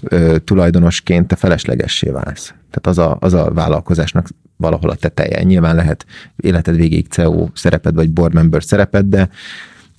ö, 0.00 0.36
tulajdonosként 0.44 1.26
te 1.26 1.36
feleslegessé 1.36 2.10
válsz. 2.10 2.54
Tehát 2.70 2.86
az 2.86 2.98
a, 2.98 3.16
az 3.20 3.32
a 3.32 3.50
vállalkozásnak 3.50 4.28
valahol 4.56 4.90
a 4.90 4.94
teteje. 4.94 5.42
Nyilván 5.42 5.74
lehet 5.74 6.06
életed 6.36 6.76
végéig 6.76 7.06
CEO 7.08 7.48
szereped, 7.54 7.94
vagy 7.94 8.10
board 8.10 8.34
member 8.34 8.64
szereped, 8.64 9.06
de 9.06 9.28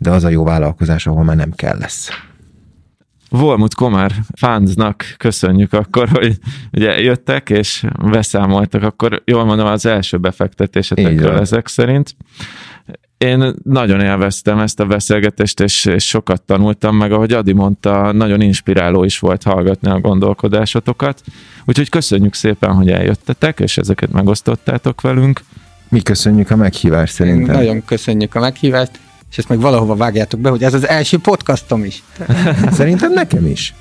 de 0.04 0.10
az 0.10 0.24
a 0.24 0.30
jó 0.30 0.44
vállalkozás, 0.44 1.08
ahol 1.08 1.24
már 1.24 1.36
nem 1.36 1.52
kell 1.52 1.78
lesz. 1.78 2.10
Volmut 3.30 3.76
Komár 3.76 4.12
Fánznak 4.36 5.16
köszönjük 5.18 5.74
akkor, 5.74 6.10
hogy 6.10 6.38
ugye 6.72 7.02
jöttek 7.02 7.50
és 7.50 7.86
beszámoltak, 8.12 8.84
akkor 8.84 9.22
jól 9.26 9.46
mondom, 9.46 9.68
az 9.68 9.86
első 9.86 10.18
befektetésetekről 10.18 11.38
ezek 11.38 11.68
szerint. 11.68 12.16
én 13.18 13.54
nagyon 13.64 14.02
élveztem 14.02 14.60
ezt 14.60 14.80
a 14.80 14.86
beszélgetést, 14.86 15.60
és, 15.60 15.86
és 15.86 16.08
sokat 16.08 16.42
tanultam 16.42 16.96
meg, 16.96 17.12
ahogy 17.12 17.34
Adi 17.34 17.54
mondta, 17.54 18.12
nagyon 18.12 18.42
inspiráló 18.42 19.04
is 19.04 19.20
volt 19.20 19.44
hallgatni 19.44 19.90
a 19.90 20.00
gondolkodásotokat. 20.00 21.22
Úgyhogy 21.66 21.90
köszönjük 21.90 22.34
szépen, 22.34 22.74
hogy 22.74 22.90
eljöttetek, 22.90 23.60
és 23.60 23.78
ezeket 23.78 24.12
megosztottátok 24.12 25.02
velünk. 25.02 25.42
Mi 25.90 26.02
köszönjük 26.02 26.52
a 26.52 26.56
meghívást 26.56 27.14
szerintem. 27.14 27.56
Nagyon 27.56 27.86
köszönjük 27.86 28.36
a 28.36 28.40
meghívást, 28.40 29.00
és 29.34 29.40
ezt 29.40 29.50
meg 29.50 29.60
valahova 29.60 29.96
vágjátok 29.96 30.40
be, 30.40 30.50
hogy 30.50 30.64
ez 30.64 30.74
az 30.74 30.88
első 30.88 31.18
podcastom 31.18 31.84
is. 31.84 32.04
szerintem 32.72 33.14
nekem 33.14 33.46
is. 33.46 33.74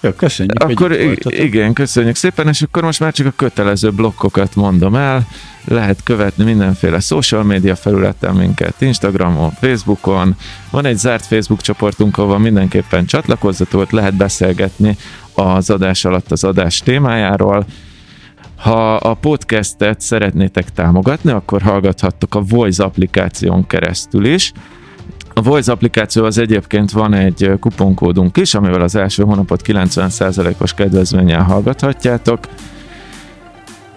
Jó, 0.00 0.10
köszönjük. 0.10 0.62
Akkor 0.62 0.92
igen, 1.24 1.72
köszönjük 1.72 2.16
szépen, 2.16 2.48
és 2.48 2.62
akkor 2.62 2.82
most 2.82 3.00
már 3.00 3.12
csak 3.12 3.26
a 3.26 3.32
kötelező 3.36 3.90
blokkokat 3.90 4.54
mondom 4.54 4.94
el. 4.94 5.26
Lehet 5.64 6.02
követni 6.02 6.44
mindenféle 6.44 7.00
social 7.00 7.42
média 7.42 7.76
felületen 7.76 8.34
minket, 8.34 8.74
Instagramon, 8.78 9.50
Facebookon. 9.50 10.36
Van 10.70 10.84
egy 10.84 10.96
zárt 10.96 11.26
Facebook 11.26 11.60
csoportunk, 11.60 12.18
ahol 12.18 12.38
mindenképpen 12.38 13.06
csatlakozzatok, 13.06 13.90
lehet 13.90 14.14
beszélgetni 14.14 14.96
az 15.34 15.70
adás 15.70 16.04
alatt 16.04 16.30
az 16.32 16.44
adás 16.44 16.78
témájáról. 16.78 17.66
Ha 18.56 18.94
a 18.94 19.14
podcastet 19.14 20.00
szeretnétek 20.00 20.72
támogatni, 20.72 21.30
akkor 21.30 21.62
hallgathattok 21.62 22.34
a 22.34 22.42
Voice 22.42 22.84
applikáción 22.84 23.66
keresztül 23.66 24.24
is. 24.24 24.52
A 25.40 25.42
Voice 25.42 25.72
applikáció 25.72 26.24
az 26.24 26.38
egyébként 26.38 26.90
van 26.90 27.14
egy 27.14 27.52
kuponkódunk 27.60 28.36
is, 28.36 28.54
amivel 28.54 28.80
az 28.80 28.94
első 28.94 29.22
hónapot 29.22 29.60
90%-os 29.64 30.74
kedvezménnyel 30.74 31.42
hallgathatjátok. 31.42 32.38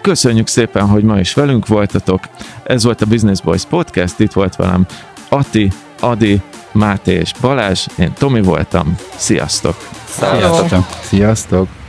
Köszönjük 0.00 0.46
szépen, 0.46 0.86
hogy 0.86 1.02
ma 1.02 1.18
is 1.18 1.34
velünk 1.34 1.66
voltatok. 1.66 2.20
Ez 2.62 2.84
volt 2.84 3.00
a 3.00 3.06
Business 3.06 3.40
Boys 3.40 3.64
Podcast, 3.64 4.20
itt 4.20 4.32
volt 4.32 4.56
velem 4.56 4.86
Ati, 5.28 5.72
Adi, 6.00 6.40
Máté 6.72 7.12
és 7.12 7.32
Balázs, 7.40 7.86
én 7.98 8.12
Tomi 8.18 8.42
voltam. 8.42 8.96
Sziasztok! 9.16 9.76
Sziasztok! 10.04 10.86
Sziasztok! 11.02 11.83